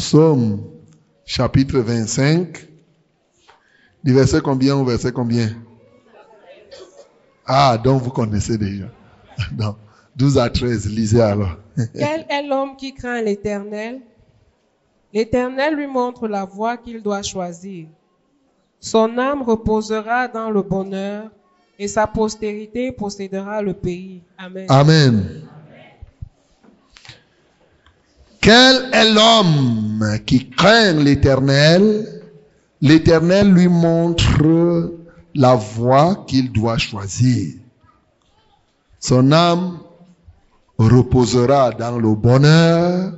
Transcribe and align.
Psaume 0.00 0.62
chapitre 1.26 1.78
25, 1.78 2.66
du 4.02 4.14
verset 4.14 4.40
combien 4.40 4.74
au 4.74 4.82
verset 4.82 5.12
combien? 5.12 5.50
Ah, 7.44 7.76
donc 7.76 8.00
vous 8.00 8.10
connaissez 8.10 8.56
déjà. 8.56 8.86
Non. 9.58 9.76
12 10.16 10.38
à 10.38 10.48
13, 10.48 10.88
lisez 10.88 11.20
alors. 11.20 11.54
Quel 11.94 12.24
est 12.30 12.42
l'homme 12.48 12.76
qui 12.76 12.94
craint 12.94 13.20
l'Éternel? 13.20 14.00
L'Éternel 15.12 15.74
lui 15.74 15.86
montre 15.86 16.26
la 16.28 16.46
voie 16.46 16.78
qu'il 16.78 17.02
doit 17.02 17.20
choisir. 17.20 17.86
Son 18.80 19.18
âme 19.18 19.42
reposera 19.42 20.28
dans 20.28 20.50
le 20.50 20.62
bonheur 20.62 21.30
et 21.78 21.88
sa 21.88 22.06
postérité 22.06 22.90
possédera 22.90 23.60
le 23.60 23.74
pays. 23.74 24.22
Amen. 24.38 24.64
Amen. 24.70 25.42
Quel 28.40 28.88
est 28.92 29.12
l'homme 29.12 30.18
qui 30.24 30.48
craint 30.48 30.94
l'Éternel? 30.94 32.22
L'Éternel 32.80 33.52
lui 33.52 33.68
montre 33.68 34.92
la 35.34 35.54
voie 35.54 36.24
qu'il 36.26 36.50
doit 36.50 36.78
choisir. 36.78 37.54
Son 38.98 39.30
âme 39.32 39.78
reposera 40.78 41.72
dans 41.72 41.98
le 41.98 42.14
bonheur 42.14 43.12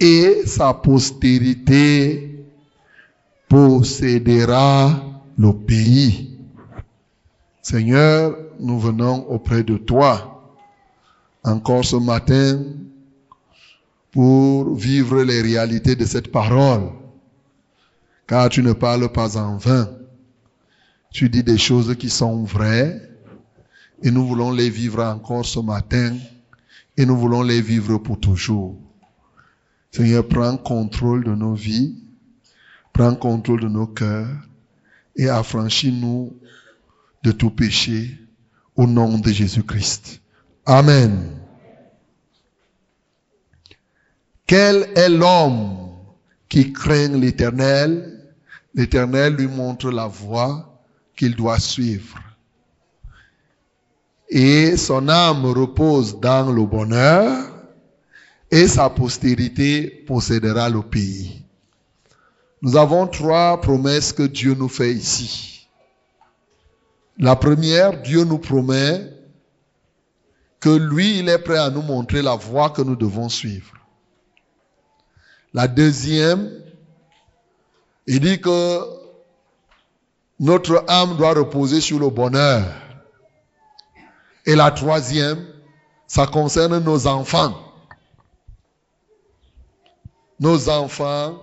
et 0.00 0.42
sa 0.46 0.72
postérité 0.72 2.46
possédera 3.48 5.02
le 5.36 5.52
pays. 5.52 6.38
Seigneur, 7.60 8.36
nous 8.58 8.78
venons 8.78 9.26
auprès 9.28 9.62
de 9.62 9.76
toi 9.76 10.54
encore 11.44 11.84
ce 11.84 11.96
matin 11.96 12.62
pour 14.16 14.74
vivre 14.74 15.22
les 15.24 15.42
réalités 15.42 15.94
de 15.94 16.06
cette 16.06 16.32
parole. 16.32 16.88
Car 18.26 18.48
tu 18.48 18.62
ne 18.62 18.72
parles 18.72 19.12
pas 19.12 19.36
en 19.36 19.58
vain. 19.58 19.90
Tu 21.12 21.28
dis 21.28 21.42
des 21.42 21.58
choses 21.58 21.94
qui 21.96 22.08
sont 22.08 22.42
vraies 22.44 22.98
et 24.02 24.10
nous 24.10 24.26
voulons 24.26 24.52
les 24.52 24.70
vivre 24.70 25.04
encore 25.04 25.44
ce 25.44 25.58
matin 25.58 26.16
et 26.96 27.04
nous 27.04 27.14
voulons 27.14 27.42
les 27.42 27.60
vivre 27.60 27.98
pour 27.98 28.18
toujours. 28.18 28.80
Seigneur, 29.90 30.26
prends 30.26 30.56
contrôle 30.56 31.22
de 31.22 31.34
nos 31.34 31.52
vies, 31.52 32.02
prends 32.94 33.16
contrôle 33.16 33.60
de 33.60 33.68
nos 33.68 33.86
cœurs 33.86 34.34
et 35.14 35.28
affranchis-nous 35.28 36.32
de 37.22 37.32
tout 37.32 37.50
péché 37.50 38.18
au 38.76 38.86
nom 38.86 39.18
de 39.18 39.30
Jésus-Christ. 39.30 40.22
Amen. 40.64 41.45
Quel 44.46 44.88
est 44.94 45.08
l'homme 45.08 45.90
qui 46.48 46.72
craint 46.72 47.08
l'Éternel? 47.08 48.12
L'Éternel 48.74 49.34
lui 49.34 49.48
montre 49.48 49.90
la 49.90 50.06
voie 50.06 50.82
qu'il 51.16 51.34
doit 51.34 51.58
suivre. 51.58 52.18
Et 54.28 54.76
son 54.76 55.08
âme 55.08 55.46
repose 55.46 56.20
dans 56.20 56.52
le 56.52 56.64
bonheur 56.64 57.44
et 58.50 58.68
sa 58.68 58.88
postérité 58.90 60.04
possédera 60.06 60.68
le 60.68 60.82
pays. 60.82 61.42
Nous 62.62 62.76
avons 62.76 63.06
trois 63.06 63.60
promesses 63.60 64.12
que 64.12 64.22
Dieu 64.24 64.54
nous 64.54 64.68
fait 64.68 64.92
ici. 64.92 65.68
La 67.18 67.34
première, 67.34 68.00
Dieu 68.02 68.24
nous 68.24 68.38
promet 68.38 69.12
que 70.60 70.70
lui, 70.70 71.18
il 71.18 71.28
est 71.28 71.38
prêt 71.38 71.58
à 71.58 71.70
nous 71.70 71.82
montrer 71.82 72.22
la 72.22 72.36
voie 72.36 72.70
que 72.70 72.82
nous 72.82 72.96
devons 72.96 73.28
suivre. 73.28 73.75
La 75.56 75.68
deuxième, 75.68 76.52
il 78.06 78.20
dit 78.20 78.38
que 78.42 78.80
notre 80.38 80.84
âme 80.86 81.16
doit 81.16 81.32
reposer 81.32 81.80
sur 81.80 81.98
le 81.98 82.10
bonheur. 82.10 82.62
Et 84.44 84.54
la 84.54 84.70
troisième, 84.70 85.46
ça 86.06 86.26
concerne 86.26 86.78
nos 86.84 87.06
enfants. 87.06 87.54
Nos 90.40 90.68
enfants 90.68 91.42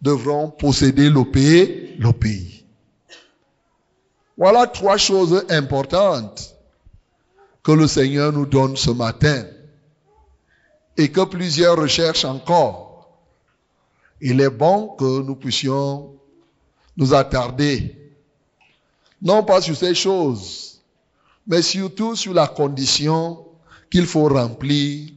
devront 0.00 0.48
posséder 0.48 1.10
le 1.10 1.30
pays, 1.30 1.96
le 1.98 2.12
pays. 2.14 2.64
Voilà 4.38 4.66
trois 4.66 4.96
choses 4.96 5.44
importantes 5.50 6.56
que 7.62 7.72
le 7.72 7.86
Seigneur 7.86 8.32
nous 8.32 8.46
donne 8.46 8.78
ce 8.78 8.90
matin 8.90 9.44
et 10.96 11.10
que 11.10 11.26
plusieurs 11.26 11.76
recherchent 11.76 12.24
encore. 12.24 12.83
Il 14.26 14.40
est 14.40 14.48
bon 14.48 14.88
que 14.96 15.20
nous 15.20 15.36
puissions 15.36 16.14
nous 16.96 17.12
attarder, 17.12 18.10
non 19.20 19.44
pas 19.44 19.60
sur 19.60 19.76
ces 19.76 19.94
choses, 19.94 20.80
mais 21.46 21.60
surtout 21.60 22.16
sur 22.16 22.32
la 22.32 22.46
condition 22.46 23.44
qu'il 23.90 24.06
faut 24.06 24.26
remplir 24.26 25.12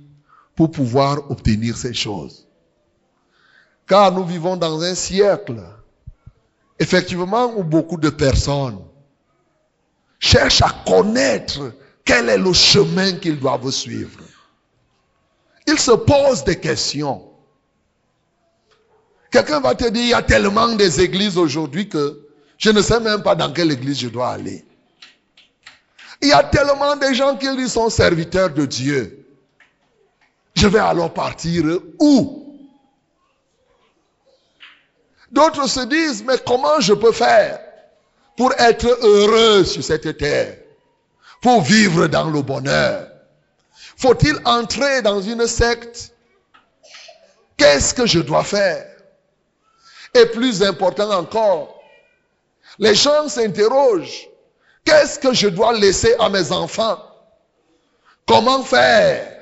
pour 0.58 0.72
pouvoir 0.72 1.32
obtenir 1.32 1.78
ces 1.78 1.94
choses. 1.94 2.46
Car 3.88 4.12
nous 4.12 4.26
vivons 4.26 4.58
dans 4.58 4.82
un 4.82 4.94
siècle, 4.94 5.64
effectivement, 6.78 7.54
où 7.56 7.64
beaucoup 7.64 7.98
de 7.98 8.10
personnes 8.10 8.82
cherchent 10.20 10.64
à 10.64 10.84
connaître 10.86 11.72
quel 12.04 12.28
est 12.28 12.38
le 12.38 12.52
chemin 12.52 13.14
qu'ils 13.14 13.40
doivent 13.40 13.72
suivre. 13.72 14.20
Ils 15.66 15.80
se 15.80 15.92
posent 15.92 16.44
des 16.44 16.60
questions. 16.60 17.27
Quelqu'un 19.38 19.60
va 19.60 19.76
te 19.76 19.88
dire, 19.90 20.04
il 20.04 20.10
y 20.10 20.14
a 20.16 20.24
tellement 20.24 20.70
des 20.70 21.00
églises 21.00 21.38
aujourd'hui 21.38 21.88
que 21.88 22.28
je 22.58 22.72
ne 22.72 22.82
sais 22.82 23.00
même 23.00 23.22
pas 23.22 23.36
dans 23.36 23.54
quelle 23.54 23.72
église 23.72 24.00
je 24.00 24.08
dois 24.08 24.30
aller. 24.30 24.66
Il 26.24 26.30
y 26.30 26.34
a 26.34 26.42
tellement 26.42 26.96
de 26.96 27.14
gens 27.14 27.38
qui 27.38 27.70
sont 27.70 27.92
serviteurs 27.92 28.50
de 28.50 28.66
Dieu. 28.66 29.28
Je 30.56 30.68
vais 30.68 30.80
alors 30.80 31.14
partir 31.14 31.66
où? 32.00 32.58
D'autres 35.32 35.68
se 35.68 35.82
disent, 35.82 36.24
mais 36.24 36.40
comment 36.44 36.80
je 36.80 36.96
peux 36.96 37.12
faire 37.12 37.60
pour 38.36 38.52
être 38.54 38.88
heureux 39.04 39.64
sur 39.66 39.84
cette 39.84 40.18
terre? 40.18 40.58
Pour 41.44 41.62
vivre 41.62 42.08
dans 42.08 42.32
le 42.32 42.42
bonheur. 42.42 43.08
Faut-il 43.98 44.36
entrer 44.46 45.04
dans 45.04 45.22
une 45.22 45.46
secte? 45.46 46.12
Qu'est-ce 47.56 47.94
que 47.94 48.08
je 48.08 48.18
dois 48.18 48.44
faire? 48.44 48.97
Et 50.14 50.26
plus 50.28 50.64
important 50.64 51.10
encore, 51.12 51.80
les 52.80 52.96
gens 52.96 53.28
s'interrogent, 53.28 54.28
qu'est-ce 54.84 55.20
que 55.20 55.34
je 55.34 55.48
dois 55.48 55.74
laisser 55.74 56.16
à 56.20 56.30
mes 56.30 56.52
enfants? 56.52 57.00
Comment 58.26 58.64
faire 58.64 59.34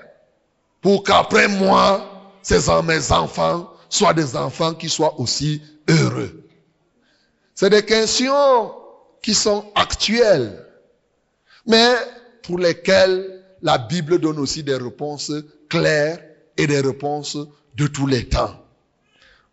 pour 0.81 1.03
qu'après 1.03 1.47
moi, 1.47 2.05
ces 2.41 2.69
mes 2.83 3.11
enfants 3.11 3.71
soient 3.89 4.13
des 4.13 4.35
enfants 4.35 4.73
qui 4.73 4.89
soient 4.89 5.19
aussi 5.19 5.61
heureux? 5.89 6.43
C'est 7.55 7.69
des 7.69 7.85
questions 7.85 8.73
qui 9.21 9.33
sont 9.33 9.71
actuelles, 9.75 10.65
mais 11.65 11.95
pour 12.43 12.59
lesquelles 12.59 13.43
la 13.61 13.77
Bible 13.77 14.19
donne 14.19 14.39
aussi 14.39 14.61
des 14.61 14.75
réponses 14.75 15.31
claires 15.69 16.19
et 16.57 16.67
des 16.67 16.81
réponses 16.81 17.37
de 17.75 17.87
tous 17.87 18.07
les 18.07 18.29
temps. 18.29 18.64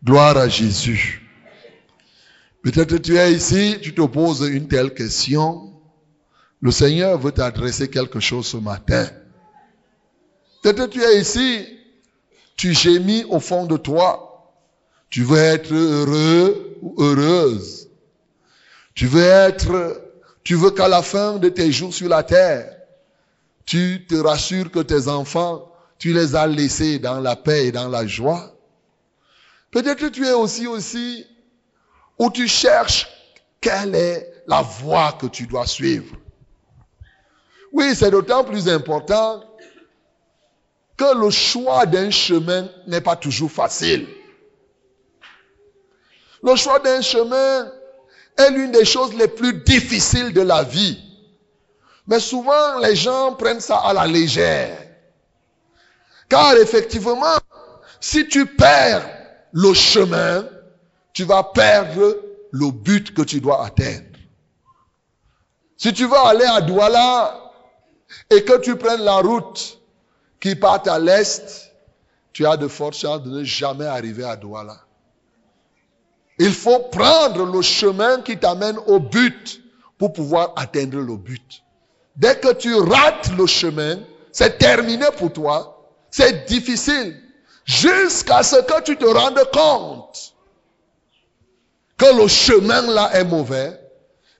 Gloire 0.04 0.36
à 0.36 0.48
Jésus. 0.48 1.22
Peut-être 2.62 2.98
tu 2.98 3.16
es 3.16 3.32
ici, 3.32 3.78
tu 3.80 3.94
te 3.94 4.02
poses 4.02 4.48
une 4.48 4.66
telle 4.66 4.94
question. 4.94 5.72
Le 6.60 6.72
Seigneur 6.72 7.18
veut 7.18 7.30
t'adresser 7.30 7.88
quelque 7.88 8.18
chose 8.18 8.46
ce 8.46 8.56
matin. 8.56 9.08
Peut-être 10.62 10.90
tu 10.90 11.02
es 11.02 11.20
ici, 11.20 11.66
tu 12.56 12.74
gémis 12.74 13.24
au 13.28 13.38
fond 13.38 13.66
de 13.66 13.76
toi. 13.76 14.52
Tu 15.08 15.22
veux 15.22 15.38
être 15.38 15.72
heureux 15.72 16.78
ou 16.80 16.94
heureuse. 16.98 17.88
Tu 18.94 19.06
veux 19.06 19.22
être, 19.22 20.02
tu 20.42 20.56
veux 20.56 20.72
qu'à 20.72 20.88
la 20.88 21.02
fin 21.02 21.38
de 21.38 21.48
tes 21.48 21.70
jours 21.70 21.94
sur 21.94 22.08
la 22.08 22.24
terre, 22.24 22.76
tu 23.66 24.04
te 24.08 24.16
rassures 24.16 24.70
que 24.70 24.80
tes 24.80 25.06
enfants, 25.06 25.70
tu 25.98 26.12
les 26.12 26.34
as 26.34 26.48
laissés 26.48 26.98
dans 26.98 27.20
la 27.20 27.36
paix 27.36 27.66
et 27.66 27.72
dans 27.72 27.88
la 27.88 28.04
joie. 28.04 28.51
Peut-être 29.72 30.00
que 30.00 30.06
tu 30.06 30.26
es 30.26 30.32
aussi 30.32 30.66
aussi 30.66 31.26
où 32.18 32.30
tu 32.30 32.46
cherches 32.46 33.08
quelle 33.60 33.94
est 33.94 34.44
la 34.46 34.60
voie 34.60 35.12
que 35.12 35.26
tu 35.26 35.46
dois 35.46 35.66
suivre. 35.66 36.14
Oui, 37.72 37.94
c'est 37.96 38.10
d'autant 38.10 38.44
plus 38.44 38.68
important 38.68 39.42
que 40.96 41.18
le 41.18 41.30
choix 41.30 41.86
d'un 41.86 42.10
chemin 42.10 42.68
n'est 42.86 43.00
pas 43.00 43.16
toujours 43.16 43.50
facile. 43.50 44.06
Le 46.42 46.54
choix 46.54 46.78
d'un 46.80 47.00
chemin 47.00 47.72
est 48.36 48.50
l'une 48.50 48.72
des 48.72 48.84
choses 48.84 49.14
les 49.14 49.28
plus 49.28 49.54
difficiles 49.62 50.34
de 50.34 50.42
la 50.42 50.64
vie. 50.64 51.02
Mais 52.06 52.20
souvent, 52.20 52.78
les 52.80 52.94
gens 52.94 53.34
prennent 53.34 53.60
ça 53.60 53.78
à 53.78 53.94
la 53.94 54.06
légère. 54.06 54.76
Car 56.28 56.56
effectivement, 56.56 57.38
si 58.00 58.28
tu 58.28 58.44
perds 58.44 59.21
le 59.52 59.74
chemin, 59.74 60.46
tu 61.12 61.24
vas 61.24 61.42
perdre 61.42 62.16
le 62.50 62.70
but 62.70 63.14
que 63.14 63.22
tu 63.22 63.40
dois 63.40 63.64
atteindre. 63.64 64.06
Si 65.76 65.92
tu 65.92 66.06
vas 66.06 66.28
aller 66.28 66.44
à 66.44 66.60
Douala 66.60 67.52
et 68.30 68.44
que 68.44 68.58
tu 68.60 68.76
prennes 68.76 69.02
la 69.02 69.16
route 69.16 69.78
qui 70.40 70.54
part 70.54 70.82
à 70.86 70.98
l'est, 70.98 71.72
tu 72.32 72.46
as 72.46 72.56
de 72.56 72.68
fortes 72.68 72.94
chances 72.94 73.22
de 73.22 73.30
ne 73.30 73.44
jamais 73.44 73.86
arriver 73.86 74.24
à 74.24 74.36
Douala. 74.36 74.78
Il 76.38 76.52
faut 76.52 76.80
prendre 76.90 77.44
le 77.44 77.62
chemin 77.62 78.22
qui 78.22 78.38
t'amène 78.38 78.78
au 78.86 78.98
but 78.98 79.60
pour 79.98 80.12
pouvoir 80.12 80.52
atteindre 80.56 80.98
le 80.98 81.16
but. 81.16 81.62
Dès 82.16 82.36
que 82.36 82.52
tu 82.54 82.74
rates 82.74 83.30
le 83.36 83.46
chemin, 83.46 84.00
c'est 84.32 84.58
terminé 84.58 85.06
pour 85.16 85.32
toi. 85.32 85.88
C'est 86.10 86.46
difficile. 86.46 87.21
Jusqu'à 87.64 88.42
ce 88.42 88.56
que 88.56 88.82
tu 88.82 88.96
te 88.96 89.04
rendes 89.04 89.42
compte 89.52 90.34
que 91.96 92.20
le 92.20 92.26
chemin 92.26 92.82
là 92.82 93.10
est 93.14 93.24
mauvais, 93.24 93.78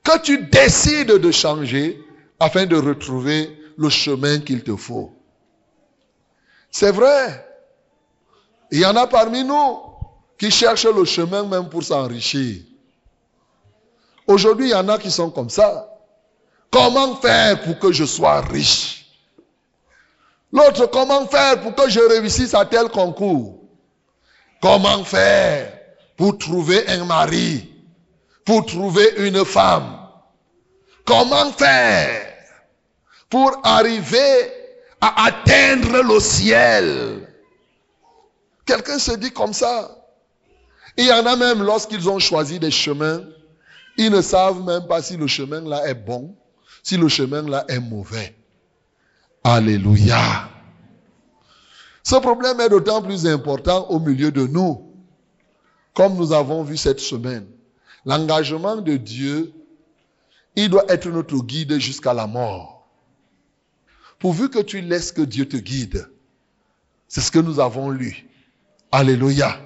que 0.03 0.19
tu 0.21 0.39
décides 0.47 1.13
de 1.13 1.31
changer 1.31 2.05
afin 2.41 2.67
de 2.67 2.77
retrouver 2.77 3.57
le 3.77 3.89
chemin 3.89 4.41
qu'il 4.41 4.65
te 4.65 4.75
faut. 4.75 5.13
C'est 6.71 6.91
vrai. 6.91 7.47
Il 8.71 8.81
y 8.81 8.87
en 8.87 8.97
a 8.97 9.07
parmi 9.07 9.45
nous 9.45 9.79
qui 10.39 10.51
cherchent 10.51 10.87
le 10.87 11.05
chemin 11.05 11.45
même 11.45 11.69
pour 11.69 11.85
s'enrichir. 11.85 12.63
Aujourd'hui, 14.27 14.69
il 14.69 14.71
y 14.71 14.75
en 14.75 14.89
a 14.89 14.99
qui 14.99 15.11
sont 15.11 15.31
comme 15.31 15.51
ça. 15.51 15.89
Comment 16.71 17.17
faire 17.17 17.63
pour 17.63 17.79
que 17.79 17.93
je 17.93 18.05
sois 18.05 18.41
riche? 18.41 19.02
L'autre, 20.53 20.87
comment 20.87 21.27
faire 21.27 21.61
pour 21.61 21.75
que 21.75 21.89
je 21.89 22.01
réussisse 22.01 22.55
à 22.55 22.67
tel 22.67 22.89
concours? 22.89 23.61
Comment 24.61 25.03
faire 25.03 25.73
pour 26.17 26.37
trouver 26.39 26.87
un 26.89 27.05
mari? 27.05 27.69
Pour 28.45 28.67
trouver 28.67 29.15
une 29.17 29.45
femme? 29.45 29.99
Comment 31.05 31.51
faire 31.53 32.29
pour 33.31 33.61
arriver 33.65 34.53
à 35.01 35.27
atteindre 35.27 36.03
le 36.03 36.21
ciel? 36.21 37.29
Quelqu'un 38.67 38.99
se 38.99 39.13
dit 39.13 39.33
comme 39.33 39.55
ça. 39.55 39.99
Il 40.99 41.07
y 41.07 41.13
en 41.13 41.25
a 41.25 41.35
même 41.35 41.63
lorsqu'ils 41.63 42.09
ont 42.11 42.19
choisi 42.19 42.59
des 42.59 42.71
chemins, 42.71 43.23
ils 43.97 44.11
ne 44.11 44.21
savent 44.21 44.63
même 44.63 44.87
pas 44.87 45.01
si 45.01 45.17
le 45.17 45.27
chemin 45.27 45.63
là 45.63 45.87
est 45.89 45.95
bon, 45.95 46.37
si 46.83 46.99
le 46.99 47.09
chemin 47.09 47.43
là 47.49 47.65
est 47.69 47.81
mauvais. 47.81 48.35
Alléluia. 49.44 50.49
Ce 52.05 52.15
problème 52.17 52.61
est 52.61 52.69
d'autant 52.69 53.03
plus 53.03 53.27
important 53.27 53.89
au 53.89 53.99
milieu 53.99 54.31
de 54.31 54.47
nous, 54.47 54.93
comme 55.94 56.15
nous 56.15 56.33
avons 56.33 56.62
vu 56.62 56.77
cette 56.77 57.00
semaine. 57.00 57.47
L'engagement 58.05 58.77
de 58.77 58.97
Dieu, 58.97 59.53
il 60.55 60.71
doit 60.71 60.85
être 60.89 61.09
notre 61.09 61.39
guide 61.39 61.79
jusqu'à 61.79 62.15
la 62.15 62.27
mort. 62.27 62.87
Pourvu 64.21 64.49
que 64.49 64.61
tu 64.61 64.81
laisses 64.81 65.11
que 65.11 65.23
Dieu 65.23 65.49
te 65.49 65.56
guide. 65.56 66.09
C'est 67.09 67.21
ce 67.21 67.33
que 67.33 67.41
nous 67.41 67.59
avons 67.59 67.91
lu. 67.91 68.29
Alléluia. 68.93 69.61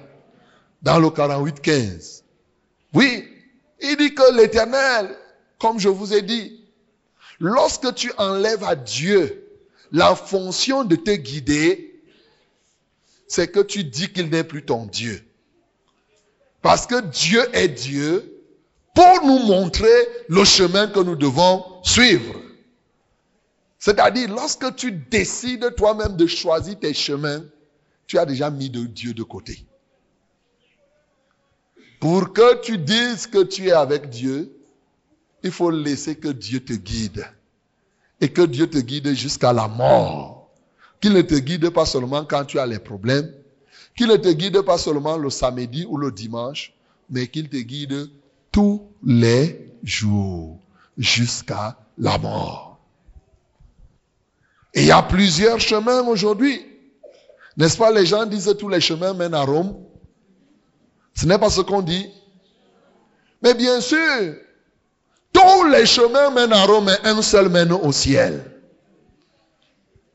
Dans 0.81 0.99
le 0.99 1.09
48, 1.11 1.61
15. 1.61 2.23
Oui, 2.93 3.27
il 3.81 3.95
dit 3.97 4.15
que 4.15 4.35
l'éternel, 4.35 5.15
comme 5.59 5.79
je 5.79 5.89
vous 5.89 6.13
ai 6.13 6.23
dit, 6.23 6.65
lorsque 7.39 7.93
tu 7.93 8.11
enlèves 8.17 8.63
à 8.63 8.75
Dieu 8.75 9.46
la 9.91 10.15
fonction 10.15 10.83
de 10.83 10.95
te 10.95 11.11
guider, 11.11 12.01
c'est 13.27 13.51
que 13.51 13.59
tu 13.59 13.83
dis 13.83 14.11
qu'il 14.11 14.29
n'est 14.29 14.43
plus 14.43 14.65
ton 14.65 14.85
Dieu. 14.85 15.23
Parce 16.61 16.87
que 16.87 17.01
Dieu 17.01 17.43
est 17.53 17.67
Dieu 17.67 18.33
pour 18.95 19.25
nous 19.25 19.39
montrer 19.45 20.07
le 20.27 20.43
chemin 20.43 20.87
que 20.87 20.99
nous 20.99 21.15
devons 21.15 21.63
suivre. 21.83 22.41
C'est-à-dire, 23.79 24.29
lorsque 24.29 24.75
tu 24.75 24.91
décides 24.91 25.75
toi-même 25.75 26.17
de 26.17 26.25
choisir 26.25 26.79
tes 26.79 26.93
chemins, 26.93 27.43
tu 28.07 28.17
as 28.17 28.25
déjà 28.25 28.49
mis 28.49 28.69
Dieu 28.69 29.13
de 29.13 29.23
côté. 29.23 29.65
Pour 31.99 32.33
que 32.33 32.61
tu 32.61 32.77
dises 32.77 33.27
que 33.27 33.43
tu 33.43 33.67
es 33.67 33.71
avec 33.71 34.09
Dieu, 34.09 34.51
il 35.43 35.51
faut 35.51 35.69
laisser 35.69 36.15
que 36.15 36.29
Dieu 36.29 36.59
te 36.59 36.73
guide. 36.73 37.25
Et 38.21 38.29
que 38.29 38.41
Dieu 38.41 38.69
te 38.69 38.77
guide 38.77 39.13
jusqu'à 39.13 39.53
la 39.53 39.67
mort. 39.67 40.49
Qu'il 41.01 41.13
ne 41.13 41.21
te 41.21 41.35
guide 41.35 41.69
pas 41.69 41.85
seulement 41.85 42.25
quand 42.25 42.45
tu 42.45 42.59
as 42.59 42.65
les 42.65 42.79
problèmes. 42.79 43.31
Qu'il 43.95 44.07
ne 44.07 44.15
te 44.15 44.29
guide 44.29 44.61
pas 44.61 44.77
seulement 44.77 45.17
le 45.17 45.29
samedi 45.29 45.85
ou 45.87 45.97
le 45.97 46.11
dimanche. 46.11 46.73
Mais 47.09 47.27
qu'il 47.27 47.49
te 47.49 47.57
guide 47.57 48.09
tous 48.51 48.81
les 49.03 49.71
jours 49.83 50.59
jusqu'à 50.97 51.77
la 51.97 52.17
mort. 52.17 52.79
Et 54.73 54.81
il 54.81 54.87
y 54.87 54.91
a 54.91 55.01
plusieurs 55.03 55.59
chemins 55.59 56.01
aujourd'hui. 56.07 56.65
N'est-ce 57.55 57.77
pas, 57.77 57.91
les 57.91 58.05
gens 58.05 58.25
disent 58.25 58.55
tous 58.59 58.69
les 58.69 58.81
chemins 58.81 59.13
mènent 59.13 59.33
à 59.33 59.43
Rome? 59.43 59.75
Ce 61.15 61.25
n'est 61.25 61.39
pas 61.39 61.49
ce 61.49 61.61
qu'on 61.61 61.81
dit. 61.81 62.07
Mais 63.41 63.53
bien 63.53 63.81
sûr, 63.81 64.35
tous 65.47 65.63
les 65.65 65.85
chemins 65.85 66.29
mènent 66.29 66.53
à 66.53 66.65
Rome, 66.65 66.85
mais 66.85 67.09
un 67.09 67.21
seul 67.21 67.49
mène 67.49 67.71
au 67.71 67.91
ciel. 67.91 68.43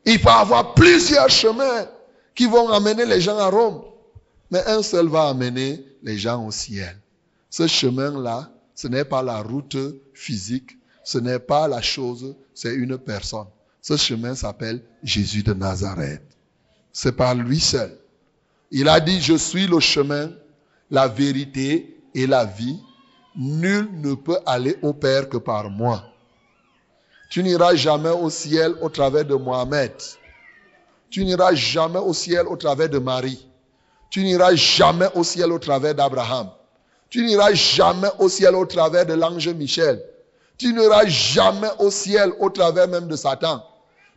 Il 0.04 0.20
peut 0.20 0.28
y 0.28 0.32
avoir 0.32 0.74
plusieurs 0.74 1.30
chemins 1.30 1.86
qui 2.34 2.46
vont 2.46 2.68
amener 2.70 3.06
les 3.06 3.20
gens 3.20 3.38
à 3.38 3.48
Rome, 3.48 3.82
mais 4.50 4.64
un 4.66 4.82
seul 4.82 5.08
va 5.08 5.28
amener 5.28 5.84
les 6.02 6.18
gens 6.18 6.44
au 6.46 6.50
ciel. 6.50 6.96
Ce 7.48 7.66
chemin-là, 7.66 8.50
ce 8.74 8.88
n'est 8.88 9.04
pas 9.04 9.22
la 9.22 9.40
route 9.42 9.76
physique, 10.12 10.76
ce 11.04 11.18
n'est 11.18 11.38
pas 11.38 11.66
la 11.68 11.80
chose, 11.80 12.34
c'est 12.54 12.74
une 12.74 12.98
personne. 12.98 13.46
Ce 13.80 13.96
chemin 13.96 14.34
s'appelle 14.34 14.82
Jésus 15.02 15.42
de 15.42 15.54
Nazareth. 15.54 16.22
C'est 16.92 17.16
par 17.16 17.34
lui 17.34 17.58
seul. 17.58 17.96
Il 18.70 18.88
a 18.88 19.00
dit, 19.00 19.20
je 19.20 19.34
suis 19.34 19.66
le 19.66 19.80
chemin, 19.80 20.30
la 20.90 21.08
vérité 21.08 21.98
et 22.14 22.26
la 22.26 22.44
vie. 22.44 22.78
Nul 23.36 23.88
ne 24.02 24.14
peut 24.14 24.38
aller 24.44 24.78
au 24.82 24.92
Père 24.92 25.28
que 25.28 25.38
par 25.38 25.70
moi. 25.70 26.02
Tu 27.30 27.42
n'iras 27.42 27.74
jamais 27.74 28.10
au 28.10 28.28
ciel 28.28 28.74
au 28.82 28.90
travers 28.90 29.24
de 29.24 29.34
Mohamed. 29.34 29.92
Tu 31.08 31.24
n'iras 31.24 31.54
jamais 31.54 31.98
au 31.98 32.12
ciel 32.12 32.46
au 32.46 32.56
travers 32.56 32.90
de 32.90 32.98
Marie. 32.98 33.48
Tu 34.10 34.22
n'iras 34.22 34.54
jamais 34.54 35.08
au 35.14 35.24
ciel 35.24 35.50
au 35.50 35.58
travers 35.58 35.94
d'Abraham. 35.94 36.50
Tu 37.08 37.24
n'iras 37.24 37.54
jamais 37.54 38.08
au 38.18 38.28
ciel 38.28 38.54
au 38.54 38.66
travers 38.66 39.06
de 39.06 39.14
l'ange 39.14 39.48
Michel. 39.48 40.02
Tu 40.58 40.72
n'iras 40.74 41.06
jamais 41.06 41.70
au 41.78 41.90
ciel 41.90 42.32
au 42.38 42.50
travers 42.50 42.88
même 42.88 43.08
de 43.08 43.16
Satan. 43.16 43.62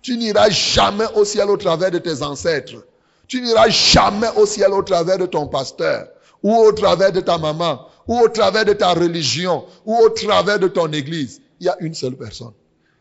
Tu 0.01 0.17
n'iras 0.17 0.49
jamais 0.49 1.07
au 1.15 1.23
ciel 1.23 1.49
au 1.49 1.57
travers 1.57 1.91
de 1.91 1.99
tes 1.99 2.21
ancêtres. 2.21 2.85
Tu 3.27 3.41
n'iras 3.41 3.69
jamais 3.69 4.29
au 4.35 4.45
ciel 4.45 4.71
au 4.73 4.83
travers 4.83 5.17
de 5.17 5.25
ton 5.25 5.47
pasteur 5.47 6.07
ou 6.43 6.53
au 6.53 6.71
travers 6.73 7.11
de 7.11 7.21
ta 7.21 7.37
maman, 7.39 7.87
ou 8.07 8.19
au 8.19 8.29
travers 8.29 8.65
de 8.65 8.73
ta 8.73 8.93
religion, 8.93 9.65
ou 9.85 9.95
au 9.95 10.09
travers 10.09 10.59
de 10.59 10.67
ton 10.67 10.91
église. 10.91 11.41
Il 11.59 11.65
y 11.65 11.69
a 11.69 11.77
une 11.79 11.93
seule 11.93 12.15
personne. 12.15 12.53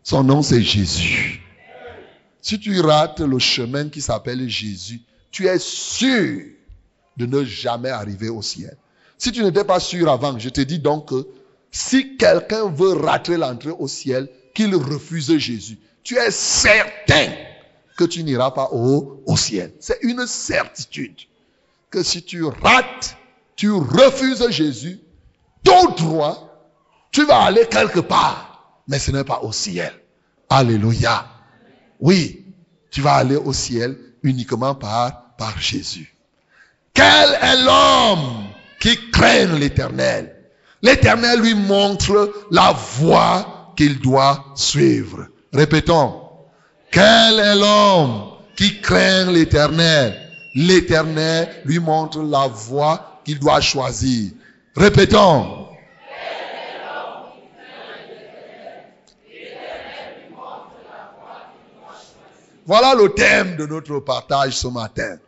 Son 0.03 0.23
nom, 0.23 0.43
c'est 0.43 0.63
Jésus. 0.63 1.41
Si 2.41 2.59
tu 2.61 2.81
rates 2.81 3.21
le 3.21 3.39
chemin 3.39 3.89
qui 3.89 4.01
s'appelle 4.01 4.49
Jésus, 4.49 5.01
tu 5.31 5.47
es 5.47 5.59
sûr 5.59 6.43
de 7.17 7.27
ne 7.27 7.45
jamais 7.45 7.91
arriver 7.91 8.29
au 8.29 8.43
ciel. 8.43 8.77
Si 9.19 9.33
tu 9.33 9.43
n'étais 9.43 9.65
pas 9.65 9.81
sûr 9.81 10.11
avant, 10.11 10.39
je 10.39 10.49
te 10.51 10.61
dis 10.61 10.79
donc 10.79 11.09
que 11.09 11.27
si 11.71 12.17
quelqu'un 12.17 12.71
veut 12.71 12.93
rater 12.93 13.37
l'entrée 13.37 13.71
au 13.71 13.89
ciel, 13.89 14.29
qu'il 14.55 14.75
refuse 14.75 15.37
Jésus. 15.37 15.79
Tu 16.03 16.17
es 16.17 16.31
certain 16.31 17.33
que 17.97 18.05
tu 18.05 18.23
n'iras 18.23 18.53
pas 18.53 18.69
au, 18.73 19.23
au 19.27 19.37
ciel. 19.37 19.73
C'est 19.81 19.99
une 20.03 20.27
certitude 20.27 21.17
que 21.91 22.03
si 22.03 22.23
tu 22.23 22.45
rates 22.45 23.17
tu 23.57 23.71
refuses 23.71 24.49
Jésus, 24.51 25.01
tout 25.63 25.93
droit, 25.97 26.69
tu 27.11 27.25
vas 27.25 27.43
aller 27.43 27.67
quelque 27.71 28.01
part, 28.01 28.81
mais 28.89 28.99
ce 28.99 29.11
n'est 29.11 29.25
pas 29.25 29.41
au 29.43 29.53
ciel. 29.53 29.93
Alléluia. 30.51 31.27
Oui, 32.01 32.45
tu 32.91 33.01
vas 33.01 33.15
aller 33.15 33.37
au 33.37 33.53
ciel 33.53 33.97
uniquement 34.23 34.75
par, 34.75 35.37
par 35.37 35.59
Jésus. 35.59 36.15
Quel 36.93 37.39
est 37.41 37.63
l'homme 37.65 38.45
qui 38.81 39.11
craint 39.11 39.59
l'éternel? 39.59 40.35
L'éternel 40.83 41.41
lui 41.41 41.55
montre 41.55 42.33
la 42.51 42.73
voie 42.73 43.73
qu'il 43.77 44.01
doit 44.01 44.45
suivre. 44.55 45.27
Répétons. 45.53 46.21
Quel 46.91 47.39
est 47.41 47.55
l'homme 47.57 48.33
qui 48.57 48.81
craint 48.81 49.31
l'éternel? 49.31 50.21
L'éternel 50.55 51.49
lui 51.65 51.81
montre 51.81 52.23
la 52.23 52.47
voie 52.47 53.14
qu'il 53.25 53.39
doit 53.39 53.61
choisir. 53.61 54.33
Répétons. 54.77 55.69
Voilà 62.67 62.95
le 62.95 63.11
thème 63.11 63.57
de 63.57 63.67
notre 63.67 63.99
partage 64.01 64.57
ce 64.57 64.69
matin. 64.69 65.19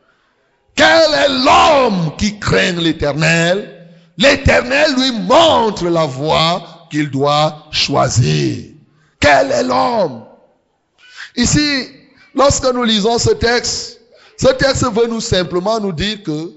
Quel 0.74 1.12
est 1.12 1.28
l'homme 1.28 2.16
qui 2.16 2.38
craint 2.38 2.72
l'éternel? 2.72 3.88
L'éternel 4.16 4.94
lui 4.94 5.12
montre 5.20 5.86
la 5.86 6.06
voie 6.06 6.86
qu'il 6.90 7.10
doit 7.10 7.66
choisir. 7.70 8.72
Quel 9.20 9.52
est 9.52 9.64
l'homme? 9.64 10.24
Ici, 11.36 11.88
lorsque 12.34 12.72
nous 12.72 12.84
lisons 12.84 13.18
ce 13.18 13.32
texte, 13.32 14.00
ce 14.38 14.48
texte 14.48 14.84
veut 14.92 15.06
nous 15.06 15.20
simplement 15.20 15.78
nous 15.78 15.92
dire 15.92 16.22
que 16.22 16.52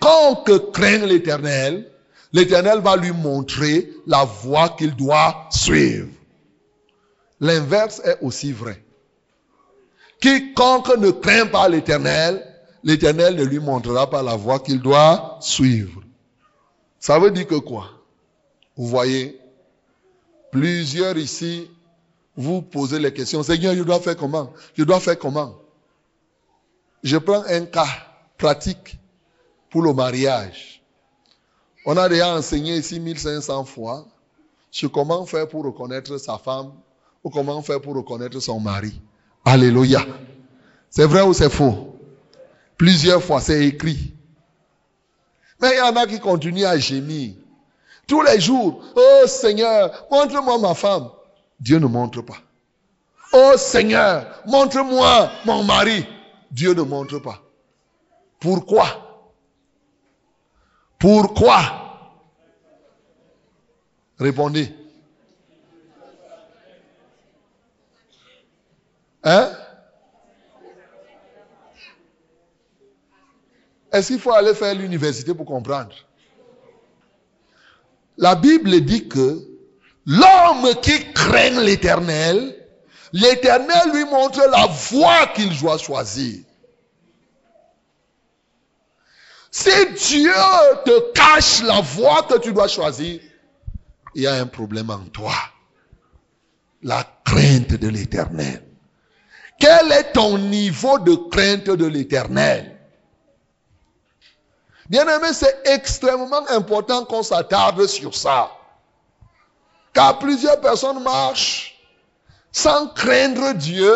quiconque 0.00 0.72
craint 0.72 1.06
l'éternel, 1.06 1.90
l'éternel 2.32 2.80
va 2.80 2.96
lui 2.96 3.12
montrer 3.12 3.90
la 4.06 4.24
voie 4.24 4.70
qu'il 4.70 4.96
doit 4.96 5.48
suivre. 5.50 6.08
L'inverse 7.40 8.00
est 8.04 8.18
aussi 8.22 8.52
vrai. 8.52 8.82
Quiconque 10.20 10.96
ne 10.98 11.10
craint 11.10 11.46
pas 11.46 11.68
l'éternel, 11.68 12.46
l'éternel 12.82 13.36
ne 13.36 13.44
lui 13.44 13.58
montrera 13.58 14.08
pas 14.08 14.22
la 14.22 14.36
voie 14.36 14.60
qu'il 14.60 14.80
doit 14.80 15.38
suivre. 15.40 16.02
Ça 16.98 17.18
veut 17.18 17.30
dire 17.30 17.46
que 17.46 17.54
quoi? 17.54 17.90
Vous 18.76 18.86
voyez, 18.86 19.38
plusieurs 20.50 21.16
ici, 21.16 21.70
vous 22.36 22.62
posez 22.62 22.98
les 22.98 23.12
questions. 23.12 23.42
Seigneur, 23.42 23.74
je 23.74 23.82
dois 23.82 24.00
faire 24.00 24.16
comment? 24.16 24.52
Je 24.76 24.84
dois 24.84 25.00
faire 25.00 25.18
comment? 25.18 25.58
Je 27.02 27.16
prends 27.16 27.42
un 27.48 27.64
cas 27.64 27.88
pratique 28.36 28.99
pour 29.70 29.82
le 29.82 29.92
mariage. 29.92 30.82
On 31.86 31.96
a 31.96 32.08
déjà 32.08 32.34
enseigné 32.36 32.76
ici 32.76 33.00
1500 33.00 33.64
fois 33.64 34.06
sur 34.70 34.92
comment 34.92 35.24
faire 35.26 35.48
pour 35.48 35.64
reconnaître 35.64 36.18
sa 36.18 36.38
femme 36.38 36.72
ou 37.24 37.30
comment 37.30 37.62
faire 37.62 37.80
pour 37.80 37.94
reconnaître 37.94 38.38
son 38.40 38.60
mari. 38.60 39.00
Alléluia. 39.44 40.04
C'est 40.90 41.06
vrai 41.06 41.22
ou 41.22 41.32
c'est 41.32 41.50
faux? 41.50 41.96
Plusieurs 42.76 43.22
fois, 43.22 43.40
c'est 43.40 43.64
écrit. 43.66 44.14
Mais 45.60 45.72
il 45.74 45.78
y 45.78 45.80
en 45.80 45.96
a 45.96 46.06
qui 46.06 46.18
continuent 46.18 46.64
à 46.64 46.78
gémir. 46.78 47.34
Tous 48.06 48.22
les 48.22 48.40
jours, 48.40 48.82
oh 48.96 49.26
Seigneur, 49.26 50.06
montre-moi 50.10 50.58
ma 50.58 50.74
femme. 50.74 51.10
Dieu 51.60 51.78
ne 51.78 51.86
montre 51.86 52.22
pas. 52.22 52.38
Oh 53.32 53.52
Seigneur, 53.56 54.42
montre-moi 54.46 55.30
mon 55.44 55.62
mari. 55.62 56.06
Dieu 56.50 56.74
ne 56.74 56.82
montre 56.82 57.18
pas. 57.18 57.40
Pourquoi? 58.40 59.09
Pourquoi? 61.00 61.62
Répondez. 64.18 64.72
Hein? 69.24 69.50
Est-ce 73.90 74.08
qu'il 74.08 74.20
faut 74.20 74.32
aller 74.32 74.54
faire 74.54 74.74
l'université 74.74 75.34
pour 75.34 75.46
comprendre? 75.46 75.94
La 78.18 78.34
Bible 78.34 78.82
dit 78.82 79.08
que 79.08 79.40
l'homme 80.04 80.74
qui 80.82 81.12
craint 81.14 81.60
l'éternel, 81.62 82.56
l'éternel 83.14 83.90
lui 83.94 84.04
montre 84.04 84.46
la 84.50 84.66
voie 84.66 85.28
qu'il 85.34 85.58
doit 85.58 85.78
choisir. 85.78 86.44
Si 89.50 89.70
Dieu 89.94 90.32
te 90.84 91.12
cache 91.12 91.62
la 91.62 91.80
voie 91.80 92.22
que 92.22 92.38
tu 92.38 92.52
dois 92.52 92.68
choisir, 92.68 93.20
il 94.14 94.22
y 94.22 94.26
a 94.26 94.34
un 94.34 94.46
problème 94.46 94.90
en 94.90 95.04
toi. 95.12 95.34
La 96.82 97.04
crainte 97.24 97.74
de 97.74 97.88
l'éternel. 97.88 98.62
Quel 99.58 99.92
est 99.92 100.12
ton 100.12 100.38
niveau 100.38 100.98
de 100.98 101.14
crainte 101.30 101.66
de 101.66 101.84
l'éternel? 101.84 102.78
Bien 104.88 105.06
aimé, 105.06 105.28
c'est 105.32 105.62
extrêmement 105.66 106.48
important 106.48 107.04
qu'on 107.04 107.22
s'attarde 107.22 107.86
sur 107.86 108.14
ça. 108.14 108.50
Car 109.92 110.18
plusieurs 110.18 110.60
personnes 110.60 111.02
marchent 111.02 111.78
sans 112.52 112.88
craindre 112.88 113.52
Dieu 113.54 113.92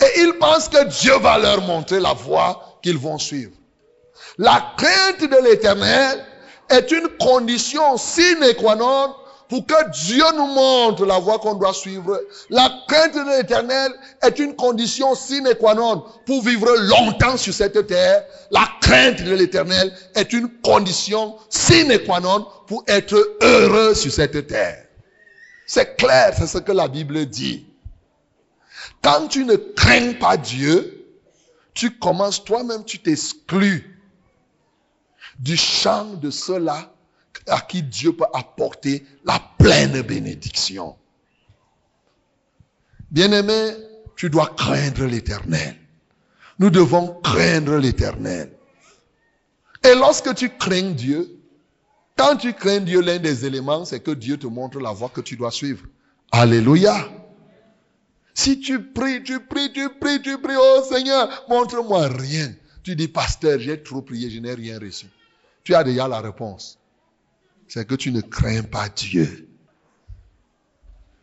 et 0.00 0.20
ils 0.20 0.34
pensent 0.38 0.68
que 0.68 0.84
Dieu 0.84 1.16
va 1.18 1.38
leur 1.38 1.62
montrer 1.62 2.00
la 2.00 2.12
voie 2.12 2.78
qu'ils 2.82 2.98
vont 2.98 3.18
suivre. 3.18 3.52
La 4.38 4.74
crainte 4.76 5.30
de 5.30 5.44
l'éternel 5.44 6.24
est 6.68 6.90
une 6.90 7.08
condition 7.20 7.96
sine 7.96 8.54
qua 8.58 8.74
non 8.74 9.14
pour 9.48 9.66
que 9.66 9.90
Dieu 9.90 10.24
nous 10.34 10.46
montre 10.46 11.06
la 11.06 11.18
voie 11.18 11.38
qu'on 11.38 11.54
doit 11.54 11.74
suivre. 11.74 12.20
La 12.50 12.68
crainte 12.88 13.14
de 13.14 13.36
l'éternel 13.36 13.92
est 14.22 14.38
une 14.40 14.56
condition 14.56 15.14
sine 15.14 15.54
qua 15.60 15.74
non 15.74 16.04
pour 16.26 16.42
vivre 16.42 16.74
longtemps 16.76 17.36
sur 17.36 17.54
cette 17.54 17.86
terre. 17.86 18.24
La 18.50 18.66
crainte 18.80 19.22
de 19.22 19.34
l'éternel 19.34 19.92
est 20.16 20.32
une 20.32 20.48
condition 20.62 21.36
sine 21.48 21.96
qua 22.04 22.18
non 22.20 22.46
pour 22.66 22.82
être 22.88 23.36
heureux 23.42 23.94
sur 23.94 24.10
cette 24.10 24.46
terre. 24.48 24.84
C'est 25.66 25.96
clair, 25.96 26.34
c'est 26.36 26.48
ce 26.48 26.58
que 26.58 26.72
la 26.72 26.88
Bible 26.88 27.26
dit. 27.26 27.66
Quand 29.02 29.28
tu 29.28 29.44
ne 29.44 29.54
crains 29.54 30.14
pas 30.14 30.36
Dieu, 30.36 31.06
tu 31.74 31.98
commences 31.98 32.42
toi-même, 32.42 32.84
tu 32.84 32.98
t'exclus 32.98 33.93
du 35.38 35.56
champ 35.56 36.14
de 36.14 36.30
ceux-là 36.30 36.92
à 37.48 37.60
qui 37.60 37.82
Dieu 37.82 38.14
peut 38.14 38.24
apporter 38.32 39.04
la 39.24 39.40
pleine 39.58 40.02
bénédiction. 40.02 40.96
Bien-aimé, 43.10 43.74
tu 44.16 44.30
dois 44.30 44.52
craindre 44.56 45.04
l'éternel. 45.04 45.76
Nous 46.58 46.70
devons 46.70 47.20
craindre 47.22 47.76
l'éternel. 47.76 48.52
Et 49.84 49.94
lorsque 49.94 50.34
tu 50.34 50.50
crains 50.50 50.92
Dieu, 50.92 51.38
quand 52.16 52.36
tu 52.36 52.54
crains 52.54 52.80
Dieu, 52.80 53.00
l'un 53.00 53.18
des 53.18 53.44
éléments, 53.44 53.84
c'est 53.84 54.00
que 54.00 54.12
Dieu 54.12 54.36
te 54.36 54.46
montre 54.46 54.78
la 54.78 54.92
voie 54.92 55.08
que 55.08 55.20
tu 55.20 55.36
dois 55.36 55.50
suivre. 55.50 55.84
Alléluia. 56.30 57.08
Si 58.34 58.60
tu 58.60 58.82
pries, 58.82 59.22
tu 59.22 59.40
pries, 59.40 59.72
tu 59.72 59.88
pries, 60.00 60.22
tu 60.22 60.38
pries, 60.38 60.56
oh 60.58 60.82
Seigneur, 60.88 61.44
montre-moi 61.48 62.08
rien. 62.08 62.52
Tu 62.82 62.96
dis, 62.96 63.08
pasteur, 63.08 63.58
j'ai 63.58 63.82
trop 63.82 64.02
prié, 64.02 64.30
je 64.30 64.38
n'ai 64.40 64.54
rien 64.54 64.78
reçu. 64.78 65.06
Tu 65.64 65.74
as 65.74 65.82
déjà 65.82 66.06
la 66.06 66.20
réponse. 66.20 66.78
C'est 67.66 67.86
que 67.86 67.94
tu 67.94 68.12
ne 68.12 68.20
crains 68.20 68.62
pas 68.62 68.88
Dieu. 68.90 69.48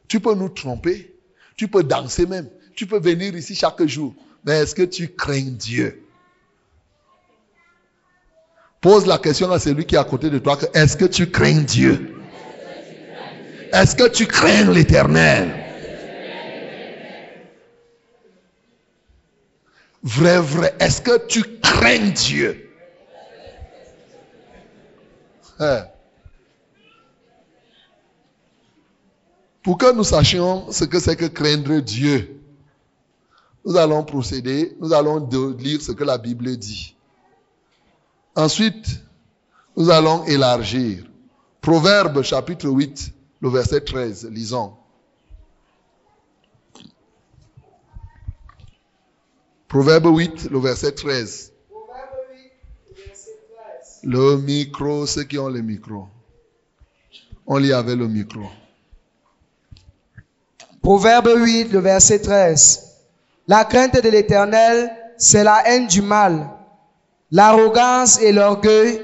Tu 0.07 0.19
peux 0.19 0.33
nous 0.33 0.49
tromper, 0.49 1.15
tu 1.55 1.67
peux 1.67 1.83
danser 1.83 2.25
même, 2.25 2.49
tu 2.75 2.85
peux 2.85 2.99
venir 2.99 3.35
ici 3.35 3.55
chaque 3.55 3.85
jour, 3.85 4.13
mais 4.43 4.53
est-ce 4.53 4.75
que 4.75 4.81
tu 4.81 5.07
crains 5.07 5.51
Dieu? 5.51 6.03
Pose 8.81 9.05
la 9.05 9.19
question 9.19 9.49
à 9.51 9.59
celui 9.59 9.85
qui 9.85 9.95
est 9.95 9.99
à 9.99 10.03
côté 10.03 10.29
de 10.29 10.39
toi, 10.39 10.57
est-ce 10.73 10.97
que 10.97 11.05
tu 11.05 11.29
crains 11.29 11.61
Dieu? 11.61 12.15
Est-ce 13.71 13.95
que 13.95 14.09
tu 14.09 14.25
crains 14.25 14.69
l'éternel? 14.71 15.53
Vrai, 20.03 20.41
vrai, 20.41 20.75
est-ce 20.79 20.99
que 20.99 21.25
tu 21.27 21.43
crains 21.61 22.09
Dieu? 22.09 22.70
Hein? 25.61 25.87
Pour 29.63 29.77
que 29.77 29.93
nous 29.93 30.03
sachions 30.03 30.71
ce 30.71 30.85
que 30.85 30.99
c'est 30.99 31.15
que 31.15 31.25
craindre 31.25 31.79
Dieu, 31.81 32.41
nous 33.63 33.77
allons 33.77 34.03
procéder, 34.03 34.75
nous 34.79 34.91
allons 34.91 35.27
lire 35.57 35.81
ce 35.81 35.91
que 35.91 36.03
la 36.03 36.17
Bible 36.17 36.57
dit. 36.57 36.95
Ensuite, 38.35 39.01
nous 39.77 39.89
allons 39.89 40.25
élargir. 40.25 41.03
Proverbe 41.61 42.23
chapitre 42.23 42.67
8, 42.67 43.13
le 43.41 43.49
verset 43.49 43.81
13, 43.81 44.29
lisons. 44.31 44.73
Proverbe 49.67 50.07
8, 50.07 50.49
le 50.49 50.59
verset 50.59 50.93
13. 50.93 51.53
Le 54.03 54.37
micro, 54.37 55.05
ceux 55.05 55.23
qui 55.23 55.37
ont 55.37 55.49
le 55.49 55.61
micro. 55.61 56.07
On 57.45 57.57
lit 57.57 57.73
avec 57.73 57.97
le 57.97 58.07
micro. 58.07 58.41
Proverbe 60.81 61.29
8, 61.35 61.71
le 61.71 61.79
verset 61.79 62.19
13. 62.19 62.87
La 63.47 63.65
crainte 63.65 64.01
de 64.01 64.09
l'Éternel, 64.09 64.89
c'est 65.17 65.43
la 65.43 65.67
haine 65.67 65.87
du 65.87 66.01
mal, 66.01 66.49
l'arrogance 67.29 68.19
et 68.21 68.31
l'orgueil, 68.31 69.01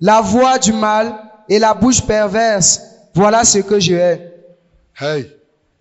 la 0.00 0.22
voix 0.22 0.58
du 0.58 0.72
mal 0.72 1.14
et 1.48 1.58
la 1.58 1.74
bouche 1.74 2.00
perverse. 2.02 2.80
Voilà 3.14 3.44
ce 3.44 3.58
que 3.58 3.78
je 3.78 3.94
hais. 3.94 4.34
Hey, 4.98 5.30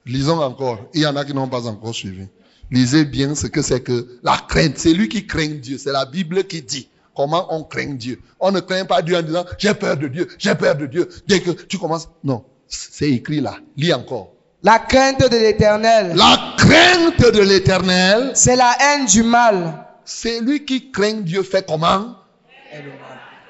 lisons 0.05 0.41
encore. 0.41 0.79
Il 0.93 1.01
y 1.01 1.05
en 1.05 1.15
a 1.15 1.23
qui 1.23 1.33
n'ont 1.33 1.47
pas 1.47 1.67
encore 1.67 1.95
suivi. 1.95 2.27
Lisez 2.71 3.05
bien 3.05 3.35
ce 3.35 3.47
que 3.47 3.61
c'est 3.61 3.81
que 3.81 4.19
la 4.23 4.37
crainte. 4.47 4.77
C'est 4.77 4.93
lui 4.93 5.07
qui 5.07 5.25
craint 5.25 5.47
Dieu. 5.47 5.77
C'est 5.77 5.91
la 5.91 6.05
Bible 6.05 6.43
qui 6.45 6.61
dit 6.61 6.89
comment 7.19 7.53
on 7.53 7.63
craint 7.63 7.95
Dieu? 7.95 8.21
On 8.39 8.49
ne 8.49 8.61
craint 8.61 8.85
pas 8.85 9.01
Dieu 9.01 9.17
en 9.17 9.21
disant 9.21 9.43
j'ai 9.57 9.73
peur 9.73 9.97
de 9.97 10.07
Dieu, 10.07 10.29
j'ai 10.37 10.55
peur 10.55 10.75
de 10.77 10.85
Dieu. 10.85 11.09
Dès 11.27 11.41
que 11.41 11.51
tu 11.51 11.77
commences, 11.77 12.07
non, 12.23 12.45
c'est 12.65 13.09
écrit 13.09 13.41
là. 13.41 13.55
Lis 13.75 13.93
encore. 13.93 14.31
La 14.63 14.79
crainte 14.79 15.29
de 15.29 15.35
l'éternel. 15.35 16.13
La 16.15 16.55
crainte 16.57 17.19
de 17.19 17.41
l'éternel. 17.41 18.31
C'est 18.35 18.55
la 18.55 18.73
haine 18.79 19.05
du 19.05 19.23
mal. 19.23 19.85
celui 20.05 20.63
qui 20.63 20.91
craint 20.91 21.19
Dieu 21.19 21.43
fait 21.43 21.67
comment? 21.67 22.15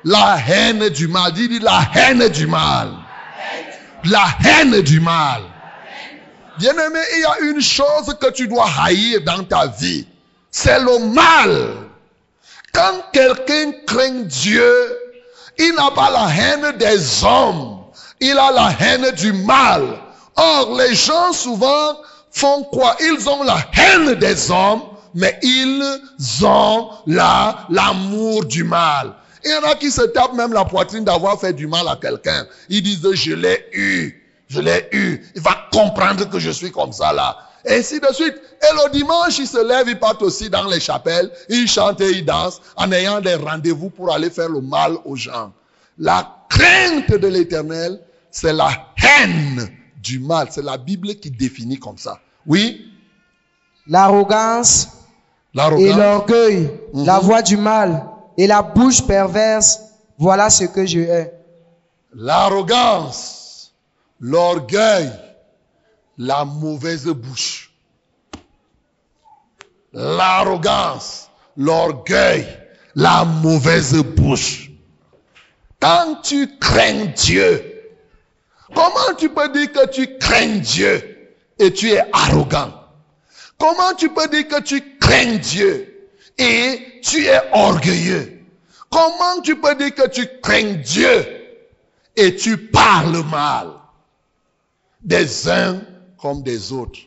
La 0.04 0.38
haine 0.48 0.90
du 0.90 1.08
mal. 1.08 1.32
Dis, 1.34 1.60
la 1.60 1.82
haine 1.94 2.28
du 2.28 2.48
mal. 2.48 2.90
La 4.06 4.26
haine 4.44 4.82
du 4.82 5.00
mal. 5.00 5.44
Bien-aimé, 6.58 7.00
il 7.18 7.22
y 7.22 7.26
a 7.26 7.52
une 7.52 7.62
chose 7.62 8.18
que 8.20 8.32
tu 8.32 8.48
dois 8.48 8.68
haïr 8.84 9.22
dans 9.24 9.44
ta 9.44 9.68
vie. 9.68 10.08
C'est 10.50 10.80
le 10.80 11.14
mal. 11.14 11.89
Quand 12.80 13.02
quelqu'un 13.12 13.74
craint 13.86 14.22
Dieu, 14.24 14.74
il 15.58 15.74
n'a 15.76 15.92
pas 15.92 16.10
la 16.12 16.30
haine 16.34 16.78
des 16.78 17.26
hommes. 17.26 17.84
Il 18.22 18.38
a 18.38 18.52
la 18.54 18.72
haine 18.80 19.12
du 19.18 19.34
mal. 19.34 19.98
Or, 20.38 20.78
les 20.78 20.96
gens 20.96 21.34
souvent 21.34 21.98
font 22.32 22.64
quoi? 22.72 22.96
Ils 23.02 23.28
ont 23.28 23.44
la 23.44 23.58
haine 23.78 24.16
des 24.16 24.50
hommes, 24.50 24.84
mais 25.14 25.38
ils 25.44 26.00
ont 26.46 26.90
la, 27.06 27.68
l'amour 27.70 28.46
du 28.46 28.64
mal. 28.64 29.14
Il 29.44 29.52
y 29.52 29.56
en 29.56 29.70
a 29.70 29.76
qui 29.76 29.92
se 29.92 30.04
tapent 30.04 30.36
même 30.36 30.54
la 30.54 30.64
poitrine 30.64 31.04
d'avoir 31.04 31.38
fait 31.38 31.52
du 31.52 31.68
mal 31.68 31.86
à 31.86 31.98
quelqu'un. 32.02 32.46
Ils 32.70 32.82
disent, 32.82 33.06
je 33.12 33.34
l'ai 33.34 33.66
eu, 33.74 34.26
je 34.48 34.62
l'ai 34.62 34.88
eu. 34.94 35.22
Il 35.36 35.42
va 35.42 35.68
comprendre 35.74 36.30
que 36.30 36.40
je 36.40 36.52
suis 36.52 36.72
comme 36.72 36.94
ça 36.94 37.12
là. 37.12 37.49
Et 37.66 37.76
ainsi 37.76 38.00
de 38.00 38.08
suite. 38.14 38.36
Et 38.62 38.74
le 38.74 38.92
dimanche, 38.92 39.38
ils 39.40 39.48
se 39.48 39.66
lèvent, 39.66 39.88
ils 39.90 40.00
partent 40.00 40.22
aussi 40.22 40.50
dans 40.50 40.68
les 40.68 40.80
chapelles, 40.80 41.32
ils 41.50 41.68
chantent 41.68 42.02
et 42.02 42.12
ils 42.12 42.26
dansent 42.26 42.62
en 42.76 42.92
ayant 42.92 43.20
des 43.22 43.36
rendez-vous 43.36 43.90
pour 43.90 44.14
aller 44.14 44.30
faire 44.30 44.50
le 44.50 44.62
mal 44.62 44.98
aux 45.06 45.16
gens. 45.16 45.52
La 45.98 46.46
crainte 46.50 47.12
de 47.12 47.28
l'éternel, 47.28 48.00
c'est 48.32 48.54
la 48.54 48.70
haine 49.04 49.70
du 50.02 50.20
mal. 50.20 50.48
C'est 50.52 50.64
la 50.64 50.78
Bible 50.78 51.16
qui 51.16 51.30
définit 51.32 51.78
comme 51.80 51.98
ça. 51.98 52.20
Oui, 52.48 52.86
L'arrogance 53.88 54.88
et 55.80 55.94
l'orgueil, 55.94 56.70
Mhm. 56.94 57.06
la 57.06 57.20
voix 57.20 57.42
du 57.42 57.58
mal 57.58 58.06
et 58.38 58.46
la 58.46 58.62
bouche 58.62 59.02
perverse, 59.06 59.80
voilà 60.18 60.50
ce 60.52 60.66
que 60.66 60.86
je 60.86 61.00
hais. 61.00 61.34
L'arrogance, 62.14 63.74
l'orgueil, 64.20 65.12
la 66.20 66.44
mauvaise 66.44 67.06
bouche. 67.06 67.72
L'arrogance, 69.94 71.30
l'orgueil, 71.56 72.46
la 72.94 73.24
mauvaise 73.24 73.96
bouche. 74.04 74.70
Quand 75.80 76.18
tu 76.22 76.60
crains 76.60 77.06
Dieu, 77.16 77.64
comment 78.76 79.16
tu 79.18 79.30
peux 79.30 79.50
dire 79.50 79.72
que 79.72 79.88
tu 79.88 80.18
crains 80.18 80.58
Dieu 80.58 81.36
et 81.58 81.72
tu 81.72 81.90
es 81.90 82.04
arrogant? 82.12 82.74
Comment 83.58 83.94
tu 83.98 84.10
peux 84.10 84.28
dire 84.28 84.48
que 84.50 84.62
tu 84.62 84.98
crains 85.00 85.38
Dieu 85.38 86.10
et 86.38 87.00
tu 87.02 87.26
es 87.26 87.42
orgueilleux? 87.54 88.42
Comment 88.90 89.42
tu 89.42 89.56
peux 89.56 89.76
dire 89.76 89.96
que 89.96 90.10
tu 90.10 90.28
crains 90.42 90.74
Dieu 90.74 91.26
et 92.18 92.36
tu 92.36 92.58
parles 92.58 93.24
mal? 93.24 93.70
Des 95.02 95.48
uns 95.48 95.82
comme 96.22 96.42
des 96.44 96.72
autres. 96.72 97.00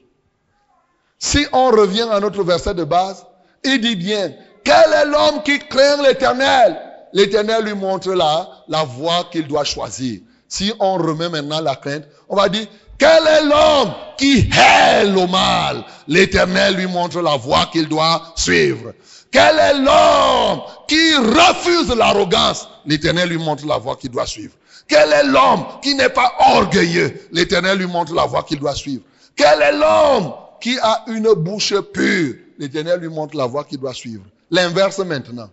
Si 1.19 1.47
on 1.53 1.71
revient 1.71 2.09
à 2.11 2.21
notre 2.21 2.43
verset 2.43 2.75
de 2.75 2.85
base, 2.85 3.25
il 3.65 3.81
dit 3.81 3.97
bien, 3.97 4.33
quel 4.65 4.93
est 4.93 5.07
l'homme 5.07 5.43
qui 5.45 5.59
craint 5.59 6.03
l'éternel? 6.03 6.79
L'éternel 7.13 7.65
lui 7.65 7.75
montre 7.75 8.13
la, 8.13 8.49
la 8.69 8.85
voie 8.85 9.29
qu'il 9.31 9.47
doit 9.47 9.65
choisir. 9.65 10.21
Si 10.49 10.73
on 10.81 10.95
remet 10.95 11.29
maintenant 11.29 11.61
la 11.61 11.77
crainte, 11.77 12.05
on 12.29 12.37
va 12.37 12.49
dire, 12.49 12.67
quel 12.99 13.27
est 13.27 13.45
l'homme 13.45 13.93
qui 14.17 14.49
hait 14.53 15.05
le 15.05 15.27
mal? 15.27 15.85
L'éternel 16.07 16.75
lui 16.75 16.87
montre 16.87 17.21
la 17.21 17.37
voie 17.37 17.67
qu'il 17.73 17.89
doit 17.89 18.23
suivre. 18.37 18.93
Quel 19.31 19.59
est 19.59 19.79
l'homme 19.79 20.61
qui 20.87 21.15
refuse 21.17 21.95
l'arrogance? 21.97 22.69
L'éternel 22.87 23.31
lui 23.31 23.39
montre 23.39 23.67
la 23.67 23.79
voie 23.79 23.97
qu'il 23.97 24.11
doit 24.11 24.27
suivre. 24.27 24.55
Quel 24.89 25.13
est 25.13 25.25
l'homme 25.25 25.65
qui 25.83 25.95
n'est 25.95 26.09
pas 26.09 26.33
orgueilleux? 26.39 27.29
L'éternel 27.33 27.79
lui 27.79 27.87
montre 27.87 28.15
la 28.15 28.27
voie 28.27 28.43
qu'il 28.43 28.59
doit 28.59 28.75
suivre. 28.75 29.03
Quel 29.37 29.63
est 29.63 29.73
l'homme 29.73 30.35
qui 30.61 30.79
a 30.81 31.05
une 31.09 31.33
bouche 31.35 31.75
pure? 31.93 32.35
L'éternel 32.59 33.01
lui 33.01 33.09
montre 33.09 33.37
la 33.37 33.47
voie 33.47 33.65
qu'il 33.65 33.79
doit 33.79 33.95
suivre. 33.95 34.25
L'inverse 34.51 34.99
maintenant. 34.99 35.51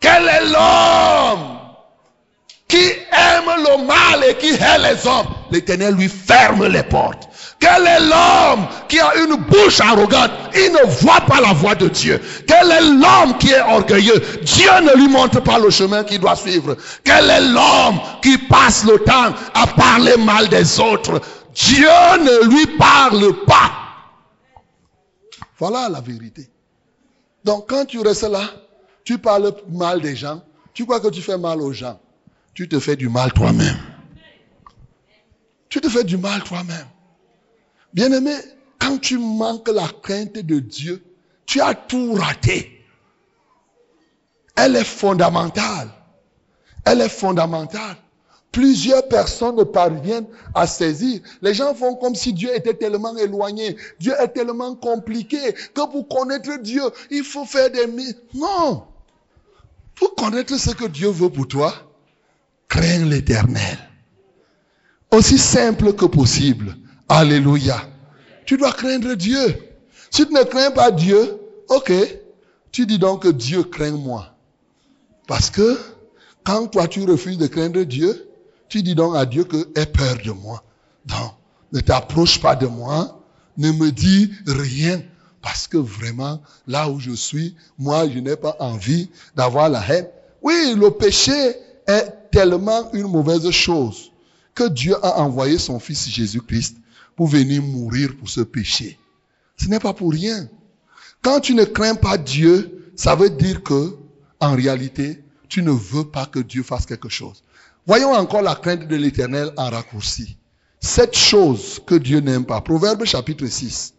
Quel 0.00 0.28
est 0.28 0.44
l'homme 0.46 1.58
qui 2.68 2.82
aime 2.82 3.50
le 3.58 3.86
mal 3.86 4.24
et 4.28 4.36
qui 4.36 4.50
hait 4.50 4.78
les 4.78 5.06
hommes? 5.06 5.33
L'éternel 5.54 5.94
lui 5.94 6.08
ferme 6.08 6.66
les 6.66 6.82
portes. 6.82 7.28
Quel 7.60 7.86
est 7.86 8.00
l'homme 8.00 8.66
qui 8.88 8.98
a 8.98 9.14
une 9.22 9.36
bouche 9.36 9.80
arrogante? 9.80 10.32
Il 10.52 10.72
ne 10.72 10.84
voit 11.00 11.20
pas 11.20 11.40
la 11.40 11.52
voie 11.52 11.76
de 11.76 11.86
Dieu. 11.86 12.20
Quel 12.44 12.72
est 12.72 12.80
l'homme 12.80 13.38
qui 13.38 13.50
est 13.52 13.60
orgueilleux? 13.60 14.20
Dieu 14.42 14.70
ne 14.82 14.96
lui 14.96 15.08
montre 15.08 15.40
pas 15.40 15.60
le 15.60 15.70
chemin 15.70 16.02
qu'il 16.02 16.18
doit 16.18 16.34
suivre. 16.34 16.76
Quel 17.04 17.30
est 17.30 17.40
l'homme 17.40 18.00
qui 18.20 18.36
passe 18.36 18.84
le 18.84 18.98
temps 18.98 19.32
à 19.54 19.66
parler 19.68 20.16
mal 20.16 20.48
des 20.48 20.80
autres? 20.80 21.20
Dieu 21.54 21.86
ne 21.86 22.48
lui 22.48 22.66
parle 22.76 23.44
pas. 23.46 23.70
Voilà 25.56 25.88
la 25.88 26.00
vérité. 26.00 26.50
Donc 27.44 27.68
quand 27.68 27.84
tu 27.84 28.00
restes 28.00 28.28
là, 28.28 28.42
tu 29.04 29.18
parles 29.18 29.54
mal 29.70 30.00
des 30.00 30.16
gens, 30.16 30.42
tu 30.72 30.84
crois 30.84 30.98
que 30.98 31.10
tu 31.10 31.22
fais 31.22 31.38
mal 31.38 31.60
aux 31.60 31.72
gens, 31.72 32.00
tu 32.54 32.68
te 32.68 32.80
fais 32.80 32.96
du 32.96 33.08
mal 33.08 33.32
toi-même. 33.32 33.93
Tu 35.74 35.80
te 35.80 35.88
fais 35.88 36.04
du 36.04 36.16
mal 36.16 36.40
toi-même. 36.44 36.86
Bien-aimé, 37.92 38.36
quand 38.78 38.96
tu 38.98 39.18
manques 39.18 39.68
la 39.68 39.88
crainte 40.04 40.34
de 40.34 40.60
Dieu, 40.60 41.04
tu 41.46 41.60
as 41.60 41.74
tout 41.74 42.12
raté. 42.12 42.86
Elle 44.54 44.76
est 44.76 44.84
fondamentale. 44.84 45.90
Elle 46.84 47.00
est 47.00 47.08
fondamentale. 47.08 47.96
Plusieurs 48.52 49.08
personnes 49.08 49.56
ne 49.56 49.64
parviennent 49.64 50.28
à 50.54 50.68
saisir. 50.68 51.20
Les 51.42 51.54
gens 51.54 51.74
font 51.74 51.96
comme 51.96 52.14
si 52.14 52.32
Dieu 52.32 52.54
était 52.54 52.74
tellement 52.74 53.16
éloigné. 53.16 53.76
Dieu 53.98 54.14
est 54.20 54.28
tellement 54.28 54.76
compliqué 54.76 55.54
que 55.74 55.90
pour 55.90 56.06
connaître 56.06 56.56
Dieu, 56.62 56.84
il 57.10 57.24
faut 57.24 57.46
faire 57.46 57.68
des... 57.72 57.88
Non. 58.32 58.84
Pour 59.96 60.14
connaître 60.14 60.56
ce 60.56 60.70
que 60.70 60.84
Dieu 60.84 61.08
veut 61.08 61.30
pour 61.30 61.48
toi, 61.48 61.74
crains 62.68 63.06
l'éternel. 63.06 63.76
Aussi 65.10 65.38
simple 65.38 65.92
que 65.94 66.06
possible. 66.06 66.76
Alléluia. 67.08 67.80
Tu 68.46 68.56
dois 68.56 68.72
craindre 68.72 69.14
Dieu. 69.14 69.56
Si 70.10 70.26
tu 70.26 70.32
ne 70.32 70.42
crains 70.42 70.70
pas 70.70 70.90
Dieu, 70.90 71.38
ok. 71.68 71.92
Tu 72.72 72.86
dis 72.86 72.98
donc 72.98 73.22
que 73.22 73.28
Dieu 73.28 73.62
craint 73.62 73.92
moi. 73.92 74.34
Parce 75.26 75.50
que 75.50 75.78
quand 76.44 76.66
toi 76.66 76.88
tu 76.88 77.04
refuses 77.04 77.38
de 77.38 77.46
craindre 77.46 77.82
Dieu, 77.82 78.28
tu 78.68 78.82
dis 78.82 78.94
donc 78.94 79.16
à 79.16 79.24
Dieu 79.24 79.44
que 79.44 79.68
aie 79.78 79.86
peur 79.86 80.16
de 80.24 80.32
moi. 80.32 80.62
Donc, 81.06 81.32
ne 81.72 81.80
t'approche 81.80 82.40
pas 82.40 82.56
de 82.56 82.66
moi, 82.66 83.20
ne 83.56 83.70
me 83.70 83.90
dis 83.90 84.30
rien. 84.46 85.02
Parce 85.42 85.66
que 85.68 85.76
vraiment, 85.76 86.40
là 86.66 86.88
où 86.88 86.98
je 86.98 87.12
suis, 87.12 87.54
moi, 87.78 88.08
je 88.08 88.18
n'ai 88.18 88.36
pas 88.36 88.56
envie 88.60 89.10
d'avoir 89.36 89.68
la 89.68 89.80
haine. 89.86 90.08
Oui, 90.42 90.74
le 90.76 90.90
péché 90.90 91.54
est 91.86 92.30
tellement 92.30 92.90
une 92.92 93.08
mauvaise 93.08 93.48
chose 93.50 94.10
que 94.54 94.68
Dieu 94.68 94.94
a 95.04 95.20
envoyé 95.20 95.58
son 95.58 95.78
Fils 95.78 96.08
Jésus-Christ 96.08 96.76
pour 97.16 97.28
venir 97.28 97.62
mourir 97.62 98.16
pour 98.16 98.28
ce 98.28 98.40
péché. 98.40 98.98
Ce 99.56 99.68
n'est 99.68 99.78
pas 99.78 99.94
pour 99.94 100.12
rien. 100.12 100.48
Quand 101.22 101.40
tu 101.40 101.54
ne 101.54 101.64
crains 101.64 101.94
pas 101.94 102.18
Dieu, 102.18 102.92
ça 102.96 103.14
veut 103.14 103.30
dire 103.30 103.62
que, 103.62 103.96
en 104.40 104.54
réalité, 104.54 105.24
tu 105.48 105.62
ne 105.62 105.70
veux 105.70 106.04
pas 106.04 106.26
que 106.26 106.40
Dieu 106.40 106.62
fasse 106.62 106.86
quelque 106.86 107.08
chose. 107.08 107.42
Voyons 107.86 108.12
encore 108.12 108.42
la 108.42 108.54
crainte 108.54 108.88
de 108.88 108.96
l'éternel 108.96 109.52
en 109.56 109.70
raccourci. 109.70 110.36
Cette 110.80 111.16
chose 111.16 111.80
que 111.86 111.94
Dieu 111.94 112.20
n'aime 112.20 112.44
pas. 112.44 112.60
Proverbe 112.60 113.04
chapitre 113.04 113.46
6. 113.46 113.94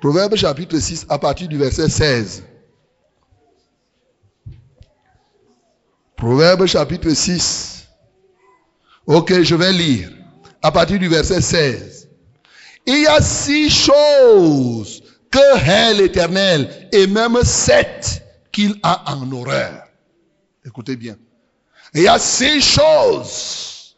Proverbe 0.00 0.36
chapitre 0.36 0.78
6 0.78 1.06
à 1.08 1.18
partir 1.18 1.48
du 1.48 1.58
verset 1.58 1.88
16. 1.88 2.44
Proverbe 6.16 6.66
chapitre 6.66 7.10
6. 7.10 7.77
Ok, 9.08 9.40
je 9.42 9.54
vais 9.54 9.72
lire. 9.72 10.10
À 10.60 10.70
partir 10.70 10.98
du 10.98 11.08
verset 11.08 11.40
16. 11.40 12.10
Il 12.84 13.00
y 13.00 13.06
a 13.06 13.22
six 13.22 13.70
choses 13.70 15.02
que 15.30 15.66
hait 15.66 15.94
l'éternel 15.94 16.88
et 16.92 17.06
même 17.06 17.42
sept 17.42 18.22
qu'il 18.52 18.78
a 18.82 19.10
en 19.14 19.32
horreur. 19.32 19.84
Écoutez 20.66 20.94
bien. 20.94 21.16
Il 21.94 22.02
y 22.02 22.08
a 22.08 22.18
six 22.18 22.60
choses 22.60 23.96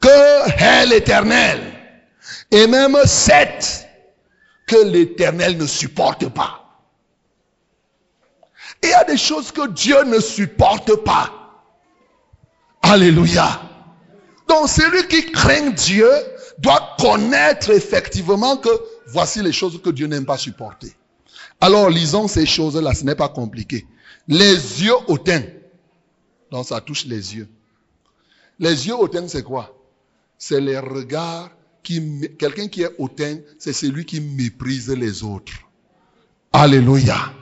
que 0.00 0.50
hait 0.60 0.86
l'éternel 0.86 1.60
et 2.50 2.66
même 2.66 2.96
sept 3.04 3.86
que 4.66 4.84
l'éternel 4.86 5.56
ne 5.56 5.66
supporte 5.66 6.28
pas. 6.30 6.64
Il 8.82 8.88
y 8.88 8.94
a 8.94 9.04
des 9.04 9.18
choses 9.18 9.52
que 9.52 9.68
Dieu 9.68 10.02
ne 10.02 10.18
supporte 10.18 10.96
pas. 11.04 11.30
Alléluia. 12.82 13.71
Donc 14.52 14.68
celui 14.68 15.08
qui 15.08 15.32
craint 15.32 15.70
Dieu 15.70 16.10
doit 16.58 16.94
connaître 17.00 17.70
effectivement 17.70 18.58
que 18.58 18.68
voici 19.06 19.42
les 19.42 19.50
choses 19.50 19.80
que 19.80 19.88
Dieu 19.88 20.06
n'aime 20.06 20.26
pas 20.26 20.36
supporter. 20.36 20.92
Alors 21.58 21.88
lisons 21.88 22.28
ces 22.28 22.44
choses-là, 22.44 22.92
ce 22.92 23.02
n'est 23.04 23.14
pas 23.14 23.30
compliqué. 23.30 23.86
Les 24.28 24.52
yeux 24.52 24.92
hautains. 25.08 25.44
Donc 26.50 26.66
ça 26.66 26.82
touche 26.82 27.06
les 27.06 27.34
yeux. 27.34 27.48
Les 28.58 28.86
yeux 28.88 28.94
hautains, 28.94 29.26
c'est 29.26 29.42
quoi? 29.42 29.74
C'est 30.36 30.60
les 30.60 30.78
regards 30.78 31.48
qui... 31.82 32.28
Quelqu'un 32.38 32.68
qui 32.68 32.82
est 32.82 32.94
hautain, 32.98 33.38
c'est 33.58 33.72
celui 33.72 34.04
qui 34.04 34.20
méprise 34.20 34.90
les 34.90 35.22
autres. 35.24 35.54
Alléluia. 36.52 37.32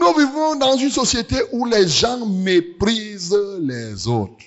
Nous 0.00 0.14
vivons 0.14 0.56
dans 0.56 0.78
une 0.78 0.90
société 0.90 1.36
où 1.52 1.66
les 1.66 1.86
gens 1.86 2.24
méprisent 2.24 3.38
les 3.60 4.08
autres. 4.08 4.46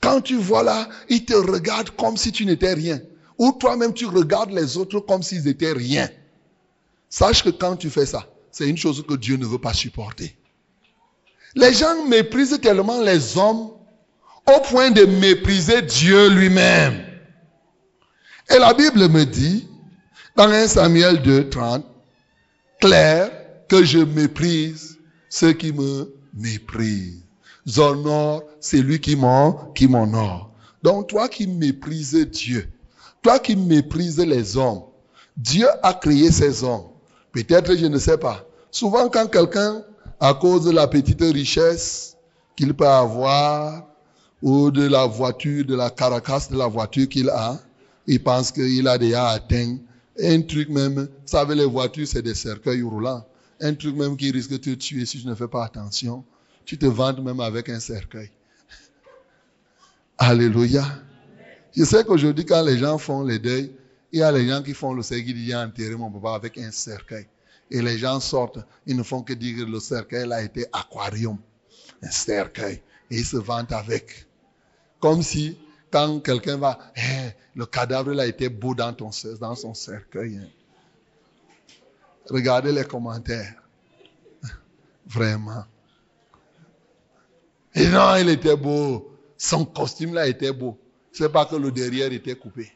Quand 0.00 0.20
tu 0.20 0.36
vois 0.36 0.62
là, 0.62 0.88
ils 1.08 1.24
te 1.24 1.34
regardent 1.34 1.90
comme 1.90 2.16
si 2.16 2.32
tu 2.32 2.46
n'étais 2.46 2.74
rien. 2.74 3.00
Ou 3.38 3.52
toi-même, 3.52 3.94
tu 3.94 4.06
regardes 4.06 4.52
les 4.52 4.76
autres 4.76 5.00
comme 5.00 5.22
s'ils 5.22 5.48
étaient 5.48 5.72
rien. 5.72 6.08
Sache 7.08 7.42
que 7.42 7.50
quand 7.50 7.76
tu 7.76 7.90
fais 7.90 8.06
ça, 8.06 8.28
c'est 8.50 8.68
une 8.68 8.76
chose 8.76 9.04
que 9.06 9.14
Dieu 9.14 9.36
ne 9.36 9.46
veut 9.46 9.58
pas 9.58 9.74
supporter. 9.74 10.36
Les 11.54 11.72
gens 11.72 12.06
méprisent 12.06 12.60
tellement 12.60 13.00
les 13.00 13.38
hommes 13.38 13.70
au 14.46 14.60
point 14.60 14.90
de 14.90 15.04
mépriser 15.04 15.82
Dieu 15.82 16.28
lui-même. 16.28 17.04
Et 18.50 18.58
la 18.58 18.74
Bible 18.74 19.08
me 19.08 19.24
dit, 19.24 19.68
dans 20.36 20.50
1 20.50 20.68
Samuel 20.68 21.22
2, 21.22 21.48
30, 21.48 21.84
clair, 22.80 23.30
que 23.68 23.84
je 23.84 23.98
méprise 23.98 24.98
ceux 25.28 25.52
qui 25.52 25.72
me 25.72 26.14
méprisent. 26.34 27.27
J'honore 27.68 28.44
celui 28.60 28.98
qui 28.98 29.14
m'honore. 29.14 30.50
Donc 30.82 31.08
toi 31.08 31.28
qui 31.28 31.46
méprises 31.46 32.14
Dieu, 32.14 32.66
toi 33.20 33.38
qui 33.38 33.56
méprises 33.56 34.18
les 34.18 34.56
hommes, 34.56 34.84
Dieu 35.36 35.66
a 35.82 35.92
créé 35.92 36.32
ces 36.32 36.64
hommes. 36.64 36.86
Peut-être, 37.30 37.76
je 37.76 37.84
ne 37.84 37.98
sais 37.98 38.16
pas. 38.16 38.46
Souvent 38.70 39.10
quand 39.10 39.26
quelqu'un, 39.26 39.82
à 40.18 40.32
cause 40.32 40.64
de 40.64 40.70
la 40.70 40.88
petite 40.88 41.20
richesse 41.20 42.16
qu'il 42.56 42.72
peut 42.72 42.88
avoir, 42.88 43.86
ou 44.40 44.70
de 44.70 44.86
la 44.88 45.04
voiture, 45.06 45.64
de 45.66 45.74
la 45.74 45.90
caracasse 45.90 46.50
de 46.50 46.56
la 46.56 46.68
voiture 46.68 47.08
qu'il 47.08 47.28
a, 47.28 47.58
il 48.06 48.22
pense 48.22 48.50
qu'il 48.50 48.88
a 48.88 48.96
déjà 48.96 49.28
atteint 49.28 49.76
un 50.18 50.40
truc 50.40 50.70
même. 50.70 50.94
Vous 50.94 51.06
savez, 51.26 51.54
les 51.54 51.66
voitures, 51.66 52.08
c'est 52.08 52.22
des 52.22 52.34
cercueils 52.34 52.82
roulants. 52.82 53.26
Un 53.60 53.74
truc 53.74 53.94
même 53.94 54.16
qui 54.16 54.30
risque 54.30 54.52
de 54.52 54.56
te 54.56 54.70
tuer 54.70 55.04
si 55.04 55.20
tu 55.20 55.26
ne 55.26 55.34
fais 55.34 55.48
pas 55.48 55.64
attention. 55.64 56.24
Tu 56.68 56.76
te 56.76 56.84
vantes 56.84 57.20
même 57.20 57.40
avec 57.40 57.70
un 57.70 57.80
cercueil. 57.80 58.30
Alléluia. 60.18 60.84
Je 61.74 61.82
sais 61.82 62.04
qu'aujourd'hui, 62.04 62.44
quand 62.44 62.62
les 62.62 62.76
gens 62.76 62.98
font 62.98 63.22
les 63.22 63.38
deuils, 63.38 63.74
il 64.12 64.18
y 64.18 64.22
a 64.22 64.30
les 64.30 64.46
gens 64.46 64.62
qui 64.62 64.74
font 64.74 64.92
le 64.92 65.02
cercueil, 65.02 65.24
qui 65.24 65.32
disent, 65.32 65.54
enterré 65.54 65.96
mon 65.96 66.10
papa 66.10 66.34
avec 66.34 66.58
un 66.58 66.70
cercueil. 66.70 67.26
Et 67.70 67.80
les 67.80 67.96
gens 67.96 68.20
sortent, 68.20 68.58
ils 68.84 68.94
ne 68.94 69.02
font 69.02 69.22
que 69.22 69.32
dire 69.32 69.56
que 69.56 69.62
le 69.62 69.80
cercueil 69.80 70.30
a 70.30 70.42
été 70.42 70.66
aquarium. 70.74 71.38
Un 72.02 72.10
cercueil. 72.10 72.82
Et 73.10 73.16
ils 73.16 73.24
se 73.24 73.38
vantent 73.38 73.72
avec. 73.72 74.26
Comme 75.00 75.22
si, 75.22 75.56
quand 75.90 76.20
quelqu'un 76.20 76.58
va, 76.58 76.78
eh, 76.96 77.30
le 77.54 77.64
cadavre 77.64 78.20
a 78.20 78.26
été 78.26 78.50
beau 78.50 78.74
dans, 78.74 78.92
ton, 78.92 79.08
dans 79.40 79.54
son 79.54 79.72
cercueil. 79.72 80.36
Hein. 80.36 80.48
Regardez 82.28 82.72
les 82.72 82.84
commentaires. 82.84 83.54
Vraiment. 85.06 85.64
Et 87.78 87.86
non, 87.86 88.16
il 88.16 88.28
était 88.28 88.56
beau. 88.56 89.08
Son 89.36 89.64
costume 89.64 90.12
là 90.14 90.26
était 90.26 90.52
beau. 90.52 90.76
C'est 91.12 91.30
pas 91.30 91.46
que 91.46 91.54
le 91.54 91.70
derrière 91.70 92.12
était 92.12 92.34
coupé. 92.34 92.72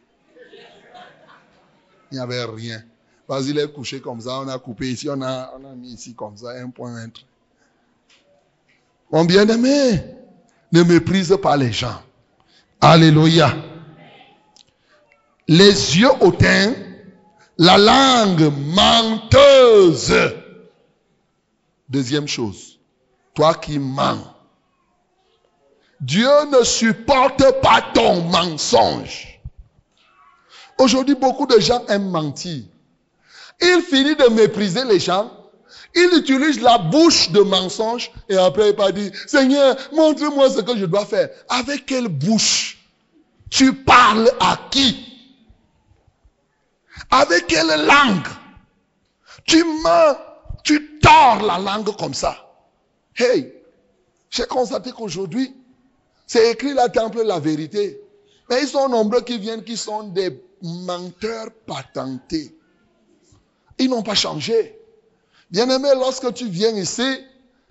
Il 2.12 2.14
n'y 2.14 2.20
avait 2.20 2.44
rien. 2.44 2.84
Parce 3.26 3.46
qu'il 3.46 3.58
est 3.58 3.72
couché 3.72 4.00
comme 4.00 4.20
ça, 4.20 4.38
on 4.38 4.48
a 4.48 4.58
coupé 4.60 4.92
ici, 4.92 5.08
on 5.10 5.20
a, 5.22 5.54
on 5.58 5.72
a 5.72 5.74
mis 5.74 5.94
ici 5.94 6.14
comme 6.14 6.36
ça, 6.36 6.50
un 6.50 6.70
point, 6.70 6.94
un 6.94 7.08
trait. 7.08 7.24
Mon 9.10 9.24
bien-aimé, 9.24 10.04
ne 10.70 10.82
méprise 10.84 11.36
pas 11.42 11.56
les 11.56 11.72
gens. 11.72 12.00
Alléluia. 12.80 13.56
Les 15.48 15.98
yeux 15.98 16.12
hautains, 16.20 16.74
la 17.58 17.76
langue 17.76 18.52
menteuse. 18.74 20.14
Deuxième 21.88 22.28
chose, 22.28 22.78
toi 23.34 23.54
qui 23.54 23.80
mens. 23.80 24.32
Dieu 26.02 26.28
ne 26.50 26.64
supporte 26.64 27.60
pas 27.60 27.80
ton 27.94 28.22
mensonge. 28.22 29.40
Aujourd'hui, 30.78 31.14
beaucoup 31.14 31.46
de 31.46 31.60
gens 31.60 31.86
aiment 31.86 32.10
mentir. 32.10 32.64
Il 33.60 33.82
finit 33.82 34.16
de 34.16 34.28
mépriser 34.30 34.84
les 34.84 34.98
gens. 34.98 35.30
Il 35.94 36.18
utilise 36.18 36.60
la 36.60 36.78
bouche 36.78 37.30
de 37.30 37.40
mensonge 37.40 38.10
et 38.28 38.36
après 38.36 38.70
il 38.70 38.76
va 38.76 38.90
dire, 38.90 39.12
Seigneur, 39.26 39.76
montre-moi 39.92 40.50
ce 40.50 40.60
que 40.60 40.76
je 40.76 40.86
dois 40.86 41.06
faire. 41.06 41.28
Avec 41.48 41.86
quelle 41.86 42.08
bouche? 42.08 42.78
Tu 43.48 43.72
parles 43.72 44.28
à 44.40 44.58
qui? 44.70 45.06
Avec 47.10 47.46
quelle 47.46 47.86
langue? 47.86 48.26
Tu 49.44 49.62
mens, 49.62 50.16
tu 50.64 50.98
tords 50.98 51.42
la 51.42 51.58
langue 51.58 51.94
comme 51.96 52.14
ça. 52.14 52.36
Hey, 53.14 53.52
j'ai 54.30 54.46
constaté 54.46 54.90
qu'aujourd'hui, 54.92 55.54
c'est 56.26 56.50
écrit 56.52 56.74
la 56.74 56.88
temple 56.88 57.22
la 57.22 57.38
vérité. 57.38 58.00
Mais 58.48 58.62
ils 58.62 58.68
sont 58.68 58.88
nombreux 58.88 59.22
qui 59.22 59.38
viennent 59.38 59.64
qui 59.64 59.76
sont 59.76 60.04
des 60.04 60.42
menteurs 60.62 61.50
patentés. 61.66 62.54
Ils 63.78 63.88
n'ont 63.88 64.02
pas 64.02 64.14
changé. 64.14 64.78
Bien-aimé, 65.50 65.88
lorsque 65.94 66.32
tu 66.34 66.48
viens 66.48 66.74
ici, 66.76 67.18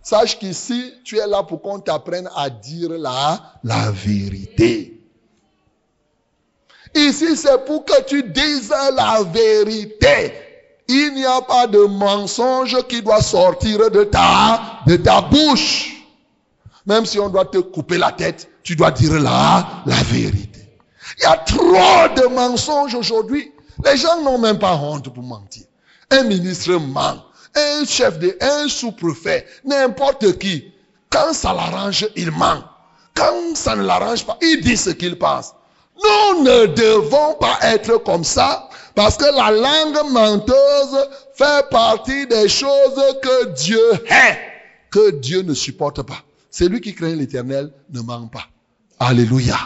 sache 0.01 0.37
qu'ici, 0.37 0.93
tu 1.03 1.17
es 1.17 1.27
là 1.27 1.43
pour 1.43 1.61
qu'on 1.61 1.79
t'apprenne 1.79 2.29
à 2.35 2.49
dire 2.49 2.89
la, 2.91 3.59
la 3.63 3.91
vérité. 3.91 4.99
Ici, 6.93 7.37
c'est 7.37 7.65
pour 7.65 7.85
que 7.85 8.03
tu 8.03 8.23
dises 8.23 8.69
la 8.69 9.23
vérité. 9.23 10.33
Il 10.87 11.13
n'y 11.13 11.25
a 11.25 11.41
pas 11.41 11.67
de 11.67 11.79
mensonge 11.79 12.77
qui 12.87 13.01
doit 13.01 13.21
sortir 13.21 13.89
de 13.89 14.03
ta, 14.03 14.81
de 14.85 14.97
ta 14.97 15.21
bouche. 15.21 16.00
Même 16.85 17.05
si 17.05 17.19
on 17.19 17.29
doit 17.29 17.45
te 17.45 17.57
couper 17.57 17.97
la 17.97 18.11
tête, 18.11 18.49
tu 18.63 18.75
dois 18.75 18.91
dire 18.91 19.19
la, 19.19 19.83
la 19.85 20.03
vérité. 20.03 20.59
Il 21.17 21.23
y 21.23 21.25
a 21.25 21.37
trop 21.37 22.07
de 22.15 22.27
mensonges 22.33 22.95
aujourd'hui. 22.95 23.51
Les 23.85 23.97
gens 23.97 24.21
n'ont 24.21 24.37
même 24.37 24.59
pas 24.59 24.75
honte 24.75 25.13
pour 25.13 25.23
mentir. 25.23 25.63
Un 26.09 26.23
ministre 26.23 26.73
ment. 26.73 27.23
Un 27.55 27.85
chef 27.85 28.17
de, 28.19 28.35
un 28.39 28.67
sous-préfet, 28.67 29.45
n'importe 29.65 30.37
qui. 30.37 30.71
Quand 31.09 31.33
ça 31.33 31.53
l'arrange, 31.53 32.07
il 32.15 32.31
ment. 32.31 32.63
Quand 33.13 33.55
ça 33.55 33.75
ne 33.75 33.83
l'arrange 33.83 34.25
pas, 34.25 34.37
il 34.41 34.61
dit 34.61 34.77
ce 34.77 34.91
qu'il 34.91 35.17
pense. 35.17 35.53
Nous 36.03 36.43
ne 36.43 36.67
devons 36.67 37.35
pas 37.35 37.57
être 37.63 37.97
comme 37.97 38.23
ça 38.23 38.69
parce 38.95 39.17
que 39.17 39.25
la 39.25 39.51
langue 39.51 40.11
menteuse 40.11 41.09
fait 41.35 41.69
partie 41.69 42.25
des 42.27 42.49
choses 42.49 43.01
que 43.21 43.45
Dieu 43.53 43.93
hait, 44.09 44.39
que 44.89 45.11
Dieu 45.11 45.41
ne 45.41 45.53
supporte 45.53 46.01
pas. 46.01 46.23
Celui 46.51 46.81
qui 46.81 46.93
craint 46.93 47.15
l'éternel 47.15 47.71
ne 47.89 48.01
ment 48.01 48.27
pas. 48.27 48.47
Alléluia. 48.99 49.57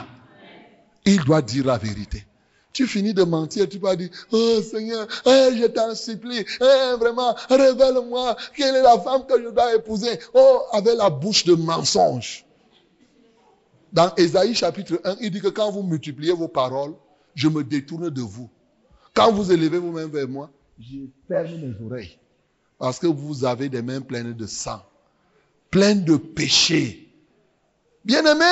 Il 1.05 1.23
doit 1.23 1.41
dire 1.41 1.65
la 1.65 1.77
vérité. 1.77 2.25
Tu 2.71 2.87
finis 2.87 3.13
de 3.13 3.23
mentir, 3.23 3.67
tu 3.69 3.79
vas 3.79 3.95
dire, 3.95 4.09
oh 4.31 4.61
Seigneur, 4.61 5.07
eh, 5.25 5.57
je 5.57 5.65
t'en 5.67 5.95
supplie, 5.95 6.39
eh, 6.39 6.97
vraiment, 6.99 7.33
révèle-moi 7.49 8.35
quelle 8.55 8.75
est 8.75 8.81
la 8.81 8.99
femme 8.99 9.25
que 9.25 9.41
je 9.41 9.49
dois 9.49 9.75
épouser. 9.75 10.19
Oh, 10.33 10.61
avec 10.73 10.97
la 10.97 11.09
bouche 11.09 11.45
de 11.45 11.55
mensonge. 11.55 12.45
Dans 13.93 14.13
Ésaïe 14.15 14.53
chapitre 14.53 14.99
1, 15.05 15.15
il 15.21 15.31
dit 15.31 15.39
que 15.39 15.47
quand 15.47 15.71
vous 15.71 15.83
multipliez 15.83 16.33
vos 16.33 16.49
paroles, 16.49 16.95
je 17.33 17.47
me 17.47 17.63
détourne 17.63 18.09
de 18.09 18.21
vous. 18.21 18.49
Quand 19.13 19.31
vous 19.31 19.51
élevez 19.51 19.79
mains 19.79 20.07
vers 20.07 20.27
moi, 20.27 20.51
je 20.77 20.97
ferme 21.29 21.55
mes 21.55 21.85
oreilles. 21.85 22.19
Parce 22.77 22.99
que 22.99 23.07
vous 23.07 23.45
avez 23.45 23.69
des 23.69 23.81
mains 23.81 24.01
pleines 24.01 24.33
de 24.33 24.45
sang, 24.45 24.81
pleines 25.75 26.05
de 26.05 26.15
péché. 26.15 27.05
Bien-aimé, 28.05 28.45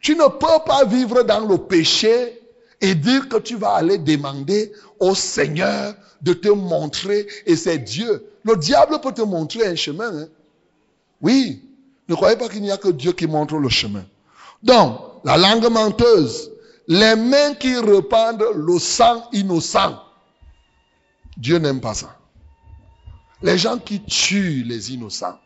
tu 0.00 0.14
ne 0.14 0.28
peux 0.28 0.64
pas 0.64 0.84
vivre 0.84 1.24
dans 1.24 1.44
le 1.44 1.58
péché 1.58 2.40
et 2.80 2.94
dire 2.94 3.28
que 3.28 3.38
tu 3.38 3.56
vas 3.56 3.72
aller 3.72 3.98
demander 3.98 4.70
au 5.00 5.16
Seigneur 5.16 5.96
de 6.22 6.32
te 6.32 6.48
montrer, 6.48 7.26
et 7.46 7.56
c'est 7.56 7.78
Dieu. 7.78 8.24
Le 8.44 8.56
diable 8.56 9.00
peut 9.00 9.10
te 9.10 9.22
montrer 9.22 9.66
un 9.66 9.74
chemin. 9.74 10.16
Hein. 10.16 10.28
Oui, 11.20 11.60
ne 12.08 12.14
croyez 12.14 12.36
pas 12.36 12.48
qu'il 12.48 12.62
n'y 12.62 12.70
a 12.70 12.76
que 12.76 12.90
Dieu 12.90 13.10
qui 13.10 13.26
montre 13.26 13.56
le 13.56 13.68
chemin. 13.68 14.04
Donc, 14.62 15.00
la 15.24 15.36
langue 15.36 15.68
menteuse, 15.68 16.52
les 16.86 17.16
mains 17.16 17.54
qui 17.54 17.76
répandent 17.76 18.46
le 18.54 18.78
sang 18.78 19.28
innocent, 19.32 20.00
Dieu 21.36 21.58
n'aime 21.58 21.80
pas 21.80 21.94
ça. 21.94 22.16
Les 23.42 23.58
gens 23.58 23.78
qui 23.78 24.00
tuent 24.04 24.62
les 24.62 24.92
innocents. 24.92 25.36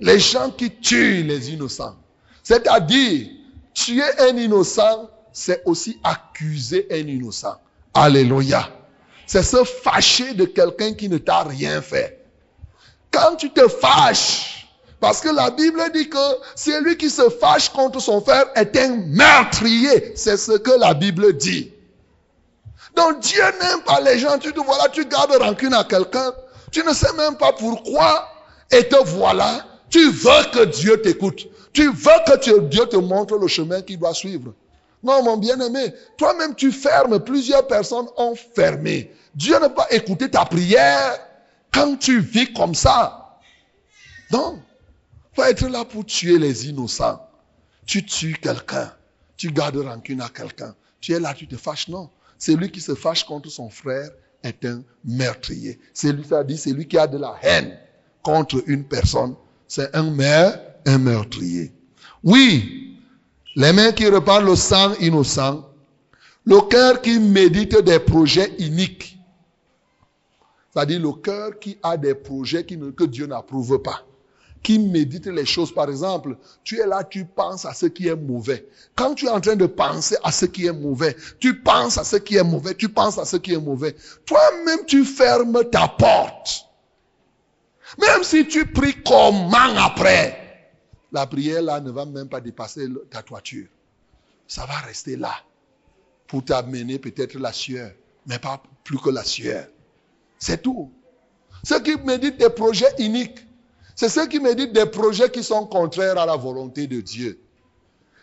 Les 0.00 0.18
gens 0.18 0.50
qui 0.50 0.70
tuent 0.70 1.22
les 1.22 1.50
innocents. 1.50 1.96
C'est-à-dire, 2.42 3.28
tuer 3.74 4.02
un 4.18 4.36
innocent, 4.36 5.10
c'est 5.32 5.62
aussi 5.66 5.98
accuser 6.02 6.86
un 6.90 7.06
innocent. 7.06 7.56
Alléluia. 7.94 8.68
c'est 9.26 9.42
se 9.42 9.62
fâcher 9.64 10.34
de 10.34 10.44
quelqu'un 10.44 10.94
qui 10.94 11.08
ne 11.08 11.18
t'a 11.18 11.42
rien 11.42 11.82
fait. 11.82 12.24
Quand 13.10 13.36
tu 13.36 13.50
te 13.50 13.66
fâches, 13.68 14.68
parce 15.00 15.20
que 15.20 15.30
la 15.30 15.50
Bible 15.50 15.82
dit 15.94 16.08
que 16.08 16.18
celui 16.54 16.96
qui 16.96 17.08
se 17.08 17.28
fâche 17.30 17.70
contre 17.70 18.00
son 18.00 18.20
frère 18.20 18.46
est 18.54 18.76
un 18.76 18.96
meurtrier. 19.06 20.12
C'est 20.14 20.36
ce 20.36 20.52
que 20.52 20.78
la 20.78 20.94
Bible 20.94 21.36
dit. 21.36 21.72
Donc 22.94 23.20
Dieu 23.20 23.42
n'aime 23.60 23.80
pas 23.86 24.00
les 24.00 24.18
gens. 24.18 24.38
Tu 24.38 24.52
te 24.52 24.60
vois 24.60 24.76
là, 24.76 24.88
tu 24.92 25.04
gardes 25.06 25.32
rancune 25.40 25.72
à 25.72 25.84
quelqu'un. 25.84 26.32
Tu 26.70 26.84
ne 26.84 26.92
sais 26.92 27.12
même 27.14 27.36
pas 27.36 27.52
pourquoi. 27.52 28.28
Et 28.70 28.86
te 28.88 28.96
voilà. 29.04 29.64
Tu 29.90 30.10
veux 30.10 30.50
que 30.52 30.64
Dieu 30.64 31.02
t'écoute. 31.02 31.48
Tu 31.72 31.88
veux 31.88 32.24
que 32.26 32.60
Dieu 32.60 32.86
te 32.86 32.96
montre 32.96 33.36
le 33.36 33.46
chemin 33.48 33.82
qu'il 33.82 33.98
doit 33.98 34.14
suivre. 34.14 34.54
Non, 35.02 35.22
mon 35.22 35.36
bien-aimé, 35.36 35.94
toi-même 36.18 36.54
tu 36.54 36.72
fermes, 36.72 37.20
plusieurs 37.20 37.66
personnes 37.66 38.06
ont 38.16 38.34
fermé. 38.34 39.10
Dieu 39.34 39.54
ne 39.54 39.60
va 39.60 39.70
pas 39.70 39.86
écouter 39.90 40.30
ta 40.30 40.44
prière 40.44 41.18
quand 41.72 41.96
tu 41.96 42.20
vis 42.20 42.52
comme 42.52 42.74
ça. 42.74 43.38
Non. 44.30 44.60
Faut 45.32 45.44
être 45.44 45.68
là 45.68 45.84
pour 45.84 46.04
tuer 46.04 46.38
les 46.38 46.68
innocents. 46.68 47.20
Tu 47.86 48.04
tues 48.04 48.36
quelqu'un. 48.40 48.92
Tu 49.36 49.50
gardes 49.50 49.76
rancune 49.76 50.20
à 50.20 50.28
quelqu'un. 50.28 50.74
Tu 51.00 51.12
es 51.12 51.20
là, 51.20 51.32
tu 51.34 51.46
te 51.46 51.56
fâches. 51.56 51.88
Non. 51.88 52.10
Celui 52.38 52.70
qui 52.70 52.80
se 52.80 52.94
fâche 52.94 53.24
contre 53.24 53.48
son 53.48 53.70
frère 53.70 54.10
est 54.42 54.64
un 54.64 54.82
meurtrier. 55.04 55.78
C'est 55.94 56.12
lui, 56.12 56.24
ça 56.24 56.44
dit, 56.44 56.58
celui 56.58 56.86
qui 56.86 56.98
a 56.98 57.06
de 57.06 57.18
la 57.18 57.36
haine 57.42 57.78
contre 58.22 58.62
une 58.66 58.84
personne, 58.84 59.34
c'est 59.70 59.94
un 59.94 60.10
maire, 60.10 60.60
un 60.84 60.98
meurtrier. 60.98 61.72
Oui, 62.24 62.98
les 63.54 63.72
mains 63.72 63.92
qui 63.92 64.08
repartent 64.08 64.44
le 64.44 64.56
sang 64.56 64.94
innocent, 65.00 65.64
le 66.44 66.60
cœur 66.68 67.00
qui 67.00 67.20
médite 67.20 67.78
des 67.84 68.00
projets 68.00 68.52
iniques, 68.58 69.16
c'est-à-dire 70.74 71.00
le 71.00 71.12
cœur 71.12 71.56
qui 71.60 71.78
a 71.84 71.96
des 71.96 72.16
projets 72.16 72.64
que 72.64 73.04
Dieu 73.04 73.26
n'approuve 73.26 73.80
pas 73.80 74.04
qui 74.62 74.78
médite 74.78 75.26
les 75.26 75.46
choses. 75.46 75.72
Par 75.72 75.88
exemple, 75.88 76.36
tu 76.64 76.80
es 76.80 76.86
là, 76.86 77.02
tu 77.02 77.24
penses 77.24 77.64
à 77.64 77.72
ce 77.72 77.86
qui 77.86 78.08
est 78.08 78.16
mauvais. 78.16 78.68
Quand 78.94 79.14
tu 79.14 79.24
es 79.24 79.30
en 79.30 79.40
train 79.40 79.56
de 79.56 79.64
penser 79.64 80.16
à 80.22 80.32
ce 80.32 80.44
qui 80.44 80.66
est 80.66 80.72
mauvais, 80.72 81.16
tu 81.38 81.62
penses 81.62 81.96
à 81.96 82.04
ce 82.04 82.16
qui 82.16 82.36
est 82.36 82.44
mauvais, 82.44 82.74
tu 82.74 82.90
penses 82.90 83.16
à 83.16 83.24
ce 83.24 83.38
qui 83.38 83.54
est 83.54 83.60
mauvais. 83.60 83.96
Toi-même, 84.26 84.80
tu 84.86 85.06
fermes 85.06 85.64
ta 85.70 85.88
porte. 85.88 86.69
Même 87.98 88.22
si 88.22 88.46
tu 88.46 88.66
pries 88.66 89.02
comment 89.04 89.76
après, 89.78 90.72
la 91.12 91.26
prière 91.26 91.62
là 91.62 91.80
ne 91.80 91.90
va 91.90 92.04
même 92.06 92.28
pas 92.28 92.40
dépasser 92.40 92.86
ta 93.10 93.22
toiture. 93.22 93.66
Ça 94.46 94.66
va 94.66 94.74
rester 94.80 95.16
là 95.16 95.32
pour 96.26 96.44
t'amener 96.44 96.98
peut-être 96.98 97.38
la 97.38 97.52
sueur, 97.52 97.90
mais 98.26 98.38
pas 98.38 98.62
plus 98.84 98.98
que 98.98 99.10
la 99.10 99.24
sueur. 99.24 99.66
C'est 100.38 100.62
tout. 100.62 100.92
Ceux 101.64 101.80
qui 101.80 101.96
méditent 101.96 102.38
des 102.38 102.50
projets 102.50 102.92
uniques, 102.98 103.46
c'est 103.94 104.08
ceux 104.08 104.26
qui 104.26 104.40
méditent 104.40 104.72
des 104.72 104.86
projets 104.86 105.30
qui 105.30 105.42
sont 105.42 105.66
contraires 105.66 106.18
à 106.18 106.26
la 106.26 106.36
volonté 106.36 106.86
de 106.86 107.00
Dieu. 107.00 107.40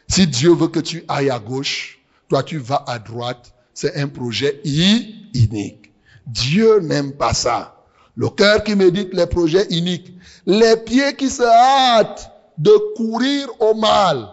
Si 0.08 0.26
Dieu 0.26 0.54
veut 0.54 0.70
que 0.70 0.80
tu 0.80 1.04
ailles 1.08 1.30
à 1.30 1.40
gauche, 1.40 2.00
toi 2.30 2.44
tu 2.44 2.58
vas 2.58 2.84
à 2.88 2.98
droite, 2.98 3.54
c'est 3.74 3.96
un 3.98 4.08
projet 4.08 4.62
inique. 4.64 5.92
Dieu 6.26 6.80
n'aime 6.80 7.14
pas 7.14 7.34
ça. 7.34 7.77
Le 8.18 8.30
cœur 8.30 8.64
qui 8.64 8.76
médite 8.76 9.14
les 9.14 9.28
projets 9.28 9.66
iniques. 9.70 10.14
Les 10.46 10.76
pieds 10.76 11.16
qui 11.16 11.30
se 11.30 11.44
hâtent 11.44 12.30
de 12.58 12.72
courir 12.96 13.48
au 13.62 13.74
mal. 13.74 14.28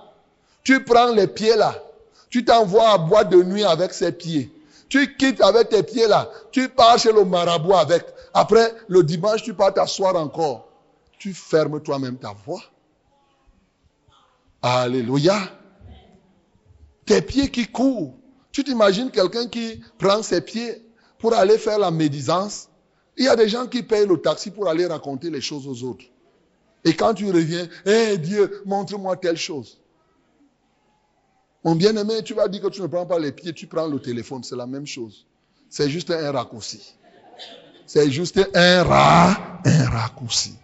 Tu 0.65 0.83
prends 0.83 1.13
les 1.13 1.29
pieds 1.29 1.55
là. 1.57 1.75
Tu 2.31 2.45
t'envoies 2.45 2.89
à 2.89 2.99
boire 2.99 3.29
de 3.29 3.43
nuit 3.43 3.65
avec 3.65 3.93
ces 3.93 4.11
pieds. 4.11 4.51
Tu 4.89 5.17
quittes 5.17 5.43
avec 5.43 5.69
tes 5.69 5.83
pieds 5.85 6.09
là. 6.09 6.29
Tu 6.51 6.69
pars 6.69 6.99
chez 6.99 7.13
le 7.13 7.25
marabout 7.25 7.75
avec. 7.75 8.05
Après, 8.33 8.75
le 8.89 9.05
dimanche, 9.05 9.43
tu 9.45 9.55
pars 9.55 9.73
t'asseoir 9.73 10.17
encore 10.17 10.75
tu 11.25 11.33
fermes 11.33 11.81
toi-même 11.81 12.19
ta 12.19 12.35
voix. 12.45 12.63
Alléluia. 14.61 15.39
Tes 17.07 17.23
pieds 17.23 17.51
qui 17.51 17.67
courent. 17.67 18.15
Tu 18.53 18.63
t'imagines 18.63 19.11
quelqu'un 19.11 19.49
qui 19.49 19.83
prend 19.97 20.23
ses 20.23 20.43
pieds 20.43 20.87
pour 21.19 21.33
aller 21.33 21.57
faire 21.57 21.79
la 21.79 21.91
médisance? 21.91 22.69
Il 23.17 23.25
y 23.25 23.29
a 23.29 23.37
des 23.37 23.49
gens 23.49 23.67
qui 23.67 23.83
payent 23.83 24.07
le 24.07 24.17
taxi 24.17 24.51
pour 24.51 24.69
aller 24.69 24.87
raconter 24.87 25.31
les 25.31 25.41
choses 25.41 25.67
aux 25.69 25.85
autres. 25.89 26.05
Et 26.85 26.95
quand 26.95 27.15
tu 27.15 27.31
reviens, 27.31 27.69
hé 27.87 28.19
Dieu, 28.19 28.63
montre-moi 28.67 29.17
telle 29.17 29.37
chose. 29.37 29.81
Mon 31.65 31.75
bien-aimé, 31.75 32.23
tu 32.23 32.35
vas 32.35 32.47
dire 32.47 32.61
que 32.61 32.69
tu 32.69 32.83
ne 32.83 32.87
prends 32.87 33.07
pas 33.07 33.19
les 33.19 33.33
pieds, 33.33 33.53
tu 33.53 33.67
prends 33.67 33.87
le 33.87 33.99
téléphone, 33.99 34.43
c'est 34.45 34.57
la 34.57 34.67
même 34.67 34.87
chose. 34.87 35.27
C'est 35.71 35.89
juste 35.89 36.11
un 36.11 36.31
raccourci. 36.31 36.95
C'est 37.87 38.11
juste 38.11 38.41
un, 38.55 38.83
ra, 38.83 39.61
un 39.65 39.89
raccourci. 39.89 40.55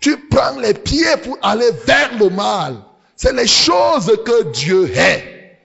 Tu 0.00 0.16
prends 0.28 0.58
les 0.58 0.74
pieds 0.74 1.16
pour 1.22 1.38
aller 1.42 1.70
vers 1.86 2.18
le 2.18 2.30
mal. 2.30 2.76
C'est 3.16 3.32
les 3.32 3.46
choses 3.46 4.10
que 4.24 4.50
Dieu 4.52 4.90
est. 4.96 5.58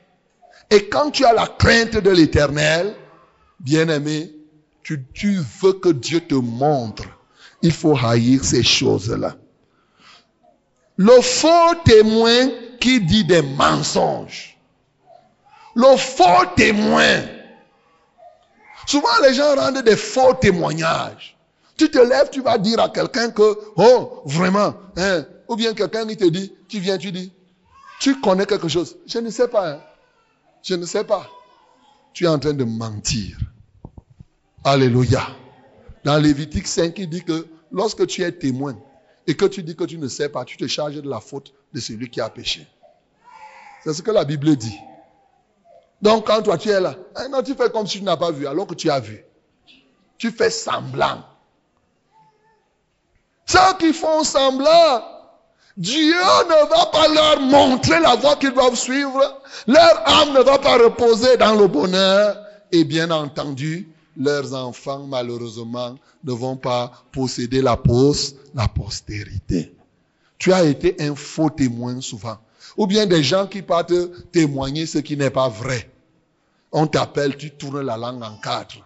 Et 0.69 0.87
quand 0.87 1.11
tu 1.11 1.25
as 1.25 1.33
la 1.33 1.47
crainte 1.47 1.97
de 1.97 2.09
l'éternel, 2.09 2.95
bien-aimé, 3.59 4.31
tu, 5.13 5.39
veux 5.61 5.73
que 5.73 5.89
Dieu 5.89 6.21
te 6.21 6.35
montre. 6.35 7.03
Il 7.61 7.71
faut 7.71 7.97
haïr 7.97 8.43
ces 8.43 8.63
choses-là. 8.63 9.35
Le 10.97 11.21
faux 11.21 11.75
témoin 11.85 12.49
qui 12.79 13.01
dit 13.01 13.25
des 13.25 13.41
mensonges. 13.41 14.57
Le 15.75 15.97
faux 15.97 16.45
témoin. 16.55 17.21
Souvent, 18.85 19.07
les 19.23 19.33
gens 19.33 19.55
rendent 19.55 19.83
des 19.83 19.95
faux 19.95 20.33
témoignages. 20.33 21.37
Tu 21.77 21.89
te 21.89 21.99
lèves, 21.99 22.29
tu 22.31 22.41
vas 22.41 22.57
dire 22.57 22.79
à 22.79 22.89
quelqu'un 22.89 23.29
que, 23.31 23.57
oh, 23.75 24.21
vraiment, 24.25 24.73
hein, 24.97 25.25
ou 25.47 25.55
bien 25.55 25.73
quelqu'un 25.73 26.05
qui 26.05 26.17
te 26.17 26.25
dit, 26.25 26.53
tu 26.67 26.79
viens, 26.79 26.97
tu 26.97 27.11
dis, 27.11 27.31
tu 27.99 28.19
connais 28.19 28.45
quelque 28.45 28.67
chose. 28.67 28.97
Je 29.05 29.19
ne 29.19 29.29
sais 29.29 29.47
pas. 29.47 29.71
Hein. 29.71 29.79
Je 30.63 30.75
ne 30.75 30.85
sais 30.85 31.03
pas. 31.03 31.29
Tu 32.13 32.25
es 32.25 32.27
en 32.27 32.39
train 32.39 32.53
de 32.53 32.63
mentir. 32.63 33.37
Alléluia. 34.63 35.27
Dans 36.03 36.17
Lévitique 36.17 36.67
5, 36.67 36.97
il 36.97 37.09
dit 37.09 37.23
que 37.23 37.47
lorsque 37.71 38.05
tu 38.07 38.23
es 38.23 38.31
témoin 38.31 38.77
et 39.25 39.35
que 39.35 39.45
tu 39.45 39.63
dis 39.63 39.75
que 39.75 39.85
tu 39.85 39.97
ne 39.97 40.07
sais 40.07 40.29
pas, 40.29 40.43
tu 40.43 40.57
te 40.57 40.67
charges 40.67 41.01
de 41.01 41.09
la 41.09 41.19
faute 41.19 41.53
de 41.73 41.79
celui 41.79 42.09
qui 42.09 42.19
a 42.19 42.29
péché. 42.29 42.67
C'est 43.83 43.93
ce 43.93 44.01
que 44.01 44.11
la 44.11 44.25
Bible 44.25 44.55
dit. 44.55 44.77
Donc 46.01 46.27
quand 46.27 46.41
toi 46.41 46.57
tu 46.57 46.69
es 46.69 46.79
là, 46.79 46.95
hein, 47.15 47.29
non, 47.29 47.41
tu 47.41 47.55
fais 47.55 47.69
comme 47.69 47.87
si 47.87 47.99
tu 47.99 48.03
n'as 48.03 48.17
pas 48.17 48.31
vu 48.31 48.47
alors 48.47 48.67
que 48.67 48.73
tu 48.73 48.89
as 48.89 48.99
vu. 48.99 49.23
Tu 50.17 50.31
fais 50.31 50.49
semblant. 50.49 51.23
Ceux 53.45 53.77
qui 53.79 53.93
font 53.93 54.23
semblant, 54.23 55.03
Dieu 55.77 56.13
ne 56.13 56.69
va 56.69 56.85
pas 56.87 57.07
leur 57.07 57.39
montrer 57.39 57.99
la 58.01 58.15
voie 58.15 58.35
qu'ils 58.35 58.53
doivent 58.53 58.75
suivre. 58.75 59.41
Leur 59.65 60.07
âme 60.07 60.33
ne 60.33 60.41
va 60.41 60.59
pas 60.59 60.77
reposer 60.77 61.37
dans 61.37 61.55
le 61.55 61.67
bonheur. 61.67 62.37
Et 62.71 62.83
bien 62.83 63.09
entendu, 63.09 63.89
leurs 64.19 64.53
enfants, 64.53 65.07
malheureusement, 65.07 65.95
ne 66.23 66.31
vont 66.33 66.57
pas 66.57 66.91
posséder 67.11 67.61
la 67.61 67.81
la 68.53 68.67
postérité. 68.67 69.73
Tu 70.37 70.53
as 70.53 70.65
été 70.65 70.95
un 71.01 71.15
faux 71.15 71.49
témoin 71.49 71.99
souvent. 72.01 72.37
Ou 72.77 72.85
bien 72.85 73.05
des 73.05 73.23
gens 73.23 73.47
qui 73.47 73.61
partent 73.61 74.31
témoigner 74.31 74.85
ce 74.85 74.99
qui 74.99 75.17
n'est 75.17 75.29
pas 75.29 75.49
vrai. 75.49 75.89
On 76.71 76.85
t'appelle, 76.85 77.35
tu 77.35 77.51
tournes 77.51 77.81
la 77.81 77.97
langue 77.97 78.21
en 78.21 78.37
quatre. 78.37 78.77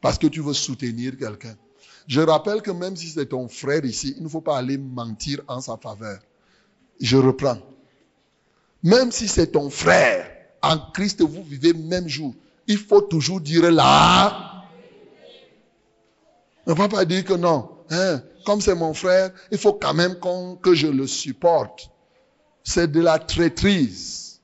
Parce 0.00 0.18
que 0.18 0.26
tu 0.26 0.40
veux 0.40 0.52
soutenir 0.52 1.16
quelqu'un. 1.16 1.56
Je 2.08 2.20
rappelle 2.20 2.62
que 2.62 2.72
même 2.72 2.96
si 2.96 3.08
c'est 3.08 3.26
ton 3.26 3.48
frère 3.48 3.84
ici, 3.84 4.14
il 4.16 4.24
ne 4.24 4.28
faut 4.28 4.40
pas 4.40 4.58
aller 4.58 4.76
mentir 4.76 5.40
en 5.46 5.60
sa 5.60 5.76
faveur. 5.76 6.18
Je 7.00 7.16
reprends. 7.16 7.58
Même 8.82 9.12
si 9.12 9.28
c'est 9.28 9.52
ton 9.52 9.70
frère, 9.70 10.28
en 10.62 10.78
Christ, 10.92 11.22
vous 11.22 11.44
vivez 11.44 11.72
même 11.72 12.08
jour. 12.08 12.34
Il 12.66 12.78
faut 12.78 13.00
toujours 13.00 13.40
dire 13.40 13.70
là. 13.70 14.61
Ne 16.66 16.74
va 16.74 16.88
pas 16.88 17.04
dire 17.04 17.24
que 17.24 17.34
non. 17.34 17.68
Hein, 17.90 18.22
comme 18.44 18.60
c'est 18.60 18.74
mon 18.74 18.94
frère, 18.94 19.30
il 19.50 19.58
faut 19.58 19.74
quand 19.74 19.94
même 19.94 20.16
que 20.62 20.74
je 20.74 20.86
le 20.86 21.06
supporte. 21.06 21.90
C'est 22.64 22.90
de 22.90 23.00
la 23.00 23.18
traîtrise. 23.18 24.40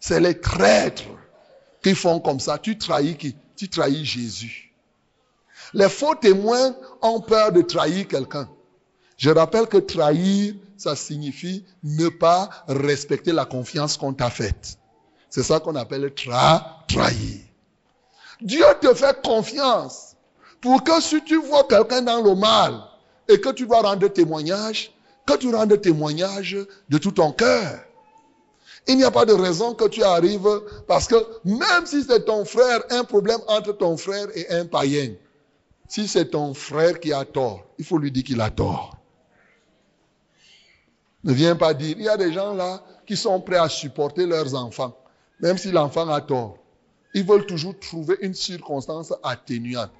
C'est 0.00 0.20
les 0.20 0.40
traîtres 0.40 1.04
qui 1.82 1.94
font 1.94 2.20
comme 2.20 2.40
ça. 2.40 2.58
Tu 2.58 2.78
trahis 2.78 3.16
qui? 3.16 3.36
Tu 3.56 3.68
trahis 3.68 4.04
Jésus. 4.04 4.74
Les 5.74 5.88
faux 5.88 6.14
témoins 6.14 6.74
ont 7.00 7.20
peur 7.20 7.52
de 7.52 7.62
trahir 7.62 8.08
quelqu'un. 8.08 8.48
Je 9.16 9.30
rappelle 9.30 9.66
que 9.66 9.76
trahir, 9.78 10.54
ça 10.76 10.96
signifie 10.96 11.64
ne 11.84 12.08
pas 12.08 12.50
respecter 12.66 13.32
la 13.32 13.44
confiance 13.44 13.96
qu'on 13.96 14.12
t'a 14.12 14.30
faite. 14.30 14.78
C'est 15.30 15.42
ça 15.42 15.60
qu'on 15.60 15.76
appelle 15.76 16.12
tra 16.14 16.84
trahir. 16.88 17.40
Dieu 18.40 18.64
te 18.80 18.92
fait 18.92 19.22
confiance 19.22 20.11
pour 20.62 20.82
que 20.84 21.02
si 21.02 21.22
tu 21.24 21.36
vois 21.42 21.64
quelqu'un 21.64 22.02
dans 22.02 22.22
le 22.22 22.34
mal 22.34 22.80
et 23.28 23.38
que 23.40 23.50
tu 23.50 23.66
dois 23.66 23.82
rendre 23.82 24.08
témoignage, 24.08 24.94
que 25.26 25.36
tu 25.36 25.54
rendes 25.54 25.78
témoignage 25.80 26.56
de 26.88 26.98
tout 26.98 27.10
ton 27.10 27.32
cœur. 27.32 27.80
Il 28.86 28.96
n'y 28.96 29.04
a 29.04 29.10
pas 29.10 29.24
de 29.24 29.32
raison 29.32 29.74
que 29.74 29.86
tu 29.88 30.02
arrives 30.02 30.48
parce 30.88 31.06
que 31.06 31.16
même 31.44 31.84
si 31.84 32.02
c'est 32.02 32.24
ton 32.24 32.44
frère, 32.44 32.80
un 32.90 33.04
problème 33.04 33.40
entre 33.48 33.72
ton 33.72 33.96
frère 33.96 34.26
et 34.34 34.48
un 34.50 34.64
païen, 34.64 35.14
si 35.88 36.08
c'est 36.08 36.30
ton 36.30 36.54
frère 36.54 36.98
qui 36.98 37.12
a 37.12 37.24
tort, 37.24 37.64
il 37.78 37.84
faut 37.84 37.98
lui 37.98 38.10
dire 38.10 38.24
qu'il 38.24 38.40
a 38.40 38.50
tort. 38.50 38.96
Ne 41.24 41.32
viens 41.32 41.54
pas 41.54 41.74
dire, 41.74 41.96
il 41.98 42.04
y 42.04 42.08
a 42.08 42.16
des 42.16 42.32
gens 42.32 42.54
là 42.54 42.82
qui 43.06 43.16
sont 43.16 43.40
prêts 43.40 43.58
à 43.58 43.68
supporter 43.68 44.26
leurs 44.26 44.54
enfants, 44.54 44.96
même 45.40 45.58
si 45.58 45.70
l'enfant 45.70 46.08
a 46.08 46.20
tort. 46.20 46.58
Ils 47.14 47.24
veulent 47.24 47.46
toujours 47.46 47.78
trouver 47.78 48.16
une 48.22 48.34
circonstance 48.34 49.12
atténuante. 49.22 49.90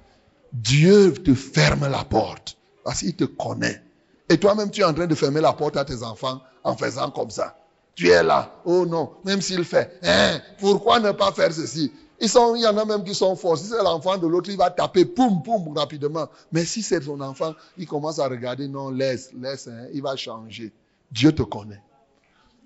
Dieu 0.53 1.13
te 1.13 1.33
ferme 1.33 1.87
la 1.89 2.03
porte 2.03 2.57
parce 2.83 2.99
qu'il 2.99 3.15
te 3.15 3.23
connaît. 3.23 3.81
Et 4.29 4.37
toi-même, 4.37 4.69
tu 4.69 4.81
es 4.81 4.83
en 4.83 4.93
train 4.93 5.07
de 5.07 5.15
fermer 5.15 5.41
la 5.41 5.53
porte 5.53 5.77
à 5.77 5.83
tes 5.83 6.03
enfants 6.03 6.41
en 6.63 6.77
faisant 6.77 7.09
comme 7.11 7.31
ça. 7.31 7.57
Tu 7.95 8.09
es 8.09 8.23
là. 8.23 8.61
Oh 8.65 8.85
non, 8.85 9.11
même 9.25 9.41
s'il 9.41 9.63
fait. 9.63 9.99
Hein, 10.03 10.39
pourquoi 10.59 10.99
ne 10.99 11.11
pas 11.11 11.31
faire 11.31 11.51
ceci? 11.51 11.91
Ils 12.19 12.29
sont, 12.29 12.55
Il 12.55 12.61
y 12.61 12.67
en 12.67 12.77
a 12.77 12.85
même 12.85 13.03
qui 13.03 13.13
sont 13.13 13.35
forts. 13.35 13.57
Si 13.57 13.65
c'est 13.65 13.83
l'enfant 13.83 14.17
de 14.17 14.27
l'autre, 14.27 14.49
il 14.49 14.57
va 14.57 14.69
taper, 14.69 15.05
poum, 15.05 15.43
poum, 15.43 15.75
rapidement. 15.75 16.27
Mais 16.51 16.63
si 16.65 16.81
c'est 16.81 17.01
son 17.01 17.19
enfant, 17.21 17.53
il 17.77 17.87
commence 17.87 18.19
à 18.19 18.27
regarder, 18.27 18.67
non, 18.67 18.89
laisse, 18.89 19.31
laisse, 19.39 19.67
hein, 19.67 19.87
il 19.93 20.01
va 20.01 20.15
changer. 20.15 20.71
Dieu 21.11 21.31
te 21.31 21.43
connaît. 21.43 21.81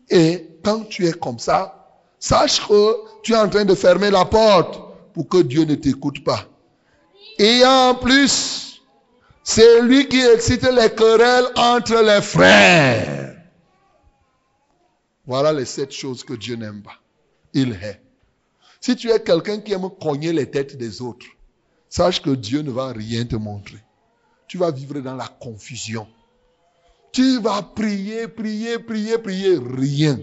Et 0.09 0.59
quand 0.63 0.87
tu 0.87 1.07
es 1.07 1.13
comme 1.13 1.39
ça, 1.39 1.87
sache 2.19 2.65
que 2.65 2.95
tu 3.23 3.33
es 3.33 3.37
en 3.37 3.49
train 3.49 3.65
de 3.65 3.75
fermer 3.75 4.11
la 4.11 4.25
porte 4.25 4.79
pour 5.13 5.27
que 5.27 5.41
Dieu 5.41 5.63
ne 5.63 5.75
t'écoute 5.75 6.23
pas. 6.23 6.45
Et 7.39 7.63
en 7.65 7.95
plus, 7.95 8.81
c'est 9.43 9.81
lui 9.81 10.07
qui 10.07 10.19
excite 10.19 10.63
les 10.63 10.89
querelles 10.89 11.47
entre 11.55 12.01
les 12.01 12.21
frères. 12.21 13.35
Voilà 15.25 15.53
les 15.53 15.65
sept 15.65 15.91
choses 15.91 16.23
que 16.23 16.33
Dieu 16.33 16.55
n'aime 16.55 16.81
pas. 16.81 16.99
Il 17.53 17.73
hait. 17.73 18.01
Si 18.79 18.95
tu 18.95 19.09
es 19.09 19.21
quelqu'un 19.21 19.59
qui 19.59 19.73
aime 19.73 19.89
cogner 20.01 20.33
les 20.33 20.49
têtes 20.49 20.77
des 20.77 21.01
autres, 21.01 21.27
sache 21.89 22.21
que 22.21 22.29
Dieu 22.31 22.61
ne 22.61 22.71
va 22.71 22.91
rien 22.91 23.25
te 23.25 23.35
montrer. 23.35 23.79
Tu 24.47 24.57
vas 24.57 24.71
vivre 24.71 24.99
dans 25.01 25.15
la 25.15 25.27
confusion. 25.27 26.07
Tu 27.11 27.39
vas 27.39 27.61
prier, 27.61 28.27
prier, 28.27 28.79
prier, 28.79 29.17
prier, 29.17 29.57
rien. 29.59 30.19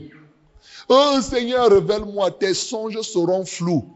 Oh 0.88 1.18
Seigneur, 1.22 1.70
révèle-moi, 1.70 2.31
tes 2.33 2.55
songes 2.55 3.00
seront 3.03 3.44
flous. 3.44 3.92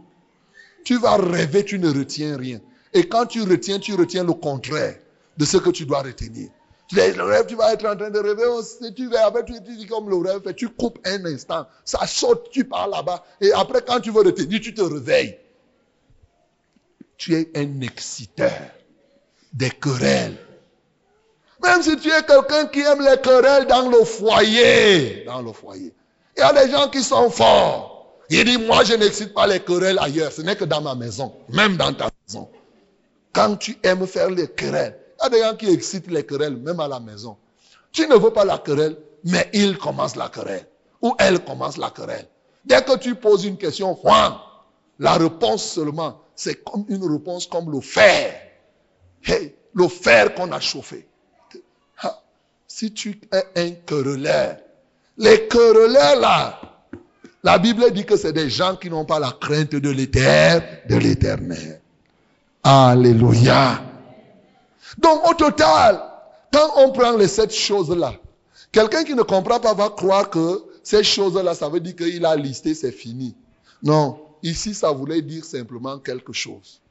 Tu 0.84 0.98
vas 0.98 1.16
rêver, 1.16 1.64
tu 1.64 1.78
ne 1.78 1.88
retiens 1.88 2.36
rien. 2.36 2.60
Et 2.94 3.08
quand 3.08 3.26
tu 3.26 3.42
retiens, 3.42 3.78
tu 3.78 3.94
retiens 3.94 4.24
le 4.24 4.32
contraire 4.32 4.96
de 5.36 5.44
ce 5.44 5.56
que 5.56 5.70
tu 5.70 5.86
dois 5.86 6.02
retenir. 6.02 6.48
Tu 6.88 6.96
le 6.96 7.22
rêve, 7.22 7.44
tu 7.46 7.54
vas 7.54 7.74
être 7.74 7.84
en 7.86 7.94
train 7.94 8.08
de 8.08 8.18
rêver. 8.18 8.44
Oh, 8.46 8.62
tu 8.96 9.08
vas, 9.08 9.30
tu, 9.42 9.52
tu 9.62 9.76
dis 9.76 9.86
comme 9.86 10.08
le 10.08 10.16
rêve, 10.16 10.54
tu 10.54 10.70
coupes 10.70 10.98
un 11.04 11.22
instant. 11.26 11.66
Ça 11.84 12.06
saute, 12.06 12.48
tu 12.50 12.64
pars 12.64 12.88
là-bas. 12.88 13.24
Et 13.42 13.52
après, 13.52 13.82
quand 13.86 14.00
tu 14.00 14.10
veux 14.10 14.22
retenir, 14.22 14.60
tu 14.60 14.72
te 14.72 14.80
réveilles. 14.80 15.36
Tu 17.18 17.34
es 17.34 17.50
un 17.54 17.82
exciteur 17.82 18.52
des 19.52 19.70
querelles. 19.70 20.38
Même 21.62 21.82
si 21.82 21.96
tu 21.98 22.08
es 22.08 22.22
quelqu'un 22.22 22.66
qui 22.66 22.80
aime 22.80 23.02
les 23.02 23.20
querelles 23.20 23.66
dans 23.66 23.90
le 23.90 24.04
foyer. 24.04 25.24
Dans 25.26 25.42
le 25.42 25.52
foyer. 25.52 25.92
Il 26.36 26.40
y 26.40 26.42
a 26.42 26.52
des 26.52 26.70
gens 26.70 26.88
qui 26.88 27.02
sont 27.02 27.28
forts. 27.28 28.16
Il 28.30 28.44
dit, 28.44 28.58
moi, 28.58 28.84
je 28.84 28.94
n'excite 28.94 29.34
pas 29.34 29.46
les 29.46 29.60
querelles 29.60 29.98
ailleurs. 29.98 30.32
Ce 30.32 30.40
n'est 30.40 30.56
que 30.56 30.64
dans 30.64 30.80
ma 30.80 30.94
maison. 30.94 31.34
Même 31.50 31.76
dans 31.76 31.92
ta 31.92 32.08
maison. 32.26 32.48
Quand 33.32 33.56
tu 33.56 33.78
aimes 33.82 34.06
faire 34.06 34.30
les 34.30 34.48
querelles, 34.48 34.98
il 35.20 35.24
y 35.24 35.26
a 35.26 35.28
des 35.30 35.40
gens 35.42 35.56
qui 35.56 35.70
excitent 35.70 36.10
les 36.10 36.24
querelles, 36.24 36.56
même 36.56 36.80
à 36.80 36.88
la 36.88 37.00
maison. 37.00 37.36
Tu 37.92 38.06
ne 38.06 38.16
veux 38.16 38.32
pas 38.32 38.44
la 38.44 38.58
querelle, 38.58 38.96
mais 39.24 39.48
il 39.52 39.78
commence 39.78 40.16
la 40.16 40.28
querelle. 40.28 40.66
Ou 41.02 41.14
elle 41.18 41.44
commence 41.44 41.76
la 41.76 41.90
querelle. 41.90 42.26
Dès 42.64 42.82
que 42.82 42.96
tu 42.98 43.14
poses 43.14 43.44
une 43.44 43.56
question, 43.56 43.98
la 44.98 45.12
réponse 45.14 45.64
seulement, 45.64 46.20
c'est 46.34 46.62
comme 46.62 46.84
une 46.88 47.04
réponse 47.10 47.46
comme 47.46 47.70
le 47.70 47.80
fer. 47.80 48.34
Hey, 49.24 49.54
le 49.74 49.88
fer 49.88 50.34
qu'on 50.34 50.52
a 50.52 50.60
chauffé. 50.60 51.06
Si 52.66 52.92
tu 52.92 53.20
es 53.32 53.44
un 53.56 53.70
querelleur, 53.86 54.58
les 55.16 55.48
querelleurs 55.48 56.20
là, 56.20 56.60
la 57.42 57.58
Bible 57.58 57.90
dit 57.92 58.04
que 58.04 58.16
c'est 58.16 58.32
des 58.32 58.50
gens 58.50 58.76
qui 58.76 58.90
n'ont 58.90 59.04
pas 59.04 59.18
la 59.18 59.32
crainte 59.32 59.72
de 59.72 59.78
de 59.78 60.96
l'éternel. 60.96 61.80
Alléluia. 62.70 63.82
Donc 64.98 65.26
au 65.26 65.32
total, 65.32 66.02
quand 66.52 66.70
on 66.76 66.92
prend 66.92 67.16
les 67.16 67.26
sept 67.26 67.50
choses-là, 67.50 68.12
quelqu'un 68.70 69.04
qui 69.04 69.14
ne 69.14 69.22
comprend 69.22 69.58
pas 69.58 69.72
va 69.72 69.88
croire 69.88 70.28
que 70.28 70.62
ces 70.82 71.02
choses-là, 71.02 71.54
ça 71.54 71.70
veut 71.70 71.80
dire 71.80 71.96
qu'il 71.96 72.26
a 72.26 72.36
listé, 72.36 72.74
c'est 72.74 72.92
fini. 72.92 73.34
Non, 73.82 74.18
ici, 74.42 74.74
ça 74.74 74.90
voulait 74.90 75.22
dire 75.22 75.46
simplement 75.46 75.98
quelque 75.98 76.34
chose. 76.34 76.82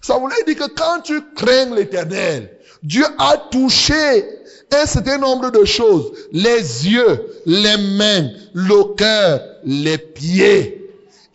Ça 0.00 0.16
voulait 0.18 0.44
dire 0.46 0.56
que 0.56 0.70
quand 0.70 1.00
tu 1.00 1.20
crains 1.34 1.74
l'éternel, 1.74 2.56
Dieu 2.84 3.04
a 3.18 3.38
touché 3.50 4.24
un 4.72 4.86
certain 4.86 5.18
nombre 5.18 5.50
de 5.50 5.64
choses. 5.64 6.12
Les 6.30 6.86
yeux, 6.86 7.26
les 7.44 7.76
mains, 7.76 8.30
le 8.54 8.94
cœur, 8.94 9.40
les 9.64 9.98
pieds. 9.98 10.77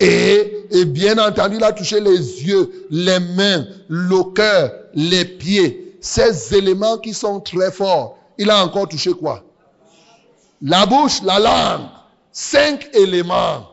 Et, 0.05 0.85
bien 0.85 1.17
entendu, 1.17 1.55
il 1.55 1.63
a 1.63 1.71
touché 1.71 2.01
les 2.01 2.43
yeux, 2.43 2.87
les 2.89 3.19
mains, 3.19 3.65
le 3.87 4.33
cœur, 4.33 4.71
les 4.93 5.23
pieds. 5.23 5.97
Ces 6.01 6.53
éléments 6.53 6.97
qui 6.97 7.13
sont 7.13 7.39
très 7.39 7.71
forts. 7.71 8.17
Il 8.37 8.49
a 8.49 8.61
encore 8.65 8.89
touché 8.89 9.13
quoi? 9.13 9.45
La 10.61 10.85
bouche, 10.85 11.21
la 11.23 11.39
langue. 11.39 11.87
Cinq 12.33 12.89
éléments 12.93 13.69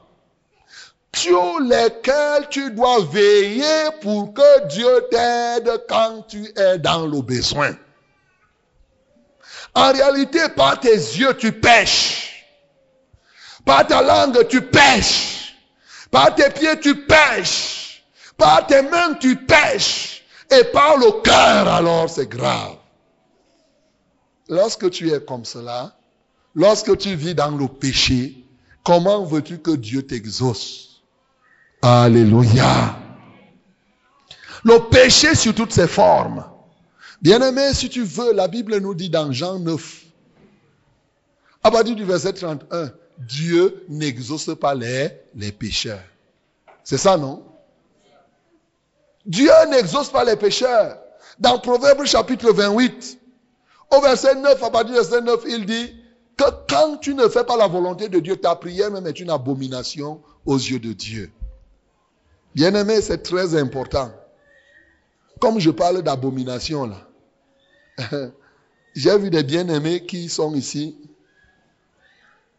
sur 1.16 1.58
lesquels 1.60 2.46
tu 2.50 2.70
dois 2.70 3.00
veiller 3.10 3.88
pour 4.00 4.32
que 4.32 4.68
Dieu 4.68 5.06
t'aide 5.10 5.84
quand 5.88 6.26
tu 6.28 6.44
es 6.56 6.78
dans 6.78 7.06
le 7.08 7.22
besoin. 7.22 7.74
En 9.74 9.92
réalité, 9.92 10.48
par 10.54 10.78
tes 10.78 10.94
yeux, 10.94 11.34
tu 11.36 11.50
pêches. 11.50 12.46
Par 13.64 13.84
ta 13.86 14.02
langue, 14.02 14.46
tu 14.46 14.62
pêches. 14.62 15.39
Par 16.10 16.34
tes 16.34 16.50
pieds, 16.50 16.78
tu 16.80 17.06
pêches. 17.06 18.04
Par 18.36 18.66
tes 18.66 18.82
mains, 18.82 19.14
tu 19.14 19.36
pêches. 19.36 20.24
Et 20.50 20.64
par 20.64 20.96
le 20.96 21.22
cœur, 21.22 21.68
alors, 21.68 22.10
c'est 22.10 22.28
grave. 22.28 22.76
Lorsque 24.48 24.90
tu 24.90 25.12
es 25.12 25.20
comme 25.20 25.44
cela, 25.44 25.96
lorsque 26.54 26.96
tu 26.98 27.14
vis 27.14 27.34
dans 27.34 27.56
le 27.56 27.68
péché, 27.68 28.44
comment 28.82 29.24
veux-tu 29.24 29.58
que 29.58 29.70
Dieu 29.70 30.04
t'exauce? 30.04 31.02
Alléluia. 31.82 32.96
Le 34.64 34.78
péché 34.90 35.34
sur 35.34 35.54
toutes 35.54 35.72
ses 35.72 35.86
formes. 35.86 36.44
Bien-aimé, 37.22 37.72
si 37.74 37.88
tu 37.88 38.02
veux, 38.02 38.32
la 38.32 38.48
Bible 38.48 38.78
nous 38.78 38.94
dit 38.94 39.10
dans 39.10 39.30
Jean 39.30 39.58
9, 39.58 40.04
à 41.62 41.70
partir 41.70 41.94
du 41.94 42.04
verset 42.04 42.32
31, 42.32 42.90
Dieu 43.20 43.84
n'exauce 43.88 44.50
pas 44.58 44.74
les, 44.74 45.10
les 45.34 45.52
pécheurs. 45.52 46.02
C'est 46.84 46.98
ça, 46.98 47.16
non? 47.16 47.44
Dieu 49.26 49.50
n'exauce 49.68 50.08
pas 50.08 50.24
les 50.24 50.36
pécheurs. 50.36 50.98
Dans 51.38 51.58
Proverbe 51.58 52.04
chapitre 52.04 52.52
28, 52.52 53.18
au 53.90 54.00
verset 54.00 54.34
9, 54.34 54.62
à 54.62 54.70
partir 54.70 54.86
du 54.86 54.92
verset 54.94 55.20
9, 55.20 55.40
il 55.46 55.66
dit 55.66 55.94
que 56.36 56.44
quand 56.68 56.96
tu 56.96 57.14
ne 57.14 57.28
fais 57.28 57.44
pas 57.44 57.56
la 57.56 57.66
volonté 57.66 58.08
de 58.08 58.18
Dieu, 58.18 58.36
ta 58.36 58.56
prière 58.56 58.90
même 58.90 59.06
est 59.06 59.20
une 59.20 59.30
abomination 59.30 60.22
aux 60.46 60.56
yeux 60.56 60.78
de 60.78 60.92
Dieu. 60.92 61.30
Bien-aimé, 62.54 63.00
c'est 63.02 63.22
très 63.22 63.54
important. 63.54 64.10
Comme 65.38 65.58
je 65.58 65.70
parle 65.70 66.02
d'abomination 66.02 66.86
là, 66.86 67.08
j'ai 68.94 69.18
vu 69.18 69.30
des 69.30 69.42
bien-aimés 69.42 70.06
qui 70.06 70.28
sont 70.28 70.54
ici 70.54 70.96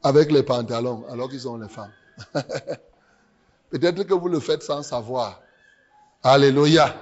avec 0.04 0.32
les 0.32 0.44
pantalons 0.44 1.04
alors 1.10 1.30
qu'ils 1.30 1.42
sont 1.42 1.58
les 1.58 1.68
femmes. 1.68 1.92
Peut-être 3.70 4.04
que 4.04 4.14
vous 4.14 4.28
le 4.28 4.40
faites 4.40 4.64
sans 4.64 4.84
savoir. 4.84 5.42
Alléluia. 6.24 6.94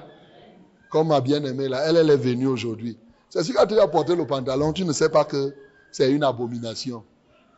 Comme 0.90 1.10
ma 1.10 1.22
bien-aimée 1.22 1.68
là, 1.68 1.84
elle, 1.86 1.98
elle 1.98 2.10
est 2.10 2.18
venue 2.18 2.48
aujourd'hui. 2.48 2.98
C'est 3.30 3.44
sûr 3.44 3.56
quand 3.56 3.68
tu 3.68 3.80
as 3.80 3.88
porté 3.88 4.16
le 4.16 4.26
pantalon, 4.26 4.74
tu 4.74 4.86
ne 4.86 4.94
sais 4.94 5.10
pas 5.10 5.24
que 5.24 5.54
c'est 5.92 6.12
une 6.12 6.24
abomination. 6.24 7.04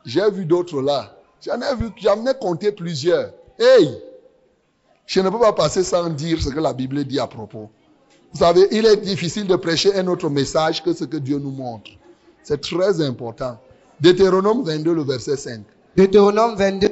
J'ai 0.05 0.29
vu 0.31 0.45
d'autres 0.45 0.81
là. 0.81 1.17
J'en 1.45 1.59
ai 1.61 1.75
vu, 1.75 1.89
j'en 1.97 2.25
ai 2.25 2.33
compté 2.33 2.71
plusieurs. 2.71 3.31
Hey! 3.57 3.97
Je 5.05 5.19
ne 5.19 5.29
peux 5.29 5.39
pas 5.39 5.53
passer 5.53 5.83
sans 5.83 6.09
dire 6.09 6.41
ce 6.41 6.49
que 6.49 6.59
la 6.59 6.73
Bible 6.73 7.03
dit 7.03 7.19
à 7.19 7.27
propos. 7.27 7.69
Vous 8.31 8.39
savez, 8.39 8.67
il 8.71 8.85
est 8.85 8.97
difficile 8.97 9.45
de 9.47 9.55
prêcher 9.55 9.93
un 9.95 10.07
autre 10.07 10.29
message 10.29 10.83
que 10.83 10.93
ce 10.93 11.03
que 11.03 11.17
Dieu 11.17 11.37
nous 11.37 11.51
montre. 11.51 11.91
C'est 12.43 12.61
très 12.61 13.01
important. 13.01 13.59
Deutéronome 14.01 14.63
22, 14.63 14.93
le 14.95 15.03
verset 15.03 15.37
5. 15.37 15.61
Deutéronome 15.95 16.55
22. 16.55 16.89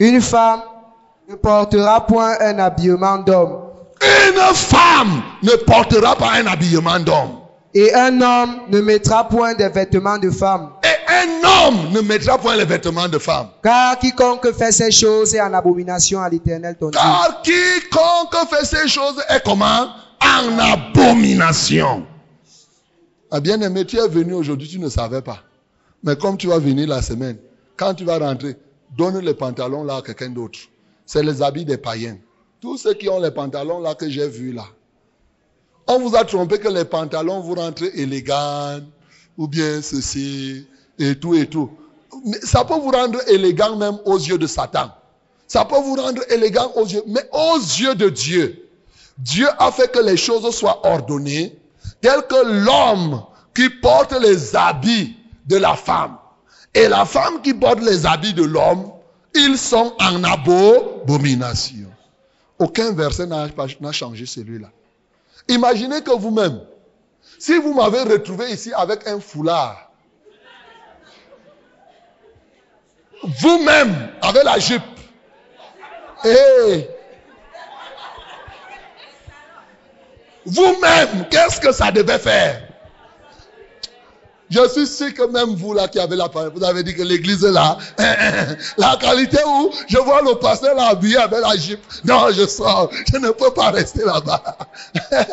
Une 0.00 0.20
femme 0.20 0.60
ne 1.28 1.36
portera 1.36 2.04
point 2.06 2.34
un 2.40 2.58
habillement 2.58 3.16
d'homme. 3.18 3.60
Une 4.02 4.54
femme 4.54 5.22
ne 5.42 5.52
portera 5.64 6.16
pas 6.16 6.32
un 6.32 6.46
habillement 6.46 7.00
d'homme. 7.00 7.40
Et 7.72 7.94
un 7.94 8.20
homme 8.20 8.60
ne 8.68 8.80
mettra 8.82 9.26
point 9.26 9.54
des 9.54 9.70
vêtements 9.70 10.18
de 10.18 10.28
femme. 10.30 10.72
Et 10.84 11.10
un 11.10 11.66
homme 11.66 11.90
ne 11.92 12.00
mettra 12.02 12.36
point 12.36 12.56
les 12.56 12.66
vêtements 12.66 13.08
de 13.08 13.18
femme. 13.18 13.48
Car 13.62 13.98
quiconque 13.98 14.52
fait 14.52 14.70
ces 14.70 14.90
choses 14.90 15.34
est 15.34 15.40
en 15.40 15.54
abomination 15.54 16.20
à 16.20 16.28
l'Éternel 16.28 16.76
ton 16.78 16.90
Dieu. 16.90 17.00
Car 17.00 17.40
quiconque 17.42 18.48
fait 18.50 18.66
ces 18.66 18.86
choses 18.86 19.24
est 19.30 19.42
comment? 19.42 19.88
En 20.20 20.58
abomination. 20.58 22.06
Ah 23.30 23.40
bien 23.40 23.60
aimé, 23.60 23.84
tu 23.84 23.98
es 23.98 24.08
venu 24.08 24.34
aujourd'hui, 24.34 24.68
tu 24.68 24.78
ne 24.78 24.88
savais 24.88 25.22
pas. 25.22 25.42
Mais 26.02 26.16
comme 26.16 26.36
tu 26.36 26.46
vas 26.46 26.58
venir 26.58 26.88
la 26.88 27.02
semaine, 27.02 27.38
quand 27.76 27.94
tu 27.94 28.04
vas 28.04 28.18
rentrer, 28.18 28.56
donne 28.96 29.18
les 29.18 29.34
pantalons 29.34 29.84
là 29.84 29.96
à 29.96 30.02
quelqu'un 30.02 30.30
d'autre. 30.30 30.58
C'est 31.06 31.22
les 31.22 31.42
habits 31.42 31.64
des 31.64 31.78
païens. 31.78 32.18
Tous 32.60 32.76
ceux 32.78 32.94
qui 32.94 33.08
ont 33.08 33.20
les 33.20 33.30
pantalons 33.30 33.80
là 33.80 33.94
que 33.94 34.08
j'ai 34.08 34.28
vus 34.28 34.52
là. 34.52 34.64
On 35.86 35.98
vous 35.98 36.16
a 36.16 36.24
trompé 36.24 36.58
que 36.58 36.68
les 36.68 36.84
pantalons 36.84 37.40
vous 37.40 37.54
rentrent 37.54 37.84
élégants, 37.94 38.80
ou 39.36 39.48
bien 39.48 39.82
ceci, 39.82 40.66
et 40.98 41.14
tout 41.16 41.34
et 41.34 41.46
tout. 41.46 41.70
Ça 42.42 42.64
peut 42.64 42.74
vous 42.74 42.90
rendre 42.90 43.18
élégant 43.28 43.76
même 43.76 43.98
aux 44.04 44.16
yeux 44.16 44.38
de 44.38 44.46
Satan. 44.46 44.90
Ça 45.46 45.64
peut 45.64 45.76
vous 45.76 45.96
rendre 45.96 46.22
élégant 46.30 46.72
aux 46.76 46.86
yeux, 46.86 47.02
mais 47.06 47.28
aux 47.32 47.58
yeux 47.58 47.94
de 47.94 48.08
Dieu. 48.08 48.68
Dieu 49.18 49.46
a 49.58 49.70
fait 49.70 49.90
que 49.90 49.98
les 49.98 50.16
choses 50.16 50.48
soient 50.54 50.86
ordonnées, 50.86 51.56
telles 52.04 52.26
que 52.28 52.66
l'homme 52.66 53.24
qui 53.54 53.70
porte 53.70 54.12
les 54.12 54.54
habits 54.54 55.16
de 55.46 55.56
la 55.56 55.74
femme 55.74 56.18
et 56.74 56.86
la 56.86 57.06
femme 57.06 57.40
qui 57.40 57.54
porte 57.54 57.80
les 57.80 58.04
habits 58.04 58.34
de 58.34 58.42
l'homme, 58.42 58.92
ils 59.34 59.56
sont 59.56 59.94
en 59.98 60.22
abomination. 60.22 61.88
Aucun 62.58 62.92
verset 62.92 63.26
n'a 63.26 63.48
changé 63.92 64.26
celui-là. 64.26 64.68
Imaginez 65.48 66.02
que 66.02 66.10
vous-même, 66.10 66.60
si 67.38 67.58
vous 67.58 67.72
m'avez 67.72 68.02
retrouvé 68.02 68.50
ici 68.50 68.70
avec 68.74 69.08
un 69.08 69.18
foulard, 69.18 69.90
vous-même, 73.22 74.10
avec 74.20 74.44
la 74.44 74.58
jupe, 74.58 74.82
et 76.24 76.86
vous-même, 80.46 81.26
qu'est-ce 81.30 81.60
que 81.60 81.72
ça 81.72 81.90
devait 81.90 82.18
faire? 82.18 82.62
Je 84.50 84.68
suis 84.68 84.86
sûr 84.86 85.14
que 85.14 85.22
même 85.26 85.54
vous 85.56 85.72
là 85.72 85.88
qui 85.88 85.98
avez 85.98 86.16
la 86.16 86.28
parole, 86.28 86.52
vous 86.54 86.62
avez 86.62 86.82
dit 86.82 86.94
que 86.94 87.02
l'église 87.02 87.44
est 87.44 87.50
là, 87.50 87.78
la 88.76 88.96
qualité 89.00 89.38
où 89.44 89.70
je 89.88 89.98
vois 89.98 90.22
le 90.22 90.34
pasteur 90.38 90.74
là 90.74 90.88
habillé 90.88 91.16
avec 91.16 91.40
la 91.40 91.56
jupe. 91.56 91.80
Non, 92.04 92.30
je 92.30 92.46
sors, 92.46 92.90
je 93.12 93.18
ne 93.18 93.30
peux 93.30 93.52
pas 93.52 93.70
rester 93.70 94.04
là-bas. 94.04 94.58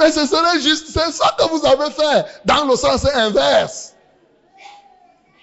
Mais 0.00 0.10
ce 0.10 0.26
serait 0.26 0.60
juste, 0.60 0.86
c'est 0.88 1.12
ça 1.12 1.36
que 1.38 1.48
vous 1.48 1.64
avez 1.66 1.90
fait 1.92 2.24
dans 2.44 2.64
le 2.64 2.74
sens 2.76 3.04
inverse. 3.14 3.94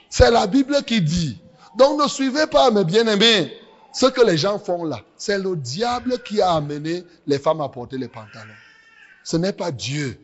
C'est 0.10 0.32
la 0.32 0.48
Bible 0.48 0.82
qui 0.84 1.02
dit. 1.02 1.40
Donc 1.78 2.02
ne 2.02 2.08
suivez 2.08 2.48
pas, 2.48 2.72
mes 2.72 2.86
bien-aimés, 2.86 3.54
ce 3.94 4.08
que 4.08 4.22
les 4.22 4.38
gens 4.38 4.58
font 4.58 4.84
là. 4.84 5.00
C'est 5.18 5.38
le 5.38 5.56
diable 5.56 6.20
qui 6.24 6.42
a 6.42 6.52
amené 6.54 7.04
les 7.28 7.38
femmes 7.38 7.62
à 7.62 7.70
porter 7.70 7.98
les 7.98 8.08
pantalons. 8.08 8.54
Ce 9.26 9.36
n'est 9.36 9.54
pas 9.54 9.72
Dieu. 9.72 10.24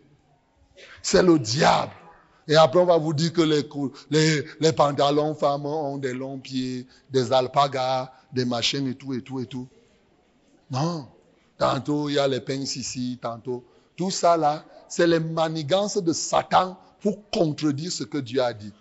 C'est 1.01 1.23
le 1.23 1.37
diable. 1.39 1.91
Et 2.47 2.55
après, 2.55 2.79
on 2.79 2.85
va 2.85 2.97
vous 2.97 3.13
dire 3.13 3.33
que 3.33 3.41
les, 3.41 4.45
les, 4.59 4.71
pantalons 4.73 5.33
femmes 5.33 5.65
ont 5.65 5.97
des 5.97 6.13
longs 6.13 6.37
pieds, 6.37 6.85
des 7.09 7.33
alpagas, 7.33 8.11
des 8.31 8.45
machines 8.45 8.87
et 8.87 8.95
tout, 8.95 9.13
et 9.13 9.21
tout, 9.21 9.39
et 9.39 9.47
tout. 9.47 9.67
Non. 10.69 11.07
Tantôt, 11.57 12.09
il 12.09 12.15
y 12.15 12.19
a 12.19 12.27
les 12.27 12.41
pinces 12.41 12.75
ici, 12.75 13.17
tantôt. 13.21 13.63
Tout 13.95 14.11
ça 14.11 14.37
là, 14.37 14.63
c'est 14.87 15.07
les 15.07 15.19
manigances 15.19 15.97
de 15.97 16.13
Satan 16.13 16.77
pour 17.01 17.29
contredire 17.31 17.91
ce 17.91 18.03
que 18.03 18.19
Dieu 18.19 18.41
a 18.41 18.53
dit. 18.53 18.73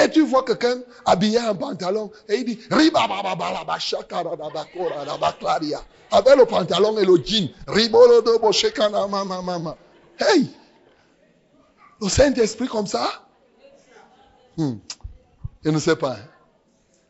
Et 0.00 0.08
tu 0.10 0.22
vois 0.22 0.44
quelqu'un 0.44 0.78
habillé 1.04 1.40
en 1.40 1.54
pantalon 1.54 2.10
et 2.28 2.36
il 2.36 2.44
dit 2.44 2.58
avec 6.10 6.36
le 6.36 6.44
pantalon 6.44 6.96
et 6.98 7.04
le 7.04 7.16
jean. 7.24 7.50
Hey! 10.18 10.50
Le 12.00 12.08
Saint-Esprit 12.08 12.68
comme 12.68 12.86
ça? 12.86 13.08
Hmm. 14.56 14.76
Je 15.64 15.70
ne 15.70 15.78
sais 15.78 15.96
pas. 15.96 16.12
Hein. 16.12 16.28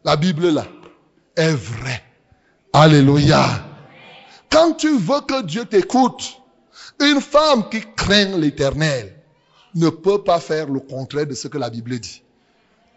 La 0.04 0.16
Bible 0.16 0.50
là 0.50 0.64
est 1.36 1.52
vraie. 1.52 2.02
Alléluia. 2.72 3.44
Quand 4.50 4.74
tu 4.74 4.96
veux 4.98 5.20
que 5.22 5.42
Dieu 5.42 5.64
t'écoute, 5.64 6.40
une 7.00 7.20
femme 7.20 7.68
qui 7.68 7.82
craint 7.96 8.36
l'éternel 8.38 9.14
ne 9.74 9.90
peut 9.90 10.22
pas 10.22 10.40
faire 10.40 10.68
le 10.68 10.80
contraire 10.80 11.26
de 11.26 11.34
ce 11.34 11.48
que 11.48 11.58
la 11.58 11.68
Bible 11.68 11.98
dit. 11.98 12.22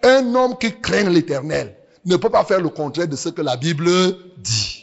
Un 0.04 0.34
homme 0.36 0.58
qui 0.58 0.80
craint 0.80 1.10
l'éternel 1.10 1.76
ne 2.06 2.16
peut 2.16 2.30
pas 2.30 2.46
faire 2.46 2.62
le 2.62 2.70
contraire 2.70 3.08
de 3.08 3.16
ce 3.16 3.30
que 3.30 3.42
la 3.42 3.58
Bible 3.58 3.90
dit. 4.38 4.79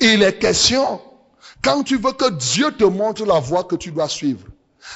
Il 0.00 0.22
est 0.22 0.38
question, 0.38 1.00
quand 1.62 1.82
tu 1.82 1.96
veux 1.96 2.12
que 2.12 2.30
Dieu 2.30 2.70
te 2.72 2.84
montre 2.84 3.24
la 3.24 3.40
voie 3.40 3.64
que 3.64 3.76
tu 3.76 3.90
dois 3.90 4.08
suivre, 4.08 4.46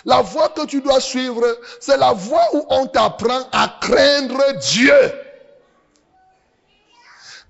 la 0.05 0.21
voie 0.21 0.49
que 0.51 0.67
tu 0.67 0.81
dois 0.81 1.01
suivre, 1.01 1.45
c'est 1.81 1.97
la 1.97 2.13
voie 2.13 2.47
où 2.55 2.65
on 2.69 2.87
t'apprend 2.87 3.41
à 3.53 3.79
craindre 3.81 4.43
Dieu. 4.61 5.13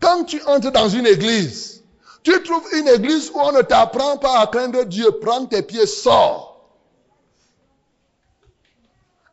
Quand 0.01 0.25
tu 0.25 0.43
entres 0.47 0.73
dans 0.73 0.89
une 0.89 1.07
église, 1.07 1.83
tu 2.23 2.43
trouves 2.43 2.67
une 2.75 2.89
église 2.89 3.31
où 3.35 3.41
on 3.41 3.53
ne 3.53 3.63
t'apprend 3.63 4.17
pas 4.17 4.41
à 4.41 4.47
craindre 4.47 4.85
Dieu. 4.85 5.11
Prends 5.21 5.47
tes 5.47 5.63
pieds, 5.63 5.87
sors. 5.87 6.51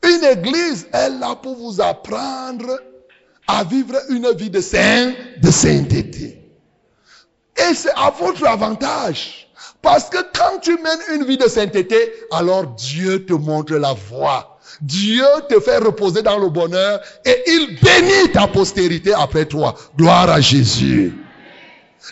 Une 0.04 0.24
église 0.24 0.88
est 0.94 1.10
là 1.10 1.36
pour 1.36 1.56
vous 1.56 1.82
apprendre 1.82 2.80
à 3.48 3.64
vivre 3.64 3.96
une 4.10 4.32
vie 4.34 4.50
de 4.50 4.60
de 4.60 5.52
sainteté. 5.52 6.47
Et 7.58 7.74
c'est 7.74 7.94
à 7.96 8.12
votre 8.12 8.46
avantage. 8.48 9.48
Parce 9.82 10.10
que 10.10 10.18
quand 10.18 10.60
tu 10.62 10.72
mènes 10.76 11.00
une 11.16 11.26
vie 11.26 11.38
de 11.38 11.48
sainteté, 11.48 12.14
alors 12.32 12.68
Dieu 12.68 13.26
te 13.26 13.34
montre 13.34 13.76
la 13.76 13.94
voie. 13.94 14.58
Dieu 14.82 15.26
te 15.50 15.60
fait 15.60 15.78
reposer 15.78 16.22
dans 16.22 16.38
le 16.38 16.50
bonheur 16.50 17.00
et 17.26 17.44
il 17.48 17.80
bénit 17.82 18.32
ta 18.34 18.48
postérité 18.48 19.14
après 19.14 19.46
toi. 19.46 19.76
Gloire 19.98 20.30
à 20.30 20.42
Jésus. 20.42 21.16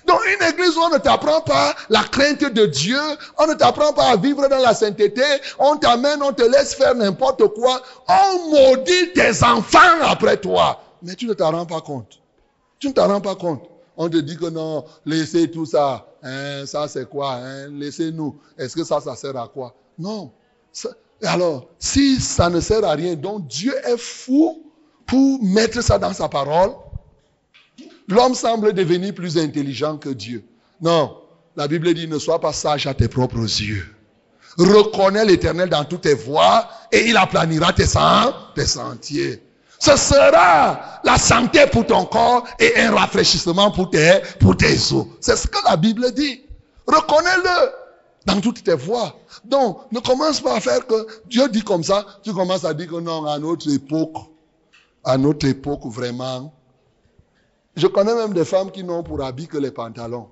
Dans 0.05 0.19
une 0.19 0.47
église 0.47 0.75
où 0.75 0.81
on 0.81 0.89
ne 0.89 0.97
t'apprend 0.97 1.41
pas 1.41 1.73
la 1.89 2.03
crainte 2.03 2.43
de 2.43 2.65
Dieu, 2.65 2.99
on 3.37 3.47
ne 3.47 3.53
t'apprend 3.53 3.93
pas 3.93 4.09
à 4.09 4.15
vivre 4.17 4.47
dans 4.49 4.57
la 4.57 4.73
sainteté, 4.73 5.23
on 5.57 5.77
t'amène, 5.77 6.21
on 6.21 6.33
te 6.33 6.43
laisse 6.43 6.75
faire 6.75 6.95
n'importe 6.95 7.47
quoi, 7.53 7.81
on 8.07 8.49
maudit 8.49 9.13
tes 9.13 9.43
enfants 9.43 10.01
après 10.03 10.37
toi. 10.37 10.81
Mais 11.01 11.15
tu 11.15 11.27
ne 11.27 11.33
t'en 11.33 11.51
rends 11.51 11.65
pas 11.65 11.81
compte. 11.81 12.19
Tu 12.79 12.87
ne 12.87 12.93
t'en 12.93 13.07
rends 13.07 13.21
pas 13.21 13.35
compte. 13.35 13.63
On 13.97 14.09
te 14.09 14.17
dit 14.17 14.37
que 14.37 14.47
non, 14.49 14.85
laissez 15.05 15.49
tout 15.49 15.65
ça. 15.65 16.07
Hein, 16.21 16.65
ça 16.65 16.87
c'est 16.87 17.07
quoi 17.07 17.35
hein? 17.35 17.69
Laissez-nous. 17.69 18.37
Est-ce 18.57 18.75
que 18.75 18.83
ça, 18.83 18.99
ça 18.99 19.15
sert 19.15 19.37
à 19.37 19.47
quoi? 19.47 19.75
Non. 19.97 20.31
alors, 21.23 21.67
si 21.79 22.19
ça 22.19 22.49
ne 22.49 22.59
sert 22.59 22.83
à 22.83 22.93
rien, 22.93 23.15
donc 23.15 23.47
Dieu 23.47 23.73
est 23.85 23.97
fou 23.97 24.63
pour 25.05 25.43
mettre 25.43 25.81
ça 25.81 25.97
dans 25.97 26.13
sa 26.13 26.27
parole. 26.27 26.71
L'homme 28.07 28.35
semble 28.35 28.73
devenir 28.73 29.13
plus 29.13 29.37
intelligent 29.37 29.97
que 29.97 30.09
Dieu. 30.09 30.43
Non. 30.81 31.17
La 31.55 31.67
Bible 31.67 31.93
dit 31.93 32.07
ne 32.07 32.19
sois 32.19 32.39
pas 32.39 32.53
sage 32.53 32.85
à 32.85 32.93
tes 32.93 33.07
propres 33.07 33.37
yeux. 33.37 33.85
Reconnais 34.57 35.25
l'éternel 35.25 35.69
dans 35.69 35.85
toutes 35.85 36.01
tes 36.01 36.13
voies 36.13 36.67
et 36.91 37.09
il 37.09 37.17
aplanira 37.17 37.73
tes, 37.73 37.85
tes 38.55 38.65
sentiers. 38.65 39.41
Ce 39.79 39.95
sera 39.97 40.99
la 41.03 41.17
santé 41.17 41.65
pour 41.71 41.85
ton 41.85 42.05
corps 42.05 42.45
et 42.59 42.77
un 42.77 42.91
rafraîchissement 42.91 43.71
pour 43.71 43.89
tes, 43.89 44.19
pour 44.39 44.55
tes 44.55 44.73
os. 44.93 45.05
C'est 45.19 45.35
ce 45.35 45.47
que 45.47 45.57
la 45.67 45.75
Bible 45.75 46.11
dit. 46.13 46.41
Reconnais-le 46.87 47.71
dans 48.25 48.41
toutes 48.41 48.63
tes 48.63 48.75
voies. 48.75 49.15
Donc, 49.43 49.91
ne 49.91 49.99
commence 49.99 50.41
pas 50.41 50.55
à 50.55 50.59
faire 50.59 50.85
que 50.87 51.07
Dieu 51.27 51.47
dit 51.49 51.61
comme 51.61 51.83
ça, 51.83 52.05
tu 52.23 52.33
commences 52.33 52.65
à 52.65 52.73
dire 52.73 52.87
que 52.87 52.99
non, 52.99 53.25
à 53.25 53.37
notre 53.37 53.71
époque, 53.71 54.15
à 55.03 55.17
notre 55.17 55.47
époque 55.47 55.85
vraiment. 55.85 56.53
Je 57.75 57.87
connais 57.87 58.15
même 58.15 58.33
des 58.33 58.45
femmes 58.45 58.71
qui 58.71 58.83
n'ont 58.83 59.03
pour 59.03 59.21
habit 59.23 59.47
que 59.47 59.57
les 59.57 59.71
pantalons. 59.71 60.29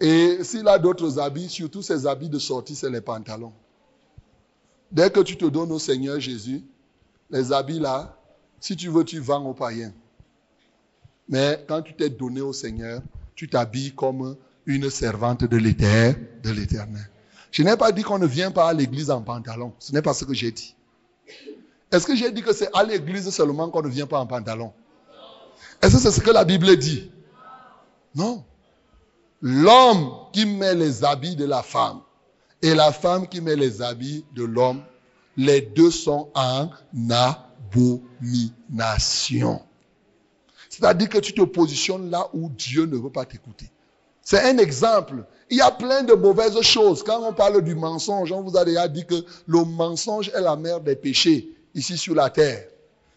Et 0.00 0.42
s'il 0.42 0.66
a 0.68 0.78
d'autres 0.78 1.18
habits, 1.18 1.48
surtout 1.48 1.82
ces 1.82 2.06
habits 2.06 2.28
de 2.28 2.38
sortie, 2.38 2.74
c'est 2.74 2.90
les 2.90 3.00
pantalons. 3.00 3.52
Dès 4.90 5.10
que 5.10 5.20
tu 5.20 5.36
te 5.36 5.46
donnes 5.46 5.72
au 5.72 5.78
Seigneur 5.78 6.20
Jésus, 6.20 6.64
les 7.30 7.52
habits 7.52 7.78
là, 7.78 8.16
si 8.60 8.76
tu 8.76 8.88
veux, 8.88 9.04
tu 9.04 9.18
vends 9.20 9.44
aux 9.44 9.54
païens. 9.54 9.92
Mais 11.28 11.64
quand 11.68 11.82
tu 11.82 11.94
t'es 11.94 12.08
donné 12.08 12.40
au 12.40 12.52
Seigneur, 12.52 13.02
tu 13.34 13.48
t'habilles 13.48 13.92
comme 13.94 14.36
une 14.64 14.90
servante 14.90 15.44
de 15.44 15.56
l'éternel. 15.56 17.10
Je 17.50 17.62
n'ai 17.62 17.76
pas 17.76 17.92
dit 17.92 18.02
qu'on 18.02 18.18
ne 18.18 18.26
vient 18.26 18.50
pas 18.50 18.68
à 18.68 18.72
l'église 18.72 19.10
en 19.10 19.22
pantalon. 19.22 19.72
Ce 19.78 19.92
n'est 19.92 20.02
pas 20.02 20.14
ce 20.14 20.24
que 20.24 20.34
j'ai 20.34 20.50
dit. 20.52 20.74
Est-ce 21.90 22.06
que 22.06 22.16
j'ai 22.16 22.30
dit 22.32 22.42
que 22.42 22.52
c'est 22.52 22.68
à 22.74 22.82
l'église 22.82 23.30
seulement 23.30 23.70
qu'on 23.70 23.82
ne 23.82 23.88
vient 23.88 24.06
pas 24.06 24.18
en 24.18 24.26
pantalon? 24.26 24.72
Est-ce 25.82 25.94
que 25.94 26.00
c'est 26.00 26.10
ce 26.10 26.20
que 26.20 26.30
la 26.30 26.44
Bible 26.44 26.76
dit? 26.76 27.10
Non. 28.14 28.44
L'homme 29.40 30.10
qui 30.32 30.46
met 30.46 30.74
les 30.74 31.04
habits 31.04 31.36
de 31.36 31.44
la 31.44 31.62
femme 31.62 32.00
et 32.62 32.74
la 32.74 32.90
femme 32.90 33.28
qui 33.28 33.40
met 33.40 33.56
les 33.56 33.82
habits 33.82 34.24
de 34.34 34.44
l'homme 34.44 34.82
Les 35.36 35.60
deux 35.60 35.90
sont 35.90 36.30
en 36.34 36.70
abomination. 37.10 39.60
C'est-à-dire 40.70 41.08
que 41.08 41.18
tu 41.18 41.32
te 41.32 41.42
positionnes 41.42 42.10
là 42.10 42.28
où 42.32 42.48
Dieu 42.50 42.86
ne 42.86 42.96
veut 42.96 43.10
pas 43.10 43.24
t'écouter. 43.24 43.70
C'est 44.22 44.40
un 44.40 44.58
exemple. 44.58 45.24
Il 45.50 45.58
y 45.58 45.60
a 45.60 45.70
plein 45.70 46.02
de 46.02 46.14
mauvaises 46.14 46.60
choses. 46.62 47.02
Quand 47.02 47.22
on 47.22 47.32
parle 47.32 47.62
du 47.62 47.74
mensonge, 47.74 48.32
on 48.32 48.42
vous 48.42 48.56
a 48.56 48.64
déjà 48.64 48.88
dit 48.88 49.06
que 49.06 49.24
le 49.46 49.64
mensonge 49.64 50.30
est 50.30 50.40
la 50.40 50.56
mère 50.56 50.80
des 50.80 50.96
péchés 50.96 51.50
ici 51.74 51.96
sur 51.96 52.14
la 52.14 52.30
terre. 52.30 52.66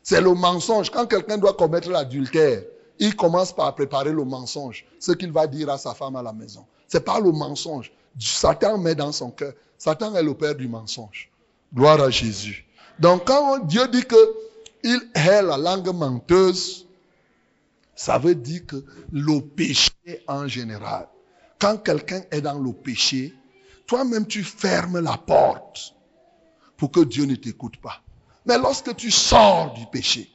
C'est 0.03 0.22
le 0.22 0.34
mensonge. 0.34 0.91
Quand 0.91 1.07
quelqu'un 1.07 1.38
doit 1.38 1.53
commettre 1.53 1.89
l'adultère, 1.89 2.61
il 2.99 3.15
commence 3.15 3.53
par 3.53 3.74
préparer 3.74 4.11
le 4.11 4.24
mensonge, 4.24 4.86
ce 4.99 5.13
qu'il 5.13 5.32
va 5.32 5.47
dire 5.47 5.70
à 5.70 5.78
sa 5.78 5.93
femme 5.93 6.15
à 6.15 6.22
la 6.22 6.34
maison. 6.34 6.65
C'est 6.88 7.03
pas 7.03 7.20
le 7.20 7.32
mensonge. 7.32 7.91
Satan 8.20 8.78
met 8.78 8.95
dans 8.95 9.11
son 9.11 9.32
cœur. 9.32 9.53
Satan 9.78 10.15
est 10.15 10.24
le 10.24 10.34
père 10.34 10.55
du 10.55 10.67
mensonge. 10.67 11.28
Gloire 11.74 12.01
à 12.01 12.09
Jésus. 12.09 12.65
Donc 12.99 13.26
quand 13.26 13.59
Dieu 13.65 13.88
dit 13.88 14.03
que 14.03 14.15
il 14.84 14.99
est 15.13 15.41
la 15.41 15.57
langue 15.57 15.93
menteuse, 15.93 16.88
ça 17.95 18.17
veut 18.17 18.36
dire 18.36 18.65
que 18.65 18.84
le 19.11 19.41
péché 19.41 19.91
en 20.28 20.47
général, 20.47 21.07
quand 21.59 21.78
quelqu'un 21.78 22.22
est 22.32 22.41
dans 22.41 22.57
le 22.57 22.72
péché, 22.72 23.34
toi-même 23.88 24.26
tu 24.26 24.43
fermes 24.43 24.99
la 24.99 25.17
porte 25.17 25.95
pour 26.78 26.91
que 26.91 27.01
Dieu 27.01 27.26
ne 27.26 27.36
t'écoute 27.36 27.78
pas. 27.78 28.01
Mais 28.45 28.57
lorsque 28.57 28.95
tu 28.95 29.11
sors 29.11 29.74
du 29.74 29.86
péché, 29.88 30.32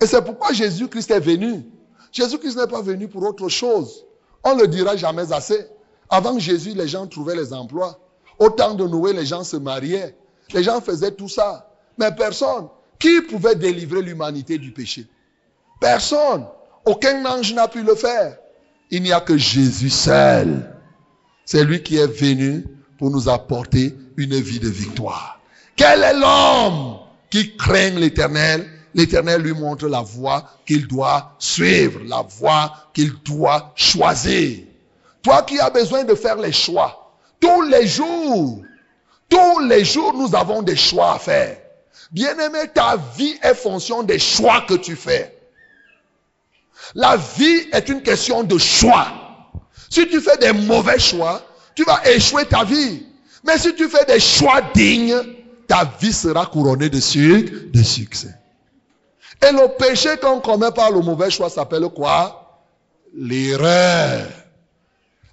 et 0.00 0.06
c'est 0.06 0.22
pourquoi 0.22 0.52
Jésus-Christ 0.52 1.10
est 1.10 1.20
venu. 1.20 1.66
Jésus-Christ 2.12 2.56
n'est 2.56 2.68
pas 2.68 2.82
venu 2.82 3.08
pour 3.08 3.24
autre 3.24 3.48
chose. 3.48 4.04
On 4.44 4.54
ne 4.54 4.62
le 4.62 4.68
dira 4.68 4.96
jamais 4.96 5.32
assez. 5.32 5.66
Avant 6.08 6.38
Jésus, 6.38 6.72
les 6.74 6.88
gens 6.88 7.06
trouvaient 7.06 7.34
les 7.34 7.52
emplois. 7.52 7.98
Au 8.38 8.48
temps 8.48 8.74
de 8.74 8.86
Noé, 8.86 9.12
les 9.12 9.26
gens 9.26 9.42
se 9.42 9.56
mariaient. 9.56 10.16
Les 10.52 10.62
gens 10.62 10.80
faisaient 10.80 11.12
tout 11.12 11.28
ça. 11.28 11.70
Mais 11.98 12.12
personne. 12.12 12.68
Qui 12.98 13.20
pouvait 13.22 13.54
délivrer 13.54 14.02
l'humanité 14.02 14.58
du 14.58 14.72
péché? 14.72 15.06
Personne. 15.80 16.46
Aucun 16.84 17.24
ange 17.26 17.52
n'a 17.54 17.68
pu 17.68 17.82
le 17.82 17.94
faire. 17.94 18.36
Il 18.90 19.02
n'y 19.02 19.12
a 19.12 19.20
que 19.20 19.36
Jésus 19.36 19.90
seul. 19.90 20.74
C'est 21.44 21.64
lui 21.64 21.82
qui 21.82 21.96
est 21.96 22.06
venu 22.06 22.64
pour 22.98 23.10
nous 23.10 23.28
apporter 23.28 23.94
une 24.16 24.34
vie 24.34 24.58
de 24.58 24.68
victoire. 24.68 25.40
Quel 25.76 26.02
est 26.02 26.14
l'homme 26.14 26.98
qui 27.30 27.56
craint 27.56 27.90
l'éternel? 27.90 28.66
L'éternel 28.94 29.42
lui 29.42 29.52
montre 29.52 29.86
la 29.86 30.00
voie 30.00 30.44
qu'il 30.66 30.88
doit 30.88 31.36
suivre, 31.38 32.00
la 32.06 32.22
voie 32.22 32.72
qu'il 32.92 33.12
doit 33.22 33.72
choisir. 33.76 34.64
Toi 35.22 35.42
qui 35.42 35.60
as 35.60 35.70
besoin 35.70 36.04
de 36.04 36.14
faire 36.14 36.36
les 36.36 36.52
choix, 36.52 37.14
tous 37.38 37.62
les 37.62 37.86
jours, 37.86 38.62
tous 39.28 39.60
les 39.60 39.84
jours, 39.84 40.14
nous 40.14 40.34
avons 40.34 40.62
des 40.62 40.76
choix 40.76 41.14
à 41.14 41.18
faire. 41.18 41.56
Bien-aimé, 42.10 42.60
ta 42.72 42.96
vie 43.16 43.38
est 43.42 43.54
fonction 43.54 44.02
des 44.02 44.18
choix 44.18 44.64
que 44.66 44.74
tu 44.74 44.96
fais. 44.96 45.34
La 46.94 47.16
vie 47.16 47.68
est 47.72 47.88
une 47.88 48.02
question 48.02 48.42
de 48.42 48.56
choix. 48.56 49.08
Si 49.90 50.06
tu 50.08 50.20
fais 50.20 50.36
des 50.38 50.52
mauvais 50.52 50.98
choix, 50.98 51.42
tu 51.74 51.84
vas 51.84 52.00
échouer 52.08 52.46
ta 52.46 52.64
vie. 52.64 53.06
Mais 53.44 53.58
si 53.58 53.74
tu 53.74 53.88
fais 53.88 54.04
des 54.06 54.20
choix 54.20 54.60
dignes, 54.74 55.16
ta 55.66 55.90
vie 56.00 56.12
sera 56.12 56.46
couronnée 56.46 56.88
de, 56.88 56.98
de 57.70 57.82
succès. 57.82 58.34
Et 59.46 59.52
le 59.52 59.76
péché 59.76 60.16
qu'on 60.20 60.40
commet 60.40 60.72
par 60.72 60.90
le 60.90 61.00
mauvais 61.00 61.30
choix 61.30 61.50
s'appelle 61.50 61.88
quoi? 61.94 62.62
L'erreur. 63.14 64.26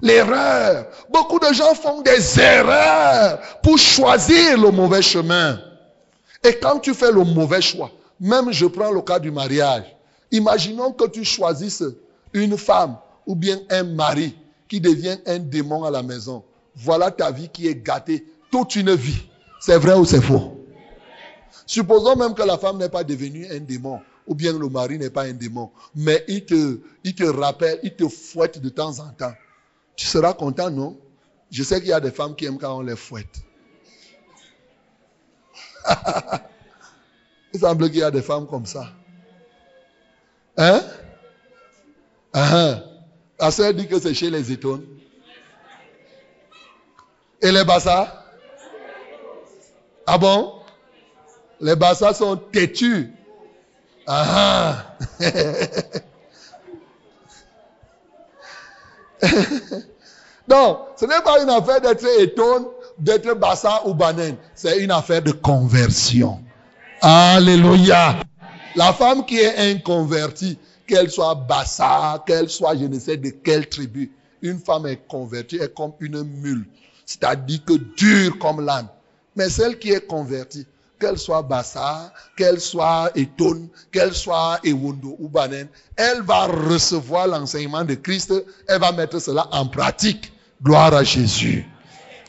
L'erreur. 0.02 0.88
Beaucoup 1.10 1.39
de 1.39 1.54
gens 1.54 1.74
font 1.74 2.02
des 2.02 2.39
erreurs 2.39 3.39
pour 3.64 3.78
choisir 3.78 4.58
le 4.60 4.72
mauvais 4.72 5.02
chemin. 5.02 5.60
Et 6.43 6.60
quand 6.60 6.80
tu 6.80 6.93
fais 6.93 7.12
le 7.12 7.24
mauvais 7.24 7.62
choix, 7.62 7.91
même 8.20 8.52
je 8.52 8.66
prends 8.66 8.91
le 8.91 9.02
cas 9.02 9.20
du 9.20 9.32
mariage, 9.32 9.96
Imaginons 10.32 10.91
que 10.91 11.08
tu 11.08 11.24
choisisses 11.24 11.84
une 12.34 12.58
femme 12.58 12.98
ou 13.26 13.36
bien 13.36 13.60
un 13.70 13.84
mari 13.84 14.36
qui 14.68 14.82
devient 14.82 15.18
un 15.26 15.39
démon 15.39 15.84
à 15.84 15.91
la 15.91 16.04
maison. 16.04 16.43
Voilà 16.76 17.12
ta 17.12 17.32
vie 17.32 17.50
qui 17.50 17.68
est 17.68 17.76
gâtée 17.76 18.26
toute 18.52 18.76
une 18.76 18.93
vie. 18.93 19.24
C'est 19.60 19.78
vrai 19.78 19.93
ou 19.93 20.04
c'est 20.04 20.22
faux? 20.22 20.60
Supposons 21.66 22.16
même 22.16 22.34
que 22.34 22.43
la 22.43 22.58
femme 22.58 22.78
n'est 22.78 22.89
pas 22.89 23.04
devenue 23.04 23.48
un 23.50 23.60
démon 23.60 24.02
ou 24.28 24.36
bien 24.36 24.52
le 24.52 24.68
mari 24.68 24.98
n'est 24.98 25.10
pas 25.10 25.24
un 25.24 25.34
démon, 25.34 25.70
mais 25.96 26.26
il 26.28 26.43
te, 26.43 26.80
il 27.04 27.30
rappelle, 27.30 27.80
il 27.84 27.96
te 27.96 28.08
fouette 28.08 28.60
de 28.60 28.70
temps 28.70 29.00
en 29.00 29.10
temps. 29.10 29.34
Tu 29.96 30.06
seras 30.06 30.34
content, 30.34 30.70
non? 30.70 30.98
Je 31.52 31.64
sais 31.64 31.80
qu'il 31.80 31.89
y 31.89 31.93
a 31.93 32.00
des 32.00 32.12
femmes 32.12 32.36
qui 32.36 32.46
aiment 32.46 32.58
quand 32.58 32.78
on 32.78 32.82
les 32.82 32.96
fouette. 32.96 33.41
il 37.54 37.60
semble 37.60 37.89
qu'il 37.89 38.00
y 38.00 38.04
a 38.04 38.12
des 38.12 38.22
femmes 38.22 38.48
comme 38.48 38.66
ça. 38.66 38.91
Hein? 40.58 40.82
Ah, 42.34 42.82
La 43.39 43.74
dit 43.74 43.88
que 43.88 44.00
c'est 44.00 44.14
chez 44.14 44.30
les 44.30 44.52
étones. 44.52 44.86
Et 47.41 47.52
les 47.52 47.64
bassas? 47.64 48.26
Ah 50.08 50.18
bon? 50.18 50.54
Les 51.60 51.76
bassas 51.76 52.16
sont 52.16 52.36
têtus. 52.36 53.14
Ah. 54.08 54.98
Donc, 60.47 60.78
ce 60.95 61.05
n'est 61.05 61.22
pas 61.24 61.41
une 61.41 61.49
affaire 61.49 61.82
d'être 61.82 62.05
étonne, 62.20 62.66
d'être 62.99 63.34
bassa 63.36 63.82
ou 63.86 63.93
banane. 63.93 64.36
C'est 64.53 64.84
une 64.84 64.91
affaire 64.91 65.22
de 65.22 65.32
conversion. 65.32 66.39
Alléluia. 67.01 68.18
La 68.76 68.93
femme 68.93 69.26
qui 69.26 69.39
est 69.39 69.72
inconvertie, 69.72 70.57
qu'elle 70.88 71.09
soit 71.09 71.36
bassa, 71.36 72.24
qu'elle 72.26 72.49
soit 72.49 72.76
je 72.76 72.86
ne 72.86 72.99
sais 72.99 73.18
de 73.18 73.30
quelle 73.30 73.68
tribu, 73.68 74.11
une 74.41 74.59
femme 74.59 74.86
est 74.86 75.07
convertie 75.07 75.57
est 75.57 75.74
comme 75.74 75.93
une 75.99 76.24
mule, 76.24 76.68
c'est-à-dire 77.05 77.63
que 77.66 77.74
dure 77.74 78.38
comme 78.38 78.63
l'âne. 78.63 78.88
Mais 79.36 79.49
celle 79.49 79.80
qui 79.80 79.91
est 79.91 80.05
convertie, 80.05 80.68
qu'elle 81.00 81.18
soit 81.18 81.41
bassa, 81.41 82.12
qu'elle 82.38 82.60
soit 82.60 83.12
étonne, 83.16 83.68
qu'elle 83.91 84.14
soit 84.14 84.60
ewondo 84.64 85.16
ou 85.20 85.28
banen, 85.28 85.68
elle 85.96 86.22
va 86.22 86.46
recevoir 86.46 87.28
l'enseignement 87.28 87.84
de 87.84 87.96
Christ, 87.96 88.34
elle 88.68 88.80
va 88.80 88.91
mettre 88.91 89.20
cela 89.20 89.48
en 89.52 89.68
pratique. 89.68 90.32
Gloire 90.64 90.93
à 90.93 91.04
Jésus. 91.04 91.66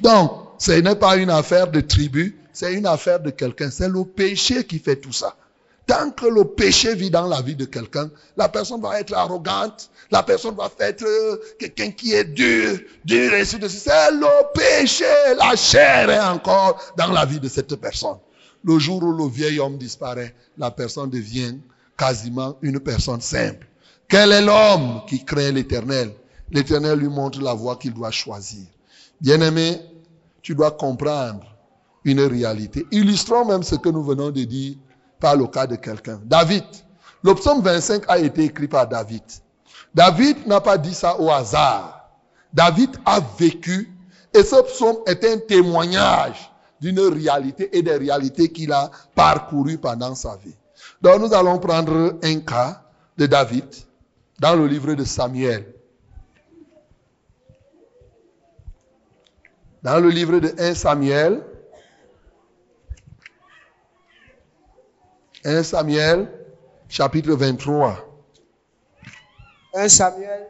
Donc, 0.00 0.32
ce 0.58 0.72
n'est 0.72 0.96
pas 0.96 1.16
une 1.16 1.30
affaire 1.30 1.70
de 1.70 1.80
tribu, 1.80 2.38
c'est 2.52 2.74
une 2.74 2.86
affaire 2.86 3.20
de 3.20 3.30
quelqu'un. 3.30 3.70
C'est 3.70 3.88
le 3.88 4.04
péché 4.04 4.64
qui 4.64 4.78
fait 4.78 4.96
tout 4.96 5.12
ça. 5.12 5.36
Tant 5.86 6.10
que 6.10 6.26
le 6.26 6.44
péché 6.44 6.96
vit 6.96 7.10
dans 7.10 7.26
la 7.28 7.40
vie 7.42 7.54
de 7.54 7.64
quelqu'un, 7.64 8.10
la 8.36 8.48
personne 8.48 8.80
va 8.80 8.98
être 8.98 9.14
arrogante, 9.14 9.88
la 10.10 10.24
personne 10.24 10.56
va 10.56 10.68
être 10.80 11.06
quelqu'un 11.60 11.92
qui 11.92 12.12
est 12.12 12.24
dur, 12.24 12.80
dur 13.04 13.34
et. 13.34 13.44
C'est 13.44 13.58
le 13.58 14.52
péché, 14.52 15.04
la 15.38 15.54
chair 15.54 16.10
est 16.10 16.20
encore 16.20 16.82
dans 16.96 17.12
la 17.12 17.24
vie 17.24 17.38
de 17.38 17.48
cette 17.48 17.76
personne. 17.76 18.16
Le 18.66 18.80
jour 18.80 19.00
où 19.00 19.12
le 19.12 19.28
vieil 19.28 19.60
homme 19.60 19.78
disparaît, 19.78 20.34
la 20.58 20.72
personne 20.72 21.08
devient 21.08 21.56
quasiment 21.96 22.56
une 22.62 22.80
personne 22.80 23.20
simple. 23.20 23.68
Quel 24.08 24.32
est 24.32 24.42
l'homme 24.42 25.02
qui 25.06 25.24
craint 25.24 25.52
l'éternel? 25.52 26.12
L'éternel 26.50 26.98
lui 26.98 27.08
montre 27.08 27.40
la 27.40 27.54
voie 27.54 27.76
qu'il 27.76 27.94
doit 27.94 28.10
choisir. 28.10 28.66
Bien-aimé, 29.20 29.80
tu 30.42 30.56
dois 30.56 30.72
comprendre 30.72 31.46
une 32.04 32.20
réalité. 32.20 32.84
Illustrons 32.90 33.44
même 33.44 33.62
ce 33.62 33.76
que 33.76 33.88
nous 33.88 34.02
venons 34.02 34.30
de 34.30 34.42
dire 34.42 34.74
par 35.20 35.36
le 35.36 35.46
cas 35.46 35.68
de 35.68 35.76
quelqu'un. 35.76 36.20
David. 36.24 36.64
Le 37.22 37.34
psaume 37.34 37.62
25 37.62 38.02
a 38.08 38.18
été 38.18 38.44
écrit 38.44 38.68
par 38.68 38.88
David. 38.88 39.22
David 39.94 40.44
n'a 40.46 40.60
pas 40.60 40.76
dit 40.76 40.94
ça 40.94 41.20
au 41.20 41.30
hasard. 41.30 42.10
David 42.52 42.90
a 43.04 43.20
vécu 43.38 43.92
et 44.34 44.42
ce 44.42 44.60
psaume 44.62 44.98
est 45.06 45.24
un 45.24 45.38
témoignage 45.38 46.50
d'une 46.86 47.00
réalité 47.00 47.76
et 47.76 47.82
des 47.82 47.96
réalités 47.96 48.48
qu'il 48.52 48.72
a 48.72 48.90
parcourues 49.14 49.78
pendant 49.78 50.14
sa 50.14 50.36
vie. 50.36 50.54
Donc 51.02 51.20
nous 51.20 51.34
allons 51.34 51.58
prendre 51.58 52.16
un 52.22 52.40
cas 52.40 52.84
de 53.16 53.26
David 53.26 53.64
dans 54.38 54.54
le 54.54 54.68
livre 54.68 54.94
de 54.94 55.02
Samuel. 55.02 55.74
Dans 59.82 59.98
le 60.00 60.10
livre 60.10 60.38
de 60.38 60.54
1 60.58 60.74
Samuel, 60.74 61.42
1 65.44 65.62
Samuel, 65.64 66.30
chapitre 66.88 67.32
23. 67.32 67.96
1 69.74 69.88
Samuel, 69.88 70.48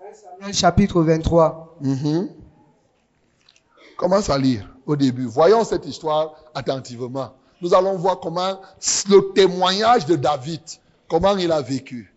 1 0.00 0.14
Samuel 0.14 0.54
chapitre 0.54 1.02
23. 1.02 1.78
Mhm. 1.80 2.28
Commence 3.96 4.28
à 4.28 4.36
lire 4.36 4.75
au 4.86 4.96
début. 4.96 5.26
Voyons 5.26 5.64
cette 5.64 5.86
histoire 5.86 6.34
attentivement. 6.54 7.32
Nous 7.60 7.74
allons 7.74 7.96
voir 7.96 8.20
comment 8.20 8.60
le 9.08 9.32
témoignage 9.34 10.06
de 10.06 10.16
David, 10.16 10.60
comment 11.08 11.36
il 11.36 11.50
a 11.52 11.60
vécu. 11.60 12.14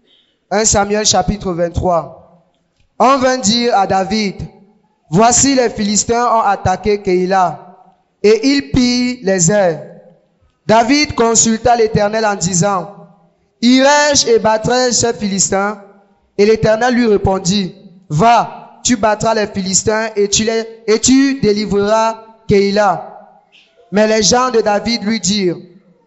1 0.51 0.65
Samuel 0.65 1.05
chapitre 1.05 1.51
23. 1.53 2.45
On 2.99 3.17
vint 3.17 3.37
dire 3.37 3.75
à 3.77 3.87
David, 3.87 4.35
voici 5.09 5.55
les 5.55 5.69
Philistins 5.69 6.25
ont 6.25 6.41
attaqué 6.41 7.01
Keïla. 7.01 7.65
et 8.21 8.55
il 8.55 8.71
pille 8.71 9.19
les 9.23 9.51
airs. 9.51 9.85
David 10.67 11.15
consulta 11.15 11.75
l'Éternel 11.75 12.25
en 12.25 12.35
disant, 12.35 12.95
Irai-je 13.61 14.27
et 14.27 14.39
battrai 14.39 14.91
ces 14.91 15.13
Philistins? 15.13 15.81
Et 16.37 16.45
l'Éternel 16.45 16.93
lui 16.93 17.07
répondit, 17.07 17.75
Va, 18.09 18.79
tu 18.83 18.97
battras 18.97 19.33
les 19.33 19.47
Philistins 19.47 20.09
et 20.15 20.27
tu, 20.27 20.43
les, 20.43 20.83
et 20.87 20.99
tu 20.99 21.39
délivreras 21.41 22.23
Mais 23.91 24.07
les 24.07 24.23
gens 24.23 24.49
de 24.51 24.61
David 24.61 25.03
lui 25.03 25.19
dirent, 25.19 25.57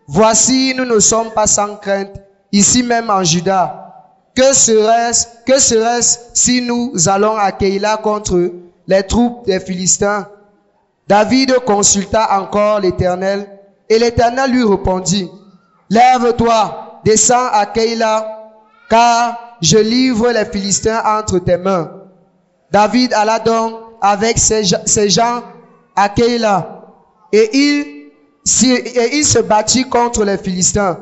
Voici, 0.07 0.74
nous 0.76 0.84
ne 0.84 0.99
sommes 0.99 1.30
pas 1.30 1.47
sans 1.47 1.76
crainte, 1.76 2.20
ici 2.51 2.82
même 2.82 3.11
en 3.11 3.22
Juda. 3.22 3.78
Que 4.34 4.53
serait-ce, 4.53 5.26
que 5.47 5.59
serait-ce 5.59 6.18
si 6.34 6.62
nous 6.62 6.93
allons 7.09 7.36
à 7.36 7.53
Keïla 7.53 7.99
contre 7.99 8.51
les 8.86 9.03
troupes 9.05 9.47
des 9.47 9.61
Philistins? 9.61 10.28
David 11.07 11.59
consulta 11.64 12.40
encore 12.40 12.80
l'Éternel, 12.80 13.47
et 13.88 13.99
l'Éternel 13.99 14.51
lui 14.51 14.64
répondit, 14.64 15.30
Lève-toi, 15.90 17.01
descends 17.05 17.49
à 17.53 17.66
Keïla, 17.66 18.51
car 18.88 19.57
je 19.61 19.78
livre 19.78 20.30
les 20.30 20.47
Philistins 20.47 21.03
entre 21.05 21.38
tes 21.38 21.57
mains. 21.57 21.90
David 22.70 23.12
alla 23.12 23.38
donc 23.38 23.74
avec 24.01 24.38
ses 24.38 25.09
gens 25.09 25.43
à 25.97 26.09
Keïla, 26.09 26.82
et 27.32 27.51
il, 27.53 27.80
et 28.64 29.16
il 29.16 29.24
se 29.24 29.38
battit 29.38 29.88
contre 29.88 30.24
les 30.24 30.38
Philistins. 30.38 30.99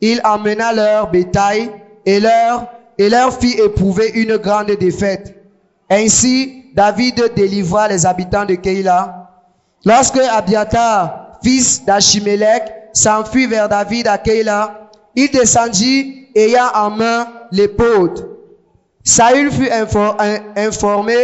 Il 0.00 0.20
emmena 0.24 0.72
leur 0.72 1.10
bétail 1.10 1.70
et 2.04 2.20
leur, 2.20 2.66
et 2.98 3.08
leur 3.08 3.38
fit 3.38 3.58
éprouver 3.58 4.10
une 4.14 4.36
grande 4.36 4.70
défaite. 4.72 5.34
Ainsi, 5.90 6.64
David 6.74 7.32
délivra 7.36 7.88
les 7.88 8.06
habitants 8.06 8.44
de 8.44 8.54
Keïla. 8.54 9.30
Lorsque 9.84 10.18
Abiatar, 10.18 11.38
fils 11.42 11.84
d'Achimélec, 11.84 12.62
s'enfuit 12.92 13.46
vers 13.46 13.68
David 13.68 14.08
à 14.08 14.18
Keïla, 14.18 14.90
il 15.14 15.30
descendit 15.30 16.28
ayant 16.34 16.70
en 16.74 16.90
main 16.90 17.26
l'épaule. 17.50 18.14
Saül 19.04 19.50
fut 19.50 19.70
informé 20.56 21.14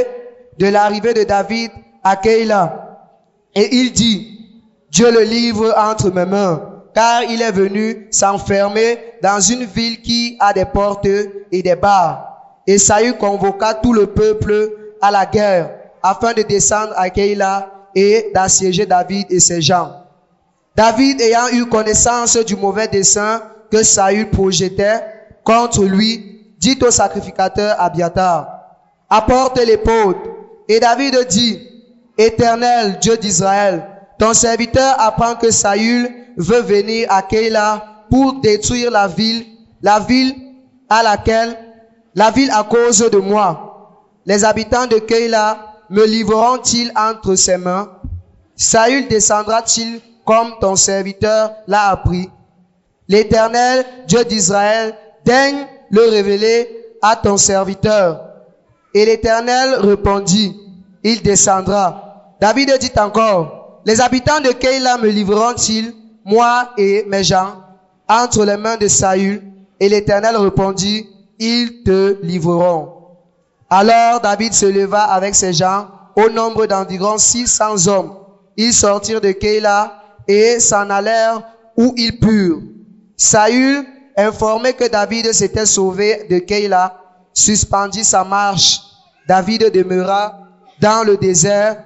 de 0.59 0.67
l'arrivée 0.67 1.15
de 1.15 1.23
David 1.23 1.71
à 2.03 2.17
Keïla. 2.17 2.88
Et 3.55 3.77
il 3.77 3.93
dit, 3.93 4.39
Dieu 4.91 5.11
le 5.11 5.23
livre 5.23 5.75
entre 5.77 6.11
mes 6.11 6.25
mains, 6.25 6.63
car 6.95 7.23
il 7.25 7.43
est 7.43 7.53
venu 7.53 8.09
s'enfermer 8.11 8.99
dans 9.23 9.41
une 9.41 9.65
ville 9.65 10.01
qui 10.01 10.37
a 10.41 10.53
des 10.53 10.65
portes 10.65 11.07
et 11.07 11.63
des 11.63 11.77
barres. 11.77 12.61
Et 12.67 12.79
Saül 12.79 13.17
convoqua 13.17 13.75
tout 13.75 13.93
le 13.93 14.07
peuple 14.07 14.73
à 15.01 15.11
la 15.11 15.27
guerre, 15.27 15.71
afin 16.03 16.33
de 16.33 16.43
descendre 16.43 16.93
à 16.97 17.11
Keïla 17.11 17.71
et 17.95 18.31
d'assiéger 18.35 18.87
David 18.87 19.27
et 19.31 19.41
ses 19.41 19.63
gens. 19.63 19.93
David 20.77 21.21
ayant 21.21 21.49
eu 21.53 21.67
connaissance 21.67 22.37
du 22.37 22.57
mauvais 22.57 22.89
dessein 22.89 23.43
que 23.71 23.83
Saül 23.83 24.31
projetait 24.31 25.03
contre 25.45 25.85
lui, 25.85 26.55
dit 26.59 26.79
au 26.83 26.91
sacrificateur 26.91 27.75
Abiatar, 27.81 28.59
apporte 29.11 29.59
l'épaule. 29.59 30.17
Et 30.69 30.81
David 30.81 31.27
dit, 31.29 31.68
Éternel 32.19 32.99
Dieu 33.01 33.17
d'Israël, 33.17 33.87
ton 34.19 34.35
serviteur 34.35 34.97
apprend 34.99 35.37
que 35.37 35.53
Saül 35.53 36.11
veut 36.37 36.63
venir 36.63 37.07
à 37.11 37.23
Keïla 37.23 38.05
pour 38.11 38.41
détruire 38.41 38.91
la 38.91 39.07
ville, 39.07 39.47
la 39.83 40.01
ville 40.01 40.35
à 40.89 41.05
laquelle, 41.05 41.57
la 42.17 42.33
ville 42.33 42.51
à 42.51 42.65
cause 42.65 42.99
de 42.99 43.19
moi. 43.19 44.11
Les 44.27 44.45
habitants 44.45 44.89
de 44.89 44.99
Keïla 44.99 45.59
me 45.91 46.05
livreront-ils 46.05 46.93
entre 46.97 47.37
ses 47.37 47.57
mains? 47.57 47.89
Saül 48.57 49.07
descendra-t-il 49.07 50.01
comme 50.25 50.55
ton 50.61 50.75
serviteur 50.75 51.53
l'a 51.69 51.91
appris? 51.91 52.29
L'Éternel, 53.07 53.87
Dieu 54.09 54.25
d'Israël, 54.25 54.95
daigne 55.25 55.67
le 55.91 56.11
révéler 56.11 56.69
à 57.01 57.15
ton 57.15 57.37
serviteur. 57.37 58.25
Et 58.93 59.05
l'Éternel 59.05 59.77
répondit, 59.77 60.57
il 61.05 61.23
descendra. 61.23 62.08
David 62.41 62.79
dit 62.79 62.93
encore, 62.99 63.81
les 63.85 64.01
habitants 64.01 64.41
de 64.41 64.51
Keïla 64.53 64.99
me 64.99 65.09
livreront-ils, 65.09 65.93
moi 66.25 66.71
et 66.77 67.05
mes 67.09 67.25
gens, 67.25 67.57
entre 68.09 68.45
les 68.45 68.57
mains 68.57 68.77
de 68.77 68.87
Saül? 68.89 69.43
Et 69.81 69.89
l'Éternel 69.89 70.37
répondit, 70.37 71.07
ils 71.39 71.83
te 71.85 72.19
livreront. 72.23 72.95
Alors 73.71 74.21
David 74.21 74.53
se 74.53 74.67
leva 74.67 75.05
avec 75.05 75.35
ses 75.35 75.53
gens, 75.53 75.89
au 76.17 76.29
nombre 76.31 76.67
d'environ 76.67 77.19
600 77.19 77.87
hommes. 77.87 78.15
Ils 78.57 78.73
sortirent 78.73 79.21
de 79.21 79.33
Keïla 79.33 80.03
et 80.27 80.59
s'en 80.59 80.91
allèrent 80.91 81.43
où 81.77 81.95
ils 81.97 82.19
purent. 82.19 82.61
Saül, 83.17 83.85
informé 84.17 84.73
que 84.73 84.89
David 84.89 85.33
s'était 85.33 85.67
sauvé 85.67 86.27
de 86.29 86.39
Keïla, 86.39 87.01
suspendit 87.33 88.05
sa 88.05 88.25
marche. 88.25 88.81
David 89.29 89.71
demeura 89.73 90.39
dans 90.81 91.05
le 91.07 91.17
désert. 91.17 91.85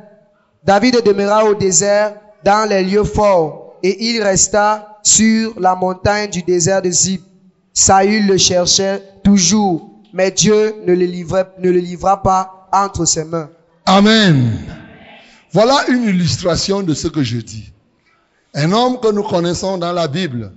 David 0.64 1.02
demeura 1.04 1.44
au 1.44 1.54
désert 1.54 2.14
dans 2.44 2.68
les 2.68 2.84
lieux 2.84 3.04
forts 3.04 3.74
et 3.82 4.10
il 4.10 4.22
resta 4.22 5.00
sur 5.02 5.58
la 5.58 5.74
montagne 5.74 6.30
du 6.30 6.42
désert 6.42 6.82
de 6.82 6.90
Zip. 6.90 7.22
Saül 7.72 8.26
le 8.26 8.38
cherchait 8.38 9.02
toujours, 9.24 9.90
mais 10.12 10.30
Dieu 10.30 10.74
ne 10.86 10.92
le, 10.94 11.06
ne 11.06 11.70
le 11.70 11.78
livra 11.78 12.22
pas 12.22 12.68
entre 12.72 13.04
ses 13.04 13.24
mains. 13.24 13.50
Amen. 13.86 14.52
Voilà 15.50 15.86
une 15.88 16.04
illustration 16.04 16.82
de 16.82 16.94
ce 16.94 17.08
que 17.08 17.22
je 17.22 17.38
dis. 17.38 17.72
Un 18.54 18.70
homme 18.72 19.00
que 19.00 19.10
nous 19.10 19.22
connaissons 19.22 19.78
dans 19.78 19.92
la 19.92 20.06
Bible. 20.06 20.52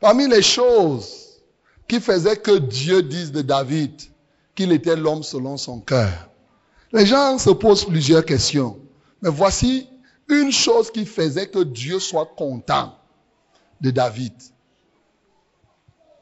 Parmi 0.00 0.28
les 0.28 0.42
choses 0.42 1.40
qui 1.88 2.00
faisaient 2.00 2.36
que 2.36 2.58
Dieu 2.58 3.02
dise 3.02 3.32
de 3.32 3.40
David 3.40 3.92
qu'il 4.54 4.72
était 4.72 4.96
l'homme 4.96 5.22
selon 5.22 5.56
son 5.56 5.80
cœur. 5.80 6.28
Les 6.92 7.06
gens 7.06 7.38
se 7.38 7.50
posent 7.50 7.84
plusieurs 7.84 8.24
questions. 8.24 8.76
Mais 9.22 9.30
voici 9.30 9.88
une 10.28 10.52
chose 10.52 10.90
qui 10.90 11.06
faisait 11.06 11.48
que 11.48 11.62
Dieu 11.64 11.98
soit 11.98 12.26
content 12.36 12.94
de 13.80 13.90
David. 13.90 14.34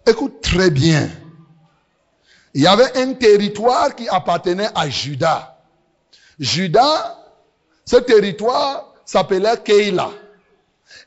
Écoute 0.06 0.40
très 0.40 0.70
bien. 0.70 1.10
Il 2.54 2.62
y 2.62 2.66
avait 2.66 2.96
un 2.96 3.12
territoire 3.14 3.94
qui 3.94 4.08
appartenait 4.08 4.68
à 4.74 4.88
Judas. 4.88 5.58
Judas, 6.38 7.18
ce 7.84 7.96
territoire 7.96 8.94
s'appelait 9.04 9.58
Keïla. 9.62 10.10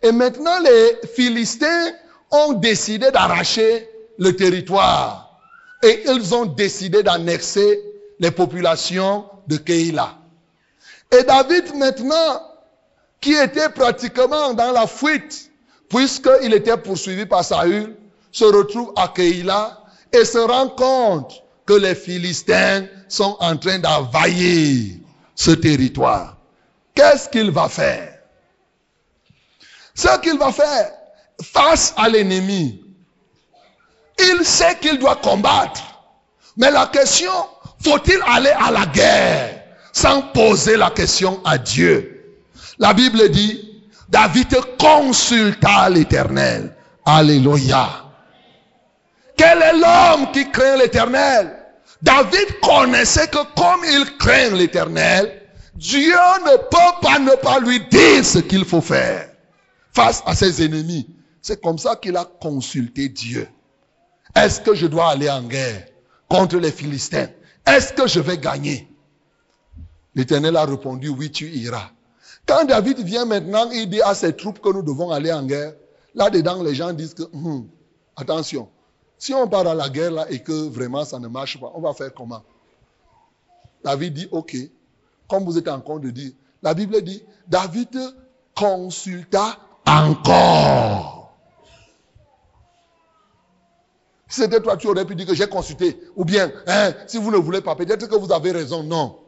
Et 0.04 0.12
maintenant, 0.12 0.60
les 0.60 1.08
Philistins 1.16 1.92
ont 2.32 2.54
décidé 2.54 3.10
d'arracher 3.12 3.90
le 4.18 4.36
territoire. 4.36 5.40
Et 5.82 6.04
ils 6.08 6.36
ont 6.36 6.46
décidé 6.46 7.04
d'annexer 7.04 7.82
les 8.20 8.32
populations 8.32 9.26
de 9.48 9.58
Keïla. 9.58 10.19
Et 11.12 11.24
David 11.24 11.76
maintenant, 11.76 12.42
qui 13.22 13.34
était 13.34 13.70
pratiquement 13.70 14.54
dans 14.54 14.72
la 14.72 14.88
fuite, 14.88 15.52
puisqu'il 15.90 16.54
était 16.54 16.78
poursuivi 16.78 17.26
par 17.26 17.44
Saül, 17.44 17.96
se 18.32 18.46
retrouve 18.46 18.94
à 18.96 19.08
Keïla 19.08 19.84
et 20.14 20.24
se 20.24 20.38
rend 20.38 20.70
compte 20.70 21.44
que 21.66 21.74
les 21.74 21.96
Philistins 21.96 22.86
sont 23.08 23.38
en 23.40 23.58
train 23.58 23.80
d'envahir 23.80 24.98
ce 25.36 25.52
territoire. 25.52 26.38
Qu'est-ce 26.94 27.30
qu'il 27.30 27.52
va 27.52 27.70
faire? 27.70 28.20
Ce 29.96 30.20
qu'il 30.20 30.38
va 30.38 30.52
faire 30.52 30.92
face 31.42 31.94
à 31.98 32.08
l'ennemi, 32.08 32.84
il 34.20 34.46
sait 34.46 34.78
qu'il 34.80 35.00
doit 35.00 35.16
combattre. 35.16 35.82
Mais 36.58 36.72
la 36.72 36.88
question, 36.88 37.32
faut-il 37.84 38.20
aller 38.28 38.50
à 38.50 38.72
la 38.72 38.86
guerre? 38.86 39.59
Sans 40.00 40.22
poser 40.22 40.78
la 40.78 40.92
question 40.92 41.42
à 41.44 41.58
Dieu 41.58 42.38
La 42.78 42.94
Bible 42.94 43.30
dit, 43.30 43.84
David 44.08 44.56
consulta 44.80 45.90
l'Éternel. 45.90 46.74
Alléluia. 47.06 48.06
Quel 49.36 49.62
est 49.62 49.74
l'homme 49.74 50.32
qui 50.32 50.50
craint 50.52 50.78
l'Éternel? 50.78 51.54
David 52.02 52.60
connaissait 52.62 53.28
que 53.28 53.40
comme 53.60 53.84
il 53.84 54.18
craint 54.18 54.56
l'Éternel, 54.56 55.42
Dieu 55.76 56.16
ne 56.46 56.56
peut 56.56 57.00
pas 57.02 57.20
ne 57.20 57.36
pas 57.36 57.60
lui 57.60 57.82
dire 57.90 58.24
ce 58.24 58.40
qu'il 58.40 58.64
faut 58.64 58.82
faire 58.82 59.28
face 59.92 60.24
à 60.26 60.34
ses 60.34 60.64
ennemis. 60.64 61.10
C'est 61.42 61.62
comme 61.62 61.78
ça 61.78 61.98
qu'il 61.98 62.16
a 62.16 62.24
consulté 62.24 63.10
Dieu. 63.10 63.50
Est-ce 64.34 64.62
que 64.62 64.76
je 64.76 64.88
dois 64.88 65.10
aller 65.10 65.30
en 65.30 65.44
guerre 65.44 65.88
contre 66.30 66.56
les 66.58 66.72
Philistins? 66.72 67.28
Est-ce 67.68 67.92
que 67.92 68.08
je 68.08 68.22
vais 68.22 68.38
gagner? 68.38 68.89
L'Éternel 70.16 70.56
a 70.56 70.66
répondu, 70.66 71.10
oui, 71.10 71.32
tu 71.32 71.50
iras. 71.50 71.92
Quand 72.46 72.66
David 72.66 73.00
vient 73.00 73.26
maintenant, 73.26 73.70
il 73.72 73.90
dit 73.90 74.02
à 74.02 74.16
ses 74.16 74.36
troupes 74.36 74.60
que 74.60 74.70
nous 74.70 74.82
devons 74.82 75.12
aller 75.12 75.32
en 75.32 75.46
guerre. 75.46 75.74
Là-dedans, 76.16 76.64
les 76.64 76.74
gens 76.74 76.92
disent 76.94 77.14
que, 77.14 77.24
hum, 77.34 77.68
attention, 78.16 78.70
si 79.18 79.34
on 79.34 79.48
part 79.48 79.68
à 79.68 79.76
la 79.76 79.90
guerre 79.90 80.12
là 80.12 80.32
et 80.32 80.40
que 80.40 80.70
vraiment 80.70 81.06
ça 81.06 81.20
ne 81.20 81.28
marche 81.28 81.60
pas, 81.60 81.72
on 81.76 81.82
va 81.82 81.94
faire 81.94 82.14
comment? 82.14 82.42
David 83.84 84.14
dit, 84.14 84.28
ok, 84.32 84.56
comme 85.28 85.44
vous 85.44 85.58
êtes 85.58 85.68
en 85.68 85.80
train 85.80 86.00
de 86.00 86.10
dire, 86.10 86.32
la 86.64 86.74
Bible 86.74 87.02
dit, 87.02 87.24
David 87.48 87.98
consulta 88.56 89.58
encore. 89.86 91.34
C'était 94.28 94.62
toi, 94.62 94.78
tu 94.78 94.88
aurais 94.88 95.06
pu 95.06 95.16
dire 95.16 95.26
que 95.26 95.34
j'ai 95.34 95.48
consulté. 95.48 96.00
Ou 96.16 96.24
bien, 96.24 96.52
hein, 96.68 96.94
si 97.08 97.18
vous 97.18 97.32
ne 97.32 97.38
voulez 97.38 97.62
pas, 97.62 97.76
peut-être 97.76 98.08
que 98.08 98.16
vous 98.16 98.32
avez 98.32 98.52
raison. 98.52 98.84
Non. 98.84 99.19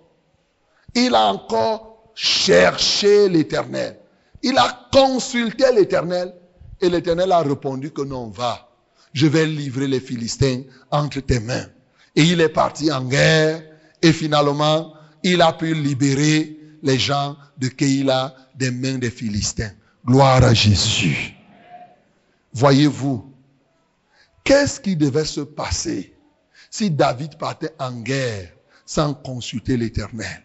Il 0.95 1.15
a 1.15 1.27
encore 1.27 2.11
cherché 2.15 3.29
l'éternel. 3.29 3.97
Il 4.43 4.57
a 4.57 4.89
consulté 4.91 5.65
l'éternel. 5.73 6.33
Et 6.79 6.89
l'éternel 6.89 7.31
a 7.31 7.41
répondu 7.41 7.91
que 7.91 8.01
non, 8.01 8.29
va. 8.29 8.69
Je 9.13 9.27
vais 9.27 9.45
livrer 9.45 9.87
les 9.87 9.99
Philistins 9.99 10.63
entre 10.89 11.19
tes 11.19 11.39
mains. 11.39 11.67
Et 12.15 12.23
il 12.23 12.41
est 12.41 12.49
parti 12.49 12.91
en 12.91 13.05
guerre. 13.05 13.63
Et 14.01 14.11
finalement, 14.13 14.93
il 15.23 15.41
a 15.41 15.53
pu 15.53 15.73
libérer 15.73 16.57
les 16.81 16.97
gens 16.97 17.37
de 17.57 17.67
Keïla 17.67 18.35
des 18.55 18.71
mains 18.71 18.97
des 18.97 19.11
Philistins. 19.11 19.71
Gloire 20.05 20.43
à 20.43 20.53
Jésus. 20.53 21.35
Voyez-vous, 22.53 23.31
qu'est-ce 24.43 24.79
qui 24.79 24.95
devait 24.95 25.25
se 25.25 25.41
passer 25.41 26.15
si 26.69 26.89
David 26.89 27.37
partait 27.37 27.73
en 27.79 27.91
guerre 27.91 28.51
sans 28.85 29.13
consulter 29.13 29.77
l'Éternel? 29.77 30.43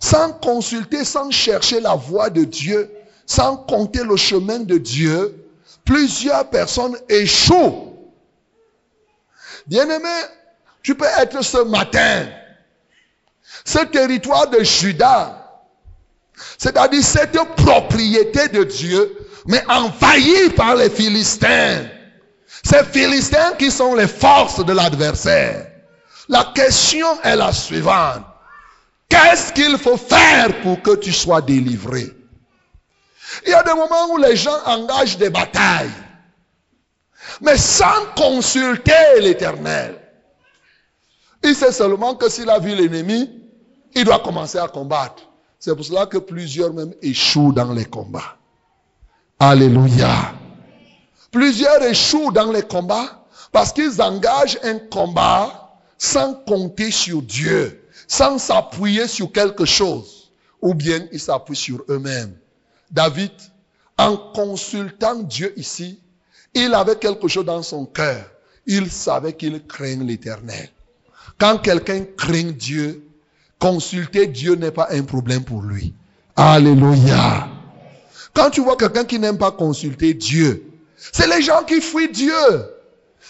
Sans 0.00 0.32
consulter, 0.32 1.04
sans 1.04 1.30
chercher 1.30 1.80
la 1.80 1.94
voix 1.94 2.30
de 2.30 2.44
Dieu, 2.44 2.90
sans 3.26 3.56
compter 3.56 4.02
le 4.02 4.16
chemin 4.16 4.60
de 4.60 4.78
Dieu, 4.78 5.44
plusieurs 5.84 6.48
personnes 6.48 6.96
échouent. 7.08 7.94
Bien-aimé, 9.66 10.08
tu 10.82 10.94
peux 10.94 11.06
être 11.18 11.44
ce 11.44 11.58
matin, 11.58 12.26
ce 13.64 13.80
territoire 13.80 14.48
de 14.48 14.64
Judas, 14.64 15.36
c'est-à-dire 16.56 17.04
cette 17.04 17.38
propriété 17.56 18.48
de 18.48 18.64
Dieu, 18.64 19.16
mais 19.46 19.62
envahie 19.68 20.50
par 20.56 20.76
les 20.76 20.88
Philistins. 20.90 21.84
Ces 22.62 22.84
Philistins 22.84 23.52
qui 23.58 23.70
sont 23.70 23.94
les 23.94 24.08
forces 24.08 24.64
de 24.64 24.72
l'adversaire. 24.72 25.66
La 26.28 26.52
question 26.54 27.20
est 27.22 27.36
la 27.36 27.52
suivante. 27.52 28.29
Qu'est-ce 29.10 29.52
qu'il 29.52 29.76
faut 29.76 29.98
faire 29.98 30.62
pour 30.62 30.80
que 30.80 30.96
tu 30.96 31.12
sois 31.12 31.42
délivré? 31.42 32.06
Il 33.44 33.50
y 33.50 33.54
a 33.54 33.62
des 33.62 33.74
moments 33.74 34.12
où 34.12 34.16
les 34.16 34.36
gens 34.36 34.56
engagent 34.64 35.18
des 35.18 35.30
batailles, 35.30 35.90
mais 37.42 37.58
sans 37.58 38.06
consulter 38.16 39.20
l'Éternel. 39.20 40.00
Il 41.42 41.54
sait 41.54 41.72
seulement 41.72 42.14
que 42.14 42.28
s'il 42.28 42.48
a 42.48 42.58
vu 42.58 42.74
l'ennemi, 42.74 43.30
il 43.94 44.04
doit 44.04 44.20
commencer 44.20 44.58
à 44.58 44.68
combattre. 44.68 45.28
C'est 45.58 45.74
pour 45.74 45.84
cela 45.84 46.06
que 46.06 46.18
plusieurs 46.18 46.72
même 46.72 46.94
échouent 47.02 47.52
dans 47.52 47.72
les 47.72 47.84
combats. 47.84 48.36
Alléluia. 49.38 50.32
Plusieurs 51.30 51.82
échouent 51.82 52.32
dans 52.32 52.50
les 52.50 52.62
combats 52.62 53.26
parce 53.52 53.72
qu'ils 53.72 54.00
engagent 54.00 54.58
un 54.62 54.78
combat 54.78 55.78
sans 55.98 56.34
compter 56.34 56.90
sur 56.90 57.22
Dieu, 57.22 57.79
sans 58.10 58.38
s'appuyer 58.38 59.06
sur 59.06 59.30
quelque 59.30 59.64
chose, 59.64 60.32
ou 60.60 60.74
bien 60.74 61.06
ils 61.12 61.20
s'appuient 61.20 61.54
sur 61.54 61.84
eux-mêmes. 61.88 62.36
David, 62.90 63.30
en 63.96 64.16
consultant 64.16 65.14
Dieu 65.14 65.54
ici, 65.56 66.00
il 66.52 66.74
avait 66.74 66.96
quelque 66.96 67.28
chose 67.28 67.44
dans 67.44 67.62
son 67.62 67.86
cœur. 67.86 68.24
Il 68.66 68.90
savait 68.90 69.34
qu'il 69.34 69.64
craint 69.64 70.02
l'éternel. 70.02 70.70
Quand 71.38 71.58
quelqu'un 71.58 72.04
craint 72.16 72.50
Dieu, 72.50 73.06
Consulter 73.60 74.26
Dieu 74.26 74.54
n'est 74.54 74.70
pas 74.70 74.88
un 74.90 75.02
problème 75.02 75.44
pour 75.44 75.62
lui. 75.62 75.94
Alléluia. 76.34 77.46
Quand 78.32 78.50
tu 78.50 78.62
vois 78.62 78.76
quelqu'un 78.76 79.04
qui 79.04 79.18
n'aime 79.18 79.38
pas 79.38 79.52
consulter 79.52 80.14
Dieu, 80.14 80.64
c'est 81.12 81.28
les 81.28 81.42
gens 81.42 81.62
qui 81.62 81.80
fuient 81.80 82.10
Dieu. 82.10 82.32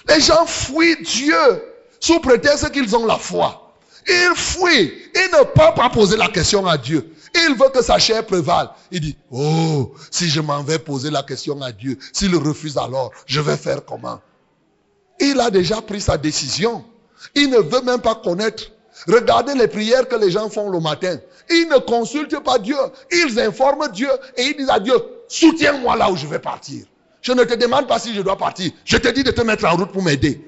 Les 0.09 0.21
gens 0.21 0.47
fuient 0.47 1.03
Dieu 1.03 1.65
sous 1.99 2.21
prétexte 2.21 2.71
qu'ils 2.71 2.95
ont 2.95 3.05
la 3.07 3.19
foi. 3.19 3.70
Ils 4.09 4.33
fuient. 4.37 4.93
Ils 5.15 5.31
ne 5.33 5.45
peuvent 5.45 5.75
pas 5.75 5.91
poser 5.91 6.17
la 6.17 6.29
question 6.29 6.67
à 6.67 6.77
Dieu. 6.77 7.15
Il 7.35 7.55
veut 7.55 7.71
que 7.73 7.83
sa 7.83 7.99
chair 7.99 8.27
prévale. 8.27 8.71
Il 8.91 9.01
dit, 9.01 9.17
oh, 9.31 9.93
si 10.11 10.29
je 10.29 10.41
m'en 10.41 10.63
vais 10.63 10.79
poser 10.79 11.11
la 11.11 11.23
question 11.23 11.61
à 11.63 11.73
Dieu, 11.73 11.99
s'il 12.13 12.35
refuse 12.37 12.77
alors, 12.77 13.13
je 13.27 13.41
vais 13.41 13.57
faire 13.57 13.85
comment? 13.85 14.21
Il 15.21 15.39
a 15.41 15.51
déjà 15.51 15.81
pris 15.83 16.01
sa 16.01 16.17
décision. 16.17 16.85
Il 17.35 17.51
ne 17.51 17.59
veut 17.59 17.83
même 17.83 18.01
pas 18.01 18.15
connaître 18.15 18.73
Regardez 19.07 19.55
les 19.55 19.69
prières 19.69 20.09
que 20.09 20.17
les 20.17 20.31
gens 20.31 20.49
font 20.51 20.71
le 20.71 20.81
matin. 20.81 21.19
Ils 21.49 21.69
ne 21.69 21.79
consultent 21.79 22.43
pas 22.43 22.59
Dieu. 22.59 22.77
Ils 23.11 23.39
informent 23.41 23.89
Dieu 23.89 24.11
et 24.37 24.43
ils 24.43 24.57
disent 24.57 24.71
à 24.71 24.81
Dieu, 24.81 24.95
soutiens-moi 25.29 25.97
là 25.97 26.11
où 26.11 26.17
je 26.17 26.27
vais 26.27 26.39
partir. 26.39 26.85
Je 27.23 27.33
ne 27.33 27.45
te 27.45 27.55
demande 27.55 27.87
pas 27.87 27.99
si 27.99 28.15
je 28.15 28.23
dois 28.23 28.37
partir. 28.37 28.73
Je 28.85 28.97
te 28.97 29.09
dis 29.09 29.23
de 29.23 29.31
te 29.31 29.43
mettre 29.43 29.65
en 29.67 29.77
route 29.77 29.93
pour 29.93 30.03
m'aider. 30.03 30.47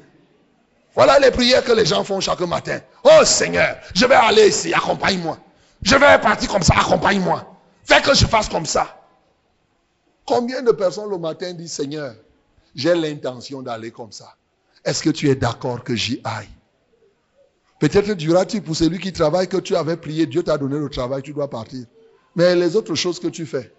Voilà 0.94 1.18
les 1.18 1.30
prières 1.30 1.64
que 1.64 1.72
les 1.72 1.86
gens 1.86 2.04
font 2.04 2.20
chaque 2.20 2.40
matin. 2.40 2.80
Oh 3.04 3.24
Seigneur, 3.24 3.78
je 3.94 4.06
vais 4.06 4.14
aller 4.14 4.48
ici, 4.48 4.72
accompagne-moi. 4.72 5.38
Je 5.82 5.96
vais 5.96 6.18
partir 6.20 6.48
comme 6.48 6.62
ça, 6.62 6.74
accompagne-moi. 6.78 7.44
Fais 7.84 8.00
que 8.00 8.14
je 8.14 8.26
fasse 8.26 8.48
comme 8.48 8.66
ça. 8.66 8.98
Combien 10.24 10.62
de 10.62 10.70
personnes 10.70 11.10
le 11.10 11.18
matin 11.18 11.52
disent, 11.52 11.72
Seigneur, 11.72 12.14
j'ai 12.74 12.94
l'intention 12.94 13.62
d'aller 13.62 13.90
comme 13.90 14.12
ça. 14.12 14.36
Est-ce 14.84 15.02
que 15.02 15.10
tu 15.10 15.28
es 15.28 15.34
d'accord 15.34 15.82
que 15.82 15.94
j'y 15.94 16.20
aille? 16.24 16.48
Peut-être 17.80 18.12
diras-tu 18.12 18.60
pour 18.60 18.76
celui 18.76 19.00
qui 19.00 19.12
travaille 19.12 19.48
que 19.48 19.56
tu 19.56 19.74
avais 19.74 19.96
prié, 19.96 20.26
Dieu 20.26 20.44
t'a 20.44 20.56
donné 20.56 20.78
le 20.78 20.88
travail, 20.88 21.22
tu 21.22 21.32
dois 21.32 21.50
partir. 21.50 21.84
Mais 22.36 22.54
les 22.54 22.76
autres 22.76 22.94
choses 22.94 23.18
que 23.18 23.26
tu 23.26 23.44
fais. 23.44 23.74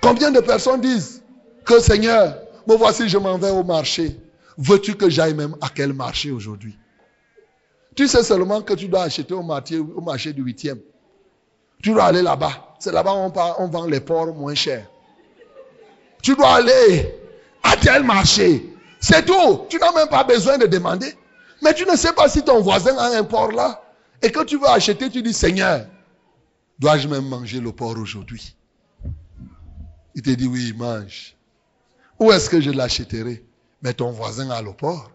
Combien 0.00 0.30
de 0.30 0.40
personnes 0.40 0.80
disent 0.80 1.22
que 1.66 1.78
Seigneur, 1.78 2.38
me 2.66 2.74
voici, 2.74 3.08
je 3.08 3.18
m'en 3.18 3.36
vais 3.36 3.50
au 3.50 3.62
marché. 3.62 4.18
Veux-tu 4.56 4.94
que 4.94 5.10
j'aille 5.10 5.34
même 5.34 5.56
à 5.60 5.68
quel 5.68 5.92
marché 5.92 6.30
aujourd'hui? 6.30 6.78
Tu 7.94 8.06
sais 8.08 8.22
seulement 8.22 8.62
que 8.62 8.74
tu 8.74 8.88
dois 8.88 9.02
acheter 9.02 9.34
au 9.34 9.42
marché, 9.42 10.32
du 10.32 10.42
huitième. 10.42 10.78
Tu 11.82 11.90
dois 11.90 12.04
aller 12.04 12.22
là-bas. 12.22 12.74
C'est 12.78 12.92
là-bas 12.92 13.12
où 13.12 13.32
on, 13.58 13.68
vend 13.68 13.86
les 13.86 14.00
porcs 14.00 14.34
moins 14.34 14.54
chers. 14.54 14.88
Tu 16.22 16.34
dois 16.34 16.56
aller 16.56 17.14
à 17.62 17.76
tel 17.76 18.04
marché. 18.04 18.74
C'est 19.00 19.24
tout. 19.24 19.66
Tu 19.68 19.78
n'as 19.78 19.92
même 19.92 20.08
pas 20.08 20.24
besoin 20.24 20.58
de 20.58 20.66
demander. 20.66 21.14
Mais 21.62 21.74
tu 21.74 21.84
ne 21.84 21.96
sais 21.96 22.12
pas 22.12 22.28
si 22.28 22.42
ton 22.42 22.60
voisin 22.60 22.96
a 22.96 23.18
un 23.18 23.24
porc 23.24 23.52
là. 23.52 23.82
Et 24.22 24.30
que 24.30 24.44
tu 24.44 24.58
veux 24.58 24.68
acheter, 24.68 25.10
tu 25.10 25.22
dis, 25.22 25.32
Seigneur, 25.32 25.86
dois-je 26.78 27.08
même 27.08 27.26
manger 27.26 27.60
le 27.60 27.72
porc 27.72 27.98
aujourd'hui? 27.98 28.54
Il 30.14 30.22
te 30.22 30.30
dit, 30.30 30.46
oui, 30.46 30.74
mange. 30.76 31.34
Où 32.18 32.30
est-ce 32.32 32.50
que 32.50 32.60
je 32.60 32.70
l'achèterai? 32.70 33.44
Mais 33.82 33.94
ton 33.94 34.10
voisin 34.10 34.50
a 34.50 34.60
le 34.60 34.72
porc. 34.72 35.10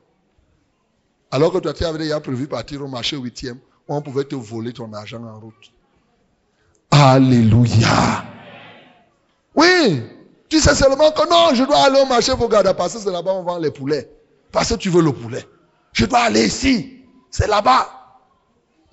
Alors 1.31 1.51
que 1.51 1.57
toi, 1.57 1.73
tu 1.73 1.83
avais 1.83 1.99
déjà 1.99 2.19
prévu 2.19 2.47
partir 2.47 2.81
au 2.83 2.87
marché 2.87 3.17
huitième, 3.17 3.57
où 3.87 3.95
on 3.95 4.01
pouvait 4.01 4.23
te 4.23 4.35
voler 4.35 4.73
ton 4.73 4.91
argent 4.93 5.23
en 5.23 5.39
route. 5.39 5.71
Alléluia. 6.91 8.25
Oui, 9.55 10.03
tu 10.49 10.59
sais 10.59 10.75
seulement 10.75 11.11
que 11.11 11.29
non, 11.29 11.55
je 11.55 11.63
dois 11.63 11.85
aller 11.85 11.99
au 11.99 12.05
marché 12.05 12.33
pour 12.37 12.49
garder, 12.49 12.71
parce 12.77 12.93
que 12.93 12.99
c'est 12.99 13.11
là-bas 13.11 13.33
on 13.33 13.43
vend 13.43 13.57
les 13.57 13.71
poulets. 13.71 14.09
Parce 14.51 14.69
que 14.69 14.75
tu 14.75 14.89
veux 14.89 15.01
le 15.01 15.11
poulet. 15.11 15.45
Je 15.91 16.05
dois 16.05 16.19
aller 16.19 16.45
ici. 16.45 17.03
C'est 17.29 17.47
là-bas. 17.47 17.89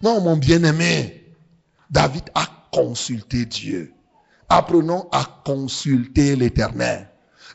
Non, 0.02 0.20
mon 0.20 0.36
bien-aimé. 0.36 1.34
David 1.90 2.24
a 2.34 2.46
consulté 2.72 3.44
Dieu. 3.44 3.92
Apprenons 4.48 5.08
à 5.12 5.24
consulter 5.44 6.34
l'éternel. 6.34 7.08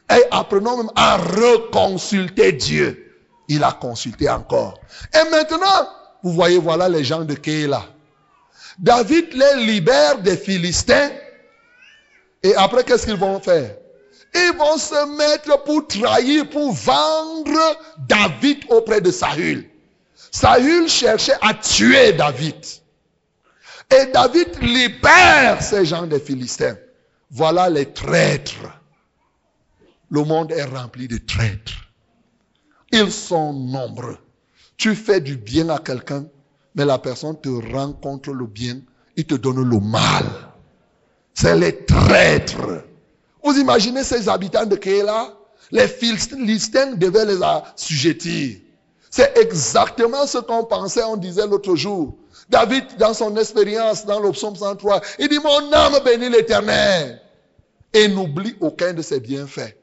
Et 0.09 0.23
apprenons 0.31 0.77
même 0.77 0.91
à 0.95 1.17
reconsulter 1.17 2.53
Dieu. 2.53 3.06
Il 3.47 3.63
a 3.63 3.71
consulté 3.71 4.29
encore. 4.29 4.79
Et 5.13 5.29
maintenant, 5.29 5.89
vous 6.23 6.31
voyez, 6.31 6.57
voilà 6.57 6.89
les 6.89 7.03
gens 7.03 7.23
de 7.23 7.33
Kéla. 7.33 7.85
David 8.79 9.33
les 9.33 9.65
libère 9.65 10.19
des 10.19 10.37
Philistins. 10.37 11.09
Et 12.43 12.55
après, 12.55 12.83
qu'est-ce 12.83 13.05
qu'ils 13.05 13.15
vont 13.15 13.39
faire? 13.39 13.75
Ils 14.35 14.53
vont 14.57 14.77
se 14.77 15.17
mettre 15.17 15.63
pour 15.63 15.87
trahir, 15.87 16.49
pour 16.49 16.73
vendre 16.73 17.79
David 18.07 18.65
auprès 18.69 19.01
de 19.01 19.11
Saül. 19.11 19.69
Saül 20.31 20.87
cherchait 20.89 21.37
à 21.41 21.53
tuer 21.53 22.13
David. 22.13 22.55
Et 23.89 24.05
David 24.07 24.61
libère 24.61 25.61
ces 25.63 25.85
gens 25.85 26.05
des 26.05 26.19
Philistins. 26.19 26.75
Voilà 27.31 27.69
les 27.69 27.91
traîtres. 27.91 28.53
Le 30.09 30.23
monde 30.23 30.51
est 30.51 30.65
rempli 30.65 31.07
de 31.07 31.17
traîtres. 31.17 31.86
Ils 32.91 33.11
sont 33.11 33.53
nombreux. 33.53 34.17
Tu 34.77 34.95
fais 34.95 35.19
du 35.19 35.37
bien 35.37 35.69
à 35.69 35.79
quelqu'un, 35.79 36.25
mais 36.75 36.85
la 36.85 36.99
personne 36.99 37.39
te 37.39 37.49
rend 37.73 37.93
contre 37.93 38.31
le 38.31 38.45
bien, 38.45 38.79
il 39.15 39.25
te 39.25 39.35
donne 39.35 39.67
le 39.67 39.79
mal. 39.79 40.25
C'est 41.33 41.57
les 41.57 41.85
traîtres. 41.85 42.83
Vous 43.43 43.57
imaginez 43.57 44.03
ces 44.03 44.29
habitants 44.29 44.65
de 44.65 44.75
Kéla? 44.75 45.33
Les 45.71 45.87
Philistins 45.87 46.93
devaient 46.93 47.25
les 47.25 47.41
assujettir. 47.43 48.59
C'est 49.09 49.37
exactement 49.37 50.25
ce 50.25 50.37
qu'on 50.39 50.63
pensait, 50.63 51.03
on 51.03 51.17
disait 51.17 51.47
l'autre 51.47 51.75
jour. 51.75 52.17
David, 52.49 52.85
dans 52.97 53.13
son 53.13 53.35
expérience, 53.37 54.05
dans 54.05 54.19
le 54.19 54.31
psaume 54.31 54.55
103, 54.55 55.01
il 55.19 55.29
dit, 55.29 55.39
mon 55.39 55.71
âme 55.73 55.99
bénit 56.03 56.29
l'éternel. 56.29 57.21
Et 57.93 58.07
n'oublie 58.07 58.55
aucun 58.59 58.93
de 58.93 59.01
ses 59.01 59.19
bienfaits. 59.19 59.76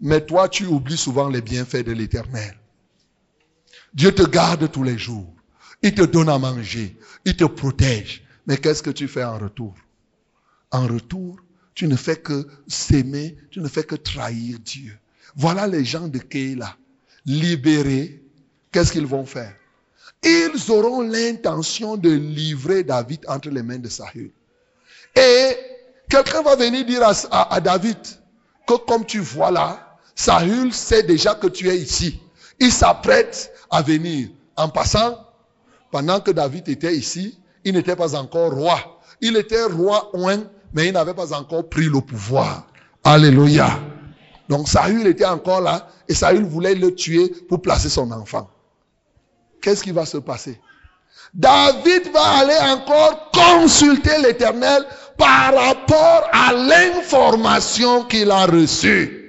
Mais 0.00 0.20
toi, 0.20 0.48
tu 0.48 0.66
oublies 0.66 0.96
souvent 0.96 1.28
les 1.28 1.40
bienfaits 1.40 1.84
de 1.84 1.92
l'éternel. 1.92 2.54
Dieu 3.94 4.12
te 4.12 4.22
garde 4.22 4.70
tous 4.70 4.82
les 4.82 4.98
jours. 4.98 5.32
Il 5.82 5.94
te 5.94 6.02
donne 6.02 6.28
à 6.28 6.38
manger. 6.38 6.96
Il 7.24 7.36
te 7.36 7.44
protège. 7.44 8.24
Mais 8.46 8.56
qu'est-ce 8.56 8.82
que 8.82 8.90
tu 8.90 9.08
fais 9.08 9.24
en 9.24 9.38
retour? 9.38 9.74
En 10.70 10.86
retour, 10.86 11.38
tu 11.74 11.86
ne 11.86 11.96
fais 11.96 12.16
que 12.16 12.46
s'aimer, 12.66 13.36
tu 13.50 13.60
ne 13.60 13.68
fais 13.68 13.84
que 13.84 13.94
trahir 13.94 14.58
Dieu. 14.58 14.96
Voilà 15.36 15.66
les 15.66 15.84
gens 15.84 16.08
de 16.08 16.18
Keila. 16.18 16.76
Libérés, 17.26 18.22
qu'est-ce 18.70 18.92
qu'ils 18.92 19.06
vont 19.06 19.24
faire? 19.24 19.54
Ils 20.22 20.70
auront 20.70 21.02
l'intention 21.02 21.96
de 21.96 22.10
livrer 22.10 22.82
David 22.82 23.20
entre 23.28 23.50
les 23.50 23.62
mains 23.62 23.78
de 23.78 23.88
Saül. 23.88 24.30
Et 25.14 25.56
quelqu'un 26.08 26.42
va 26.42 26.56
venir 26.56 26.84
dire 26.84 27.02
à, 27.30 27.60
David 27.60 27.98
que 28.66 28.74
comme 28.86 29.04
tu 29.04 29.20
vois 29.20 29.50
là, 29.50 29.83
Saül 30.14 30.72
sait 30.72 31.02
déjà 31.02 31.34
que 31.34 31.46
tu 31.48 31.68
es 31.68 31.76
ici. 31.76 32.20
Il 32.60 32.72
s'apprête 32.72 33.52
à 33.70 33.82
venir. 33.82 34.28
En 34.56 34.68
passant, 34.68 35.18
pendant 35.90 36.20
que 36.20 36.30
David 36.30 36.68
était 36.68 36.94
ici, 36.94 37.38
il 37.64 37.74
n'était 37.74 37.96
pas 37.96 38.14
encore 38.14 38.52
roi. 38.52 39.00
Il 39.20 39.36
était 39.36 39.64
roi 39.64 40.10
oint, 40.14 40.44
mais 40.72 40.88
il 40.88 40.92
n'avait 40.92 41.14
pas 41.14 41.32
encore 41.32 41.68
pris 41.68 41.86
le 41.86 42.00
pouvoir. 42.00 42.66
Alléluia. 43.02 43.80
Donc 44.48 44.68
Saül 44.68 45.06
était 45.06 45.24
encore 45.24 45.60
là 45.60 45.88
et 46.08 46.14
Saül 46.14 46.44
voulait 46.44 46.74
le 46.74 46.94
tuer 46.94 47.28
pour 47.48 47.62
placer 47.62 47.88
son 47.88 48.10
enfant. 48.12 48.48
Qu'est-ce 49.60 49.82
qui 49.82 49.92
va 49.92 50.04
se 50.04 50.18
passer? 50.18 50.60
David 51.32 52.12
va 52.12 52.38
aller 52.38 52.58
encore 52.72 53.30
consulter 53.32 54.20
l'Éternel 54.22 54.84
par 55.16 55.54
rapport 55.54 56.28
à 56.32 56.52
l'information 56.52 58.04
qu'il 58.04 58.30
a 58.30 58.46
reçue. 58.46 59.23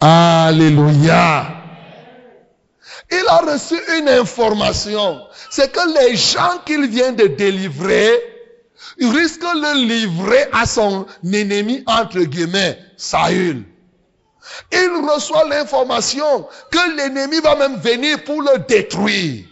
Alléluia. 0.00 1.46
Il 3.10 3.24
a 3.28 3.38
reçu 3.38 3.74
une 3.98 4.08
information. 4.08 5.20
C'est 5.50 5.70
que 5.72 5.98
les 5.98 6.16
gens 6.16 6.58
qu'il 6.64 6.88
vient 6.88 7.12
de 7.12 7.26
délivrer, 7.26 8.10
il 8.98 9.10
risque 9.10 9.40
de 9.40 9.46
le 9.46 9.86
livrer 9.86 10.46
à 10.52 10.64
son 10.64 11.06
ennemi, 11.24 11.82
entre 11.86 12.20
guillemets, 12.20 12.78
Saül. 12.96 13.64
Il 14.72 14.90
reçoit 15.06 15.46
l'information 15.48 16.46
que 16.70 16.96
l'ennemi 16.96 17.40
va 17.40 17.56
même 17.56 17.76
venir 17.76 18.24
pour 18.24 18.40
le 18.40 18.58
détruire. 18.66 19.44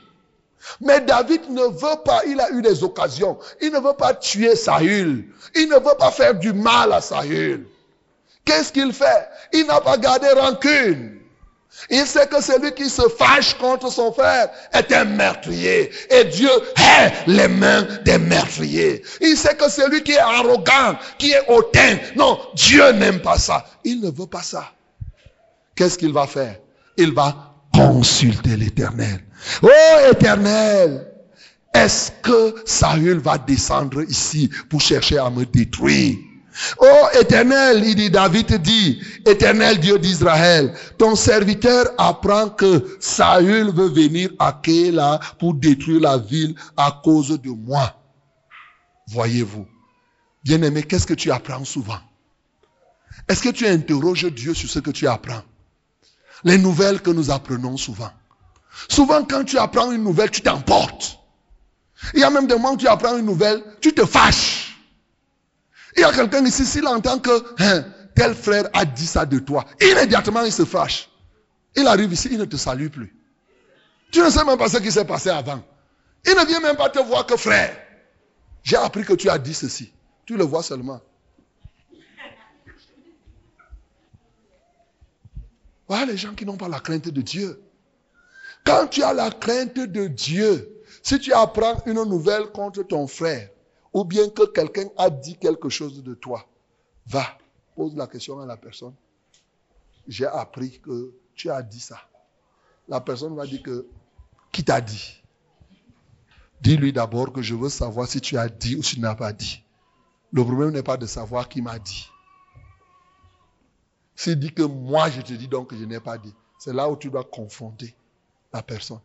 Mais 0.80 1.01
David 1.01 1.51
ne 1.51 1.62
veut 1.62 2.03
pas, 2.05 2.22
il 2.26 2.40
a 2.40 2.51
eu 2.51 2.62
des 2.62 2.82
occasions. 2.84 3.38
Il 3.61 3.72
ne 3.72 3.80
veut 3.80 3.96
pas 3.96 4.14
tuer 4.14 4.57
Saül. 4.57 5.26
Il 5.55 5.68
ne 5.68 5.74
veut 5.74 5.96
pas 5.99 6.11
faire 6.11 6.34
du 6.34 6.53
mal 6.53 6.92
à 6.92 7.01
Saül. 7.01 7.66
Qu'est-ce 8.49 8.72
qu'il 8.72 8.94
fait? 8.94 9.28
Il 9.53 9.66
n'a 9.66 9.78
pas 9.82 9.99
gardé 9.99 10.26
rancune. 10.30 11.18
Il 11.90 12.07
sait 12.07 12.26
que 12.26 12.42
celui 12.42 12.72
qui 12.72 12.88
se 12.88 13.03
fâche 13.03 13.53
contre 13.59 13.92
son 13.92 14.11
frère 14.11 14.49
est 14.72 14.90
un 14.90 15.05
meurtrier. 15.05 15.90
Et 16.09 16.24
Dieu 16.24 16.49
hait 16.78 17.12
les 17.26 17.46
mains 17.46 17.86
des 18.07 18.16
meurtriers. 18.16 19.03
Il 19.20 19.36
sait 19.36 19.55
que 19.55 19.70
celui 19.70 20.03
qui 20.03 20.12
est 20.12 20.18
arrogant, 20.18 20.99
qui 21.18 21.32
est 21.32 21.46
hautain, 21.49 21.99
non, 22.16 22.38
Dieu 22.55 22.90
n'aime 22.92 23.20
pas 23.20 23.38
ça. 23.38 23.66
Il 23.84 24.01
ne 24.01 24.11
veut 24.11 24.26
pas 24.26 24.42
ça. 24.42 24.72
Qu'est-ce 25.76 25.99
qu'il 25.99 26.14
va 26.14 26.26
faire? 26.26 26.57
Il 26.96 27.12
va 27.12 27.55
consulter 27.74 28.57
l'éternel. 28.57 29.20
Oh 29.62 29.68
éternel, 30.11 31.07
est-ce 31.74 32.12
que 32.22 32.55
Saül 32.64 33.18
va 33.18 33.36
descendre 33.36 34.03
ici 34.05 34.51
pour 34.70 34.80
chercher 34.80 35.18
à 35.18 35.28
me 35.28 35.44
détruire? 35.44 36.16
Oh 36.79 37.07
éternel, 37.21 37.83
il 37.85 37.95
dit, 37.95 38.11
David 38.11 38.61
dit, 38.63 39.01
éternel 39.27 39.79
Dieu 39.79 39.99
d'Israël, 39.99 40.75
ton 40.97 41.15
serviteur 41.15 41.87
apprend 41.99 42.49
que 42.51 42.97
Saül 43.01 43.71
veut 43.71 43.89
venir 43.89 44.31
à 44.39 44.59
Kéla 44.63 45.21
pour 45.39 45.55
détruire 45.55 46.01
la 46.01 46.19
ville 46.19 46.55
à 46.77 47.01
cause 47.03 47.41
de 47.41 47.51
moi. 47.51 47.95
Voyez-vous. 49.09 49.67
Bien-aimé, 50.45 50.83
qu'est-ce 50.83 51.07
que 51.07 51.15
tu 51.15 51.31
apprends 51.31 51.65
souvent? 51.65 52.01
Est-ce 53.29 53.43
que 53.43 53.49
tu 53.51 53.67
interroges 53.67 54.27
Dieu 54.27 54.55
sur 54.55 54.69
ce 54.69 54.79
que 54.79 54.91
tu 54.91 55.07
apprends? 55.07 55.43
Les 56.45 56.59
nouvelles 56.59 57.01
que 57.01 57.11
nous 57.11 57.31
apprenons 57.31 57.77
souvent. 57.77 58.11
Souvent, 58.89 59.25
quand 59.25 59.45
tu 59.45 59.59
apprends 59.59 59.91
une 59.91 60.05
nouvelle, 60.05 60.31
tu 60.31 60.41
t'emportes. 60.41 61.19
Il 62.15 62.21
y 62.21 62.25
a 62.25 62.31
même 62.31 62.47
des 62.47 62.55
moments 62.55 62.73
où 62.73 62.77
tu 62.77 62.87
apprends 62.87 63.17
une 63.17 63.27
nouvelle, 63.27 63.63
tu 63.81 63.93
te 63.93 64.05
fâches. 64.07 64.58
Il 65.99 66.03
y 66.03 66.05
a 66.05 66.12
quelqu'un 66.12 66.44
ici, 66.44 66.64
s'il 66.64 66.86
entend 66.86 67.18
que 67.18 67.44
hein, 67.59 67.84
tel 68.14 68.32
frère 68.32 68.68
a 68.72 68.84
dit 68.84 69.05
ça 69.05 69.26
de 69.26 69.40
toi, 69.40 69.64
immédiatement 69.80 70.44
il 70.44 70.53
se 70.53 70.64
fâche. 70.64 71.11
Il 71.74 71.88
arrive 71.88 72.12
ici, 72.12 72.28
il 72.30 72.38
ne 72.38 72.44
te 72.44 72.57
salue 72.57 72.86
plus. 72.86 73.12
Tu 74.12 74.20
ne 74.20 74.30
sais 74.30 74.44
même 74.44 74.57
pas 74.57 74.68
ce 74.68 74.76
qui 74.76 74.92
s'est 74.92 75.05
passé 75.05 75.28
avant. 75.28 75.61
Il 76.24 76.36
ne 76.36 76.46
vient 76.46 76.61
même 76.61 76.76
pas 76.76 76.88
te 76.88 77.01
voir 77.01 77.26
que 77.26 77.36
frère. 77.36 77.76
J'ai 78.62 78.76
appris 78.76 79.05
que 79.05 79.14
tu 79.14 79.28
as 79.28 79.38
dit 79.38 79.55
ceci. 79.55 79.92
Tu 80.24 80.36
le 80.36 80.44
vois 80.44 80.62
seulement. 80.62 81.01
Voilà 85.88 86.07
les 86.07 86.16
gens 86.16 86.34
qui 86.34 86.46
n'ont 86.46 86.57
pas 86.57 86.68
la 86.68 86.78
crainte 86.78 87.09
de 87.09 87.20
Dieu. 87.20 87.61
Quand 88.64 88.86
tu 88.86 89.03
as 89.03 89.12
la 89.12 89.32
crainte 89.32 89.74
de 89.74 90.07
Dieu, 90.07 90.80
si 91.03 91.18
tu 91.18 91.32
apprends 91.32 91.82
une 91.86 92.05
nouvelle 92.05 92.46
contre 92.53 92.84
ton 92.84 93.09
frère, 93.09 93.49
ou 93.99 94.05
bien 94.05 94.28
que 94.30 94.46
quelqu'un 94.46 94.88
a 94.96 95.11
dit 95.11 95.36
quelque 95.36 95.68
chose 95.68 96.05
de 96.05 96.14
toi, 96.14 96.46
va, 97.09 97.36
pose 97.74 97.96
la 97.96 98.07
question 98.07 98.38
à 98.38 98.46
la 98.46 98.57
personne. 98.57 98.94
J'ai 100.07 100.26
appris 100.26 100.78
que 100.78 101.12
tu 101.34 101.51
as 101.51 101.62
dit 101.62 101.80
ça. 101.80 101.99
La 102.86 103.01
personne 103.01 103.34
va 103.34 103.44
dire 103.44 103.61
que, 103.61 103.88
qui 104.53 104.62
t'a 104.62 104.80
dit? 104.80 105.20
Dis-lui 106.61 106.92
d'abord 106.92 107.32
que 107.32 107.42
je 107.42 107.57
veux 107.57 107.68
savoir 107.68 108.07
si 108.07 108.20
tu 108.20 108.38
as 108.38 108.49
dit 108.49 108.76
ou 108.76 108.84
si 108.84 108.94
tu 108.94 109.01
n'as 109.01 109.16
pas 109.16 109.32
dit. 109.32 109.64
Le 110.32 110.44
problème 110.44 110.70
n'est 110.70 110.84
pas 110.84 110.96
de 110.96 111.07
savoir 111.07 111.49
qui 111.49 111.61
m'a 111.61 111.80
dit. 111.80 112.09
S'il 114.14 114.38
dit 114.38 114.55
que 114.55 114.62
moi 114.62 115.11
je 115.11 115.22
te 115.22 115.32
dis 115.32 115.49
donc 115.49 115.70
que 115.70 115.76
je 115.76 115.84
n'ai 115.84 115.99
pas 115.99 116.18
dit, 116.18 116.34
c'est 116.61 116.72
là 116.72 116.88
où 116.88 116.96
tu 116.96 117.11
dois 117.11 117.24
confronter 117.24 117.96
la 118.53 118.62
personne. 118.62 119.01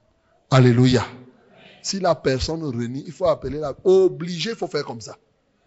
Alléluia. 0.52 1.04
Si 1.84 2.00
la 2.00 2.16
personne 2.16 2.64
renie, 2.64 3.04
il 3.06 3.12
faut 3.12 3.28
appeler 3.28 3.60
la... 3.60 3.76
Obligé, 3.84 4.52
il 4.52 4.56
faut 4.56 4.68
faire 4.68 4.86
comme 4.86 5.02
ça. 5.02 5.18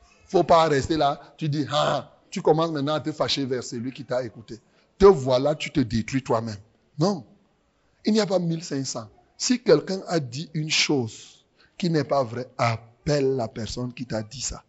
Il 0.00 0.24
ne 0.24 0.30
faut 0.30 0.44
pas 0.44 0.66
rester 0.66 0.96
là. 0.96 1.20
Tu 1.36 1.48
dis, 1.48 1.66
ah, 1.70 2.10
tu 2.30 2.40
commences 2.40 2.70
maintenant 2.70 2.94
à 2.94 3.00
te 3.00 3.12
fâcher 3.12 3.44
vers 3.44 3.62
celui 3.62 3.92
qui 3.92 4.04
t'a 4.04 4.24
écouté. 4.24 4.58
Te 4.98 5.04
voilà, 5.04 5.54
tu 5.54 5.70
te 5.70 5.80
détruis 5.80 6.22
toi-même. 6.22 6.56
Non. 6.98 7.24
Il 8.06 8.14
n'y 8.14 8.20
a 8.20 8.26
pas 8.26 8.38
1500. 8.38 9.08
Si 9.36 9.62
quelqu'un 9.62 10.00
a 10.08 10.18
dit 10.18 10.48
une 10.54 10.70
chose 10.70 11.44
qui 11.76 11.90
n'est 11.90 12.04
pas 12.04 12.24
vraie, 12.24 12.48
appelle 12.56 13.36
la 13.36 13.46
personne 13.46 13.92
qui 13.92 14.06
t'a 14.06 14.22
dit 14.22 14.40
ça. 14.40 14.64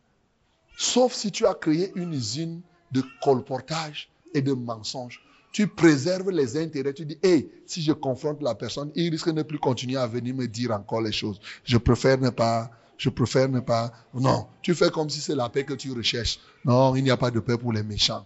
Sauf 0.77 1.13
si 1.13 1.31
tu 1.31 1.47
as 1.47 1.53
créé 1.53 1.93
une 1.95 2.13
usine 2.13 2.61
de 2.91 3.03
colportage 3.23 4.09
et 4.33 4.41
de 4.41 4.51
mensonges 4.51 5.21
tu 5.57 5.65
préserves 5.65 6.29
les 6.29 6.55
intérêts. 6.55 6.93
Tu 6.93 7.03
dis, 7.03 7.17
hé, 7.23 7.49
si 7.65 7.81
je 7.81 7.91
confronte 7.91 8.43
la 8.43 8.53
personne, 8.53 8.91
il 8.93 9.09
risque 9.09 9.29
de 9.29 9.31
ne 9.31 9.41
plus 9.41 9.57
continuer 9.57 9.97
à 9.97 10.05
venir 10.05 10.35
me 10.35 10.45
dire 10.45 10.69
encore 10.69 11.01
les 11.01 11.11
choses. 11.11 11.39
Je 11.63 11.77
préfère 11.77 12.19
ne 12.19 12.29
pas, 12.29 12.69
je 12.95 13.09
préfère 13.09 13.49
ne 13.49 13.59
pas. 13.59 13.91
Non, 14.13 14.45
tu 14.61 14.75
fais 14.75 14.91
comme 14.91 15.09
si 15.09 15.19
c'est 15.19 15.33
la 15.33 15.49
paix 15.49 15.63
que 15.63 15.73
tu 15.73 15.91
recherches. 15.91 16.39
Non, 16.63 16.95
il 16.95 17.03
n'y 17.03 17.09
a 17.09 17.17
pas 17.17 17.31
de 17.31 17.39
paix 17.39 17.57
pour 17.57 17.73
les 17.73 17.81
méchants. 17.81 18.23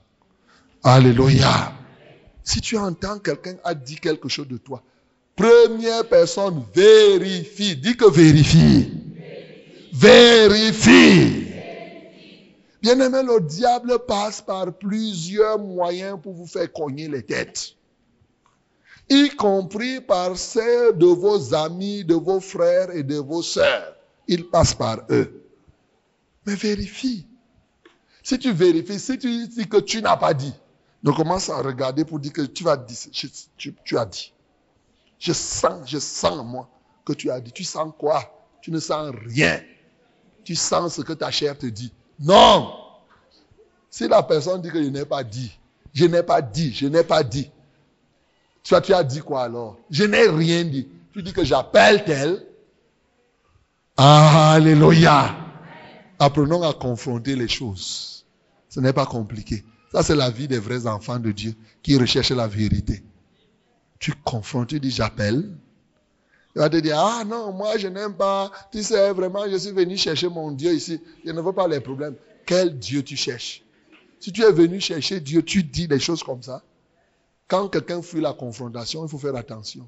Alléluia. 0.83 1.71
Si 2.43 2.59
tu 2.59 2.77
entends 2.77 3.17
quelqu'un 3.19 3.55
a 3.63 3.73
dit 3.75 3.95
quelque 3.95 4.27
chose 4.27 4.49
de 4.49 4.57
toi, 4.57 4.83
première 5.33 6.05
personne, 6.09 6.65
vérifie. 6.75 7.77
Dis 7.77 7.95
que 7.95 8.11
vérifie. 8.11 8.91
Vérifie. 9.93 11.40
Bien-aimé, 12.81 13.21
le 13.21 13.39
diable 13.41 13.99
passe 14.07 14.41
par 14.41 14.73
plusieurs 14.73 15.59
moyens 15.59 16.19
pour 16.21 16.33
vous 16.33 16.47
faire 16.47 16.71
cogner 16.71 17.07
les 17.07 17.23
têtes. 17.23 17.75
Y 19.09 19.29
compris 19.35 20.01
par 20.01 20.37
ceux 20.37 20.93
de 20.93 21.05
vos 21.05 21.53
amis, 21.53 22.03
de 22.03 22.15
vos 22.15 22.39
frères 22.39 22.89
et 22.91 23.03
de 23.03 23.17
vos 23.17 23.43
sœurs. 23.43 23.95
Il 24.27 24.49
passe 24.49 24.73
par 24.73 25.01
eux. 25.09 25.43
Mais 26.45 26.55
vérifie. 26.55 27.27
Si 28.23 28.39
tu 28.39 28.51
vérifies, 28.51 28.99
si 28.99 29.17
tu 29.17 29.47
dis 29.47 29.67
que 29.67 29.77
tu 29.77 30.01
n'as 30.01 30.17
pas 30.17 30.33
dit, 30.33 30.53
ne 31.03 31.11
commence 31.11 31.49
à 31.49 31.57
regarder 31.57 32.05
pour 32.05 32.19
dire 32.19 32.33
que 32.33 32.41
tu 32.41 32.63
vas 32.63 32.77
dire, 32.77 32.97
tu 33.83 33.97
as 33.97 34.05
dit. 34.05 34.33
Je 35.19 35.33
sens, 35.33 35.87
je 35.87 35.99
sens 35.99 36.43
moi 36.43 36.69
que 37.05 37.13
tu 37.13 37.29
as 37.29 37.39
dit. 37.39 37.51
Tu 37.51 37.63
sens 37.63 37.93
quoi? 37.97 38.23
Tu 38.61 38.71
ne 38.71 38.79
sens 38.79 39.13
rien. 39.27 39.61
Tu 40.43 40.55
sens 40.55 40.95
ce 40.95 41.01
que 41.01 41.13
ta 41.13 41.29
chair 41.29 41.57
te 41.57 41.67
dit. 41.67 41.93
Non. 42.21 42.73
Si 43.89 44.07
la 44.07 44.23
personne 44.23 44.61
dit 44.61 44.69
que 44.69 44.81
je 44.81 44.89
n'ai 44.89 45.05
pas 45.05 45.23
dit, 45.23 45.57
je 45.93 46.05
n'ai 46.05 46.23
pas 46.23 46.41
dit, 46.41 46.73
je 46.73 46.87
n'ai 46.87 47.03
pas 47.03 47.23
dit. 47.23 47.49
Toi, 48.63 48.79
tu 48.79 48.93
as 48.93 49.03
dit 49.03 49.19
quoi 49.19 49.43
alors? 49.43 49.77
Je 49.89 50.03
n'ai 50.03 50.27
rien 50.27 50.63
dit. 50.63 50.87
Tu 51.13 51.23
dis 51.23 51.33
que 51.33 51.43
j'appelle 51.43 52.03
tel. 52.05 52.45
Alléluia. 53.97 55.35
Apprenons 56.19 56.63
à 56.63 56.73
confronter 56.73 57.35
les 57.35 57.47
choses. 57.47 58.25
Ce 58.69 58.79
n'est 58.79 58.93
pas 58.93 59.05
compliqué. 59.05 59.65
Ça, 59.91 60.03
c'est 60.03 60.15
la 60.15 60.29
vie 60.29 60.47
des 60.47 60.59
vrais 60.59 60.87
enfants 60.87 61.19
de 61.19 61.31
Dieu 61.31 61.53
qui 61.83 61.97
recherchent 61.97 62.31
la 62.31 62.47
vérité. 62.47 63.03
Tu 63.99 64.13
confrontes, 64.23 64.69
tu 64.69 64.79
dis 64.79 64.91
j'appelle. 64.91 65.51
Il 66.55 66.59
va 66.59 66.69
te 66.69 66.77
dire, 66.77 66.97
ah 66.99 67.23
non, 67.25 67.53
moi 67.53 67.77
je 67.77 67.87
n'aime 67.87 68.13
pas. 68.13 68.51
Tu 68.71 68.83
sais, 68.83 69.11
vraiment, 69.13 69.49
je 69.49 69.55
suis 69.57 69.71
venu 69.71 69.95
chercher 69.95 70.27
mon 70.27 70.51
Dieu 70.51 70.73
ici. 70.73 70.99
Je 71.25 71.31
ne 71.31 71.41
veux 71.41 71.53
pas 71.53 71.67
les 71.67 71.79
problèmes. 71.79 72.15
Quel 72.45 72.77
Dieu 72.77 73.03
tu 73.03 73.15
cherches? 73.15 73.63
Si 74.19 74.31
tu 74.31 74.43
es 74.43 74.51
venu 74.51 74.79
chercher 74.79 75.19
Dieu, 75.19 75.43
tu 75.43 75.63
dis 75.63 75.87
des 75.87 75.99
choses 75.99 76.23
comme 76.23 76.43
ça. 76.43 76.61
Quand 77.47 77.69
quelqu'un 77.69 78.01
fuit 78.01 78.21
la 78.21 78.33
confrontation, 78.33 79.05
il 79.05 79.09
faut 79.09 79.17
faire 79.17 79.35
attention. 79.35 79.87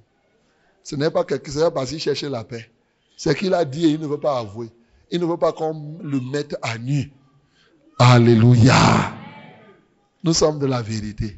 Ce 0.83 0.95
n'est 0.95 1.11
pas 1.11 1.23
quelque 1.23 1.69
parce 1.69 1.89
qu'il 1.89 1.99
cherche 1.99 2.23
la 2.23 2.43
paix. 2.43 2.69
C'est 3.17 3.35
qu'il 3.37 3.53
a 3.53 3.63
dit 3.63 3.85
et 3.85 3.89
il 3.89 3.99
ne 3.99 4.07
veut 4.07 4.19
pas 4.19 4.39
avouer. 4.39 4.69
Il 5.11 5.21
ne 5.21 5.25
veut 5.25 5.37
pas 5.37 5.53
qu'on 5.53 5.97
le 6.01 6.19
mette 6.19 6.57
à 6.61 6.77
nu. 6.77 7.11
Alléluia. 7.99 9.13
Nous 10.23 10.33
sommes 10.33 10.59
de 10.59 10.65
la 10.65 10.81
vérité. 10.81 11.37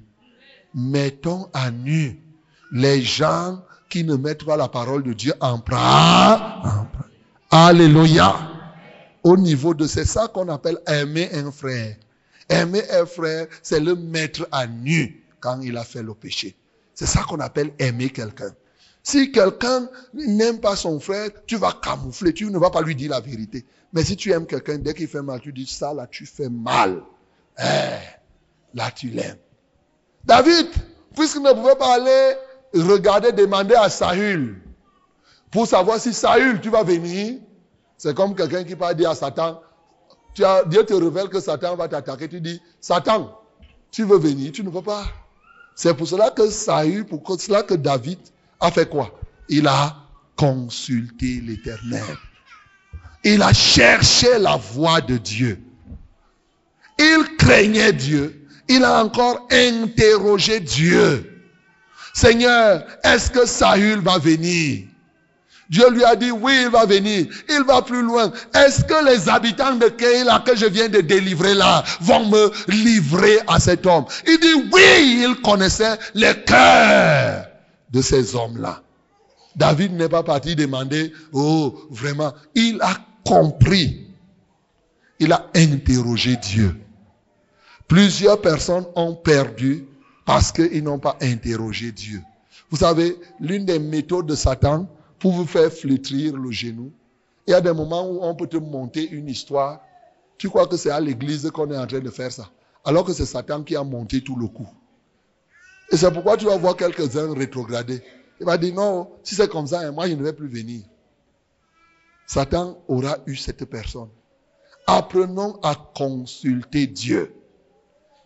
Mettons 0.73 1.49
à 1.53 1.71
nu 1.71 2.19
les 2.71 3.01
gens 3.01 3.61
qui 3.89 4.03
ne 4.03 4.15
mettent 4.15 4.45
pas 4.45 4.57
la 4.57 4.67
parole 4.67 5.03
de 5.03 5.13
Dieu 5.13 5.33
en 5.39 5.59
pratique. 5.59 6.91
Alléluia. 7.51 8.35
Au 9.23 9.37
niveau 9.37 9.73
de 9.73 9.87
c'est 9.87 10.05
ça 10.05 10.27
qu'on 10.27 10.49
appelle 10.49 10.77
aimer 10.87 11.29
un 11.33 11.51
frère. 11.51 11.95
Aimer 12.49 12.83
un 12.91 13.05
frère, 13.05 13.47
c'est 13.63 13.79
le 13.79 13.95
mettre 13.95 14.47
à 14.51 14.67
nu 14.67 15.23
quand 15.39 15.61
il 15.61 15.77
a 15.77 15.83
fait 15.83 16.03
le 16.03 16.13
péché. 16.13 16.55
C'est 16.93 17.07
ça 17.07 17.23
qu'on 17.23 17.39
appelle 17.39 17.71
aimer 17.79 18.09
quelqu'un. 18.09 18.53
Si 19.03 19.31
quelqu'un 19.31 19.87
n'aime 20.13 20.59
pas 20.59 20.75
son 20.75 20.99
frère, 20.99 21.29
tu 21.45 21.57
vas 21.57 21.73
camoufler, 21.73 22.33
tu 22.33 22.45
ne 22.45 22.57
vas 22.57 22.71
pas 22.71 22.81
lui 22.81 22.95
dire 22.95 23.11
la 23.11 23.19
vérité. 23.19 23.65
Mais 23.93 24.03
si 24.03 24.15
tu 24.15 24.31
aimes 24.31 24.47
quelqu'un, 24.47 24.77
dès 24.77 24.93
qu'il 24.93 25.07
fait 25.07 25.21
mal, 25.21 25.39
tu 25.39 25.53
dis 25.53 25.67
ça 25.67 25.93
là, 25.93 26.07
tu 26.07 26.25
fais 26.25 26.49
mal. 26.49 27.01
Eh, 27.59 27.99
là, 28.73 28.91
tu 28.95 29.09
l'aimes. 29.09 29.37
David, 30.23 30.67
puisqu'il 31.15 31.43
ne 31.43 31.53
pouvait 31.53 31.75
pas 31.75 31.95
aller 31.95 32.35
regarder, 32.81 33.31
demander 33.31 33.75
à 33.75 33.89
Saül 33.89 34.61
pour 35.51 35.67
savoir 35.67 35.99
si 35.99 36.13
Saül, 36.13 36.59
tu 36.61 36.69
vas 36.69 36.83
venir. 36.83 37.39
C'est 37.97 38.13
comme 38.13 38.35
quelqu'un 38.35 38.63
qui 38.63 38.73
va 38.73 38.93
dire 38.93 39.11
à 39.11 39.15
Satan, 39.15 39.61
Dieu 40.35 40.83
te 40.85 40.93
révèle 40.93 41.29
que 41.29 41.39
Satan 41.39 41.75
va 41.75 41.87
t'attaquer. 41.87 42.27
Tu 42.27 42.41
dis, 42.41 42.61
Satan, 42.81 43.39
tu 43.89 44.03
veux 44.03 44.17
venir, 44.17 44.51
tu 44.51 44.63
ne 44.63 44.69
peux 44.69 44.81
pas. 44.81 45.05
C'est 45.75 45.93
pour 45.93 46.07
cela 46.07 46.29
que 46.29 46.49
Saül, 46.49 47.05
pour 47.05 47.23
cela 47.39 47.63
que 47.63 47.73
David 47.73 48.19
a 48.59 48.69
fait 48.71 48.89
quoi? 48.89 49.17
Il 49.47 49.67
a 49.67 49.95
consulté 50.35 51.41
l'Éternel. 51.41 52.03
Il 53.23 53.41
a 53.41 53.53
cherché 53.53 54.37
la 54.37 54.57
voix 54.57 55.01
de 55.01 55.17
Dieu. 55.17 55.59
Il 56.99 57.37
craignait 57.37 57.93
Dieu. 57.93 58.47
Il 58.67 58.83
a 58.83 59.03
encore 59.03 59.47
interrogé 59.51 60.59
Dieu. 60.59 61.34
Seigneur, 62.15 62.85
est-ce 63.03 63.29
que 63.29 63.45
Saül 63.45 63.99
va 63.99 64.17
venir? 64.17 64.85
Dieu 65.69 65.89
lui 65.91 66.05
a 66.05 66.15
dit, 66.15 66.31
oui, 66.31 66.53
il 66.63 66.69
va 66.69 66.85
venir. 66.85 67.27
Il 67.49 67.63
va 67.65 67.81
plus 67.81 68.01
loin. 68.01 68.31
Est-ce 68.53 68.85
que 68.85 69.05
les 69.05 69.27
habitants 69.27 69.75
de 69.75 69.89
Keïla 69.89 70.41
que 70.45 70.55
je 70.55 70.65
viens 70.65 70.87
de 70.87 71.01
délivrer 71.01 71.55
là 71.55 71.83
vont 71.99 72.25
me 72.25 72.51
livrer 72.69 73.39
à 73.47 73.59
cet 73.59 73.85
homme? 73.85 74.05
Il 74.25 74.39
dit, 74.39 74.69
oui, 74.71 75.25
il 75.27 75.41
connaissait 75.43 75.97
les 76.13 76.33
cœurs 76.45 77.47
de 77.91 78.01
ces 78.01 78.33
hommes-là. 78.33 78.81
David 79.57 79.91
n'est 79.91 80.07
pas 80.07 80.23
parti 80.23 80.55
demander, 80.55 81.11
oh, 81.33 81.85
vraiment, 81.91 82.33
il 82.55 82.77
a 82.81 82.95
compris. 83.25 84.07
Il 85.19 85.33
a 85.33 85.47
interrogé 85.53 86.37
Dieu. 86.37 86.77
Plusieurs 87.89 88.39
personnes 88.39 88.85
ont 88.95 89.15
perdu 89.15 89.85
parce 90.25 90.51
qu'ils 90.51 90.83
n'ont 90.83 90.99
pas 90.99 91.17
interrogé 91.21 91.91
Dieu. 91.91 92.21
Vous 92.69 92.77
savez, 92.77 93.17
l'une 93.39 93.65
des 93.65 93.79
méthodes 93.79 94.25
de 94.25 94.35
Satan 94.35 94.87
pour 95.19 95.31
vous 95.31 95.45
faire 95.45 95.71
flétrir 95.71 96.35
le 96.35 96.51
genou, 96.51 96.91
il 97.47 97.51
y 97.51 97.53
a 97.53 97.61
des 97.61 97.73
moments 97.73 98.09
où 98.09 98.19
on 98.21 98.35
peut 98.35 98.47
te 98.47 98.57
monter 98.57 99.07
une 99.07 99.29
histoire. 99.29 99.81
Tu 100.37 100.49
crois 100.49 100.67
que 100.67 100.77
c'est 100.77 100.89
à 100.89 100.99
l'église 100.99 101.49
qu'on 101.51 101.71
est 101.71 101.77
en 101.77 101.85
train 101.85 101.99
de 101.99 102.09
faire 102.09 102.31
ça? 102.31 102.49
Alors 102.83 103.05
que 103.05 103.13
c'est 103.13 103.25
Satan 103.25 103.63
qui 103.63 103.75
a 103.75 103.83
monté 103.83 104.21
tout 104.21 104.35
le 104.35 104.47
coup. 104.47 104.67
Et 105.91 105.97
c'est 105.97 106.11
pourquoi 106.11 106.37
tu 106.37 106.45
vas 106.45 106.57
voir 106.57 106.75
quelques-uns 106.75 107.33
rétrograder. 107.33 108.01
Il 108.39 108.45
va 108.45 108.57
dire 108.57 108.73
non, 108.73 109.11
si 109.23 109.35
c'est 109.35 109.47
comme 109.47 109.67
ça, 109.67 109.81
hein, 109.81 109.91
moi 109.91 110.07
je 110.07 110.13
ne 110.13 110.23
vais 110.23 110.33
plus 110.33 110.47
venir. 110.47 110.83
Satan 112.25 112.83
aura 112.87 113.19
eu 113.27 113.35
cette 113.35 113.65
personne. 113.65 114.09
Apprenons 114.87 115.59
à 115.61 115.75
consulter 115.75 116.87
Dieu. 116.87 117.33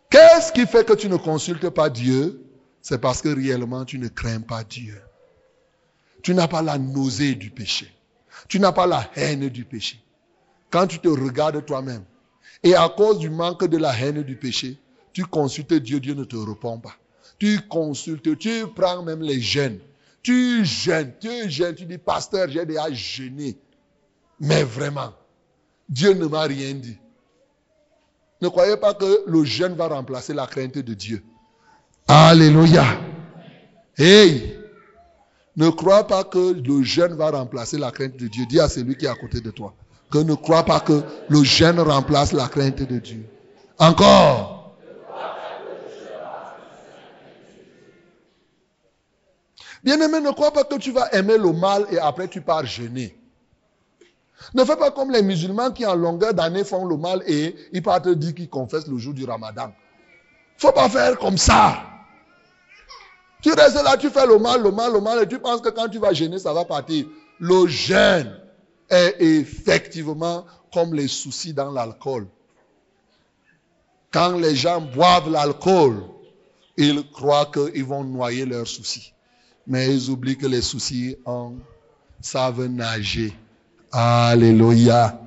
Qu'est-ce 0.09 0.51
qui 0.51 0.65
fait 0.65 0.85
que 0.85 0.93
tu 0.93 1.07
ne 1.07 1.17
consultes 1.17 1.69
pas 1.69 1.89
Dieu? 1.89 2.43
C'est 2.81 2.99
parce 2.99 3.21
que 3.21 3.29
réellement 3.29 3.85
tu 3.85 3.99
ne 3.99 4.07
crains 4.07 4.41
pas 4.41 4.63
Dieu. 4.63 4.99
Tu 6.23 6.33
n'as 6.33 6.47
pas 6.47 6.61
la 6.61 6.77
nausée 6.77 7.35
du 7.35 7.51
péché. 7.51 7.91
Tu 8.47 8.59
n'as 8.59 8.71
pas 8.71 8.87
la 8.87 9.09
haine 9.15 9.49
du 9.49 9.65
péché. 9.65 10.01
Quand 10.69 10.87
tu 10.87 10.99
te 10.99 11.07
regardes 11.07 11.65
toi-même, 11.65 12.03
et 12.63 12.75
à 12.75 12.89
cause 12.89 13.19
du 13.19 13.29
manque 13.29 13.65
de 13.65 13.77
la 13.77 13.97
haine 13.97 14.23
du 14.23 14.35
péché, 14.35 14.77
tu 15.13 15.25
consultes 15.25 15.73
Dieu, 15.73 15.99
Dieu 15.99 16.13
ne 16.13 16.23
te 16.23 16.35
répond 16.35 16.79
pas. 16.79 16.95
Tu 17.37 17.59
consultes, 17.67 18.37
tu 18.37 18.65
prends 18.75 19.01
même 19.03 19.21
les 19.21 19.39
jeunes. 19.39 19.79
Tu 20.21 20.65
jeûnes, 20.65 21.13
tu 21.19 21.49
jeûnes, 21.49 21.75
tu 21.75 21.85
dis, 21.85 21.97
pasteur, 21.97 22.49
j'ai 22.49 22.65
déjà 22.65 22.91
jeûné. 22.91 23.57
Mais 24.39 24.63
vraiment, 24.63 25.13
Dieu 25.87 26.13
ne 26.13 26.25
m'a 26.25 26.41
rien 26.41 26.73
dit. 26.73 26.97
Ne 28.41 28.47
croyez 28.47 28.77
pas 28.77 28.93
que 28.93 29.23
le 29.27 29.43
jeûne 29.43 29.73
va 29.73 29.87
remplacer 29.87 30.33
la 30.33 30.47
crainte 30.47 30.77
de 30.77 30.93
Dieu. 30.93 31.23
Alléluia. 32.07 32.85
Hey, 33.97 34.57
ne 35.57 35.69
crois 35.69 36.07
pas 36.07 36.23
que 36.23 36.53
le 36.53 36.83
jeûne 36.83 37.13
va 37.15 37.31
remplacer 37.31 37.77
la 37.77 37.91
crainte 37.91 38.15
de 38.17 38.27
Dieu. 38.27 38.45
Dis 38.45 38.59
à 38.59 38.69
celui 38.69 38.95
qui 38.95 39.05
est 39.05 39.09
à 39.09 39.15
côté 39.15 39.41
de 39.41 39.51
toi 39.51 39.73
que 40.09 40.17
ne 40.17 40.33
crois 40.33 40.63
pas 40.63 40.79
que 40.79 41.03
le 41.29 41.43
jeûne 41.43 41.79
remplace 41.79 42.33
la 42.33 42.47
crainte 42.47 42.81
de 42.81 42.99
Dieu. 42.99 43.25
Encore. 43.77 44.77
Bien-aimé, 49.83 50.19
ne 50.19 50.31
crois 50.31 50.51
pas 50.51 50.63
que 50.63 50.75
tu 50.75 50.91
vas 50.91 51.09
aimer 51.13 51.37
le 51.37 51.53
mal 51.53 51.85
et 51.91 51.99
après 51.99 52.27
tu 52.27 52.41
pars 52.41 52.65
jeûner. 52.65 53.18
Ne 54.53 54.63
fais 54.63 54.75
pas 54.75 54.91
comme 54.91 55.11
les 55.11 55.21
musulmans 55.21 55.71
qui 55.71 55.85
en 55.85 55.95
longueur 55.95 56.33
d'année 56.33 56.63
font 56.63 56.85
le 56.85 56.97
mal 56.97 57.23
et 57.27 57.55
ils 57.73 57.81
partent 57.81 58.09
dire 58.09 58.33
qu'ils 58.33 58.49
confessent 58.49 58.87
le 58.87 58.97
jour 58.97 59.13
du 59.13 59.25
ramadan. 59.25 59.71
Faut 60.57 60.71
pas 60.71 60.89
faire 60.89 61.17
comme 61.17 61.37
ça. 61.37 61.83
Tu 63.41 63.51
restes 63.53 63.81
là, 63.83 63.95
tu 63.97 64.09
fais 64.09 64.25
le 64.25 64.37
mal, 64.37 64.61
le 64.61 64.71
mal, 64.71 64.93
le 64.93 64.99
mal 64.99 65.23
et 65.23 65.27
tu 65.27 65.39
penses 65.39 65.61
que 65.61 65.69
quand 65.69 65.87
tu 65.87 65.99
vas 65.99 66.13
jeûner, 66.13 66.39
ça 66.39 66.53
va 66.53 66.65
partir. 66.65 67.05
Le 67.39 67.67
jeûne 67.67 68.37
est 68.89 69.15
effectivement 69.19 70.45
comme 70.73 70.93
les 70.93 71.07
soucis 71.07 71.53
dans 71.53 71.71
l'alcool. 71.71 72.27
Quand 74.11 74.37
les 74.37 74.55
gens 74.55 74.81
boivent 74.81 75.29
l'alcool, 75.29 76.03
ils 76.75 77.09
croient 77.11 77.49
qu'ils 77.53 77.85
vont 77.85 78.03
noyer 78.03 78.45
leurs 78.45 78.67
soucis 78.67 79.13
mais 79.69 79.95
ils 79.95 80.09
oublient 80.09 80.37
que 80.37 80.47
les 80.47 80.63
soucis 80.63 81.15
en 81.25 81.53
savent 82.19 82.65
nager. 82.65 83.33
Alléluia. 83.91 85.19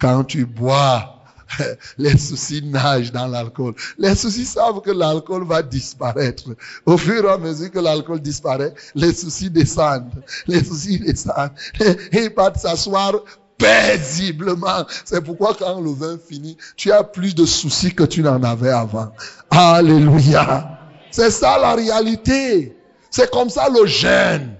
Quand 0.00 0.24
tu 0.24 0.44
bois, 0.46 1.22
les 1.98 2.18
soucis 2.18 2.62
nagent 2.64 3.12
dans 3.12 3.26
l'alcool. 3.26 3.74
Les 3.98 4.14
soucis 4.14 4.44
savent 4.44 4.80
que 4.80 4.90
l'alcool 4.90 5.46
va 5.46 5.62
disparaître. 5.62 6.50
Au 6.86 6.96
fur 6.96 7.24
et 7.24 7.28
à 7.32 7.38
mesure 7.38 7.70
que 7.70 7.78
l'alcool 7.78 8.20
disparaît, 8.20 8.74
les 8.94 9.12
soucis 9.12 9.50
descendent. 9.50 10.22
Les 10.46 10.64
soucis 10.64 10.98
descendent. 10.98 11.52
Et 11.80 12.24
ils 12.24 12.34
partent 12.34 12.58
s'asseoir 12.58 13.12
paisiblement. 13.58 14.84
C'est 15.04 15.22
pourquoi 15.22 15.54
quand 15.54 15.80
le 15.80 15.90
vin 15.90 16.18
finit, 16.18 16.56
tu 16.76 16.90
as 16.90 17.04
plus 17.04 17.34
de 17.34 17.46
soucis 17.46 17.94
que 17.94 18.04
tu 18.04 18.22
n'en 18.22 18.42
avais 18.42 18.70
avant. 18.70 19.12
Alléluia. 19.50 20.78
C'est 21.10 21.30
ça 21.30 21.58
la 21.58 21.74
réalité. 21.74 22.76
C'est 23.10 23.30
comme 23.30 23.50
ça 23.50 23.68
le 23.68 23.86
jeûne. 23.86 24.56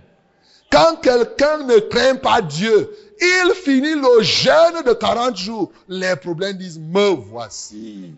Quand 0.72 0.96
quelqu'un 1.02 1.58
ne 1.64 1.78
craint 1.78 2.16
pas 2.16 2.40
Dieu, 2.40 2.90
il 3.20 3.52
finit 3.54 3.94
le 3.94 4.22
jeûne 4.22 4.82
de 4.86 4.94
40 4.94 5.36
jours. 5.36 5.70
Les 5.86 6.16
problèmes 6.16 6.56
disent, 6.56 6.80
me 6.80 7.10
voici. 7.10 8.14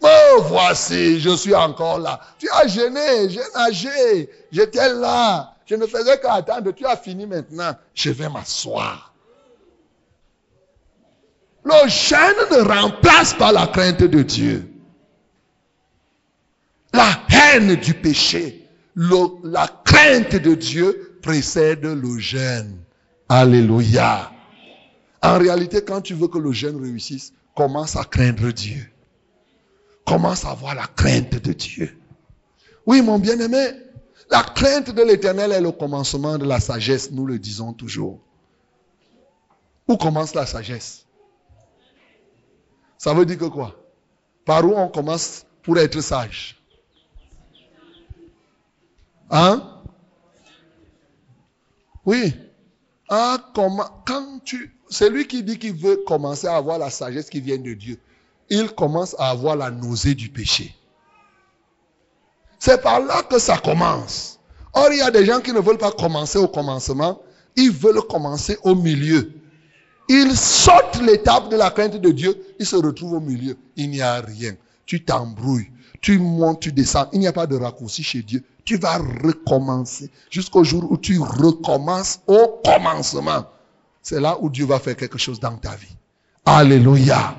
Me 0.00 0.40
voici, 0.42 1.20
je 1.20 1.36
suis 1.36 1.54
encore 1.54 1.98
là. 1.98 2.20
Tu 2.38 2.48
as 2.50 2.68
jeûné, 2.68 3.28
j'ai 3.28 3.42
nagé, 3.54 4.30
j'étais 4.52 4.88
là. 4.94 5.56
Je 5.66 5.74
ne 5.74 5.84
faisais 5.86 6.18
qu'attendre, 6.20 6.70
tu 6.70 6.86
as 6.86 6.96
fini 6.96 7.26
maintenant. 7.26 7.72
Je 7.92 8.10
vais 8.10 8.28
m'asseoir. 8.28 9.12
Le 11.64 11.88
jeûne 11.88 12.36
ne 12.52 12.62
remplace 12.62 13.34
pas 13.34 13.50
la 13.50 13.66
crainte 13.66 14.04
de 14.04 14.22
Dieu. 14.22 14.72
La 16.94 17.20
haine 17.30 17.74
du 17.74 17.94
péché 17.94 18.60
la 19.44 19.68
crainte 19.84 20.36
de 20.36 20.54
Dieu 20.54 21.09
précède 21.20 21.84
le 21.84 22.18
jeûne. 22.18 22.78
Alléluia. 23.28 24.32
En 25.22 25.38
réalité, 25.38 25.84
quand 25.84 26.00
tu 26.00 26.14
veux 26.14 26.28
que 26.28 26.38
le 26.38 26.52
jeûne 26.52 26.80
réussisse, 26.80 27.32
commence 27.54 27.96
à 27.96 28.04
craindre 28.04 28.50
Dieu. 28.50 28.90
Commence 30.04 30.44
à 30.44 30.50
avoir 30.50 30.74
la 30.74 30.86
crainte 30.86 31.42
de 31.42 31.52
Dieu. 31.52 31.96
Oui, 32.86 33.02
mon 33.02 33.18
bien-aimé, 33.18 33.68
la 34.30 34.42
crainte 34.42 34.90
de 34.90 35.02
l'éternel 35.02 35.52
est 35.52 35.60
le 35.60 35.72
commencement 35.72 36.38
de 36.38 36.46
la 36.46 36.60
sagesse, 36.60 37.10
nous 37.10 37.26
le 37.26 37.38
disons 37.38 37.72
toujours. 37.72 38.20
Où 39.86 39.96
commence 39.96 40.34
la 40.34 40.46
sagesse? 40.46 41.06
Ça 42.96 43.12
veut 43.12 43.26
dire 43.26 43.38
que 43.38 43.46
quoi? 43.46 43.76
Par 44.44 44.64
où 44.64 44.74
on 44.76 44.88
commence 44.88 45.44
pour 45.62 45.78
être 45.78 46.00
sage? 46.00 46.60
Hein? 49.30 49.69
Oui. 52.10 52.34
Ah, 53.08 53.38
comment, 53.54 53.88
quand 54.04 54.40
tu, 54.44 54.76
c'est 54.88 55.08
lui 55.10 55.28
qui 55.28 55.44
dit 55.44 55.60
qu'il 55.60 55.74
veut 55.74 56.00
commencer 56.08 56.48
à 56.48 56.56
avoir 56.56 56.76
la 56.76 56.90
sagesse 56.90 57.30
qui 57.30 57.40
vient 57.40 57.56
de 57.56 57.72
Dieu. 57.72 58.00
Il 58.48 58.68
commence 58.70 59.14
à 59.20 59.30
avoir 59.30 59.54
la 59.54 59.70
nausée 59.70 60.16
du 60.16 60.28
péché. 60.28 60.74
C'est 62.58 62.82
par 62.82 62.98
là 62.98 63.22
que 63.22 63.38
ça 63.38 63.58
commence. 63.58 64.40
Or, 64.72 64.88
il 64.90 64.98
y 64.98 65.02
a 65.02 65.12
des 65.12 65.24
gens 65.24 65.38
qui 65.38 65.52
ne 65.52 65.60
veulent 65.60 65.78
pas 65.78 65.92
commencer 65.92 66.38
au 66.38 66.48
commencement, 66.48 67.22
ils 67.54 67.70
veulent 67.70 68.02
commencer 68.02 68.58
au 68.64 68.74
milieu. 68.74 69.30
Ils 70.08 70.36
sautent 70.36 71.00
l'étape 71.00 71.48
de 71.48 71.56
la 71.56 71.70
crainte 71.70 71.96
de 71.96 72.10
Dieu, 72.10 72.44
ils 72.58 72.66
se 72.66 72.74
retrouvent 72.74 73.12
au 73.12 73.20
milieu. 73.20 73.56
Il 73.76 73.88
n'y 73.88 74.02
a 74.02 74.20
rien. 74.20 74.56
Tu 74.84 75.04
t'embrouilles, 75.04 75.70
tu 76.00 76.18
montes, 76.18 76.58
tu 76.58 76.72
descends. 76.72 77.08
Il 77.12 77.20
n'y 77.20 77.28
a 77.28 77.32
pas 77.32 77.46
de 77.46 77.54
raccourci 77.54 78.02
chez 78.02 78.22
Dieu. 78.22 78.42
Tu 78.64 78.76
vas 78.76 78.98
recommencer 78.98 80.10
jusqu'au 80.30 80.64
jour 80.64 80.90
où 80.90 80.96
tu 80.96 81.18
recommences 81.18 82.20
au 82.26 82.60
commencement. 82.64 83.44
C'est 84.02 84.20
là 84.20 84.38
où 84.40 84.48
Dieu 84.48 84.66
va 84.66 84.78
faire 84.78 84.96
quelque 84.96 85.18
chose 85.18 85.40
dans 85.40 85.56
ta 85.56 85.74
vie. 85.76 85.96
Alléluia. 86.44 87.36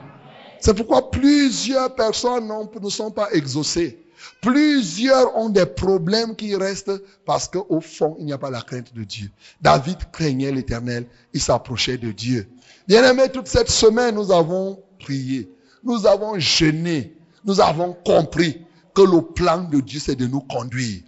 C'est 0.59 0.75
pourquoi 0.75 1.09
plusieurs 1.09 1.95
personnes 1.95 2.51
ne 2.81 2.89
sont 2.89 3.11
pas 3.11 3.29
exaucées. 3.31 3.97
Plusieurs 4.41 5.35
ont 5.35 5.49
des 5.49 5.65
problèmes 5.65 6.35
qui 6.35 6.55
restent 6.55 6.91
parce 7.25 7.47
qu'au 7.47 7.81
fond, 7.81 8.15
il 8.19 8.25
n'y 8.25 8.33
a 8.33 8.37
pas 8.37 8.51
la 8.51 8.61
crainte 8.61 8.93
de 8.93 9.03
Dieu. 9.03 9.31
David 9.61 9.97
craignait 10.11 10.51
l'éternel, 10.51 11.07
il 11.33 11.41
s'approchait 11.41 11.97
de 11.97 12.11
Dieu. 12.11 12.47
Bien 12.87 13.03
aimé, 13.09 13.23
toute 13.33 13.47
cette 13.47 13.69
semaine, 13.69 14.15
nous 14.15 14.31
avons 14.31 14.79
prié, 14.99 15.51
nous 15.83 16.05
avons 16.05 16.37
jeûné, 16.37 17.15
nous 17.43 17.59
avons 17.59 17.93
compris 18.05 18.61
que 18.93 19.01
le 19.01 19.21
plan 19.21 19.63
de 19.63 19.79
Dieu, 19.79 19.99
c'est 19.99 20.15
de 20.15 20.27
nous 20.27 20.41
conduire. 20.41 21.01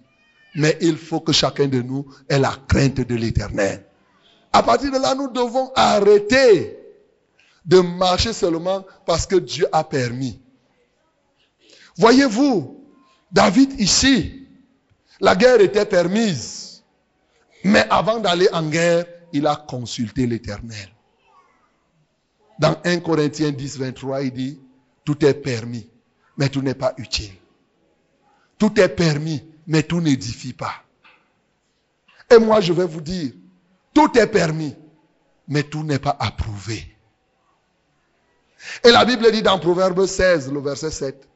Mais 0.56 0.78
il 0.82 0.98
faut 0.98 1.20
que 1.20 1.32
chacun 1.32 1.68
de 1.68 1.82
nous 1.82 2.06
ait 2.30 2.40
la 2.40 2.56
crainte 2.68 3.02
de 3.02 3.16
l'éternel. 3.16 3.86
À 4.52 4.62
partir 4.62 4.92
de 4.92 5.00
là, 5.00 5.16
nous 5.16 5.30
devons 5.32 5.72
arrêter 5.76 6.78
de 7.66 7.80
marcher 7.80 8.34
seulement 8.34 8.86
parce 9.06 9.26
que 9.26 9.36
Dieu 9.36 9.68
a 9.72 9.84
permis. 9.84 10.40
Voyez-vous, 11.98 12.84
David 13.32 13.80
ici, 13.80 14.48
la 15.20 15.36
guerre 15.36 15.62
était 15.62 15.86
permise. 15.86 16.84
Mais 17.64 17.86
avant 17.90 18.20
d'aller 18.20 18.50
en 18.52 18.68
guerre, 18.70 19.06
il 19.32 19.48
a 19.48 19.56
consulté 19.56 20.28
l'Éternel. 20.28 20.90
Dans 22.60 22.78
1 22.84 23.00
Corinthiens 23.00 23.52
10, 23.52 23.80
23, 23.80 24.22
il 24.24 24.32
dit, 24.32 24.60
tout 25.04 25.26
est 25.26 25.34
permis, 25.34 25.90
mais 26.38 26.50
tout 26.50 26.62
n'est 26.62 26.76
pas 26.76 26.94
utile. 26.98 27.34
Tout 28.60 28.80
est 28.80 28.90
permis, 28.90 29.44
mais 29.68 29.84
tout 29.84 30.02
n'édifie 30.02 30.54
pas. 30.54 30.84
Et 32.30 32.38
moi, 32.38 32.62
je 32.62 32.74
vais 32.74 32.86
vous 32.86 33.02
dire, 33.02 33.32
tout 33.94 34.18
est 34.18 34.28
permis, 34.28 34.76
mais 35.48 35.64
tout 35.64 35.84
n'est 35.84 36.00
pas 36.00 36.16
approuvé. 36.20 36.84
Et 38.84 38.92
la 38.92 39.06
Bible 39.06 39.32
dit 39.32 39.42
dans 39.42 39.60
Proverbe 39.60 40.06
16, 40.06 40.52
le 40.52 40.60
verset 40.60 40.92
7, 40.92 41.28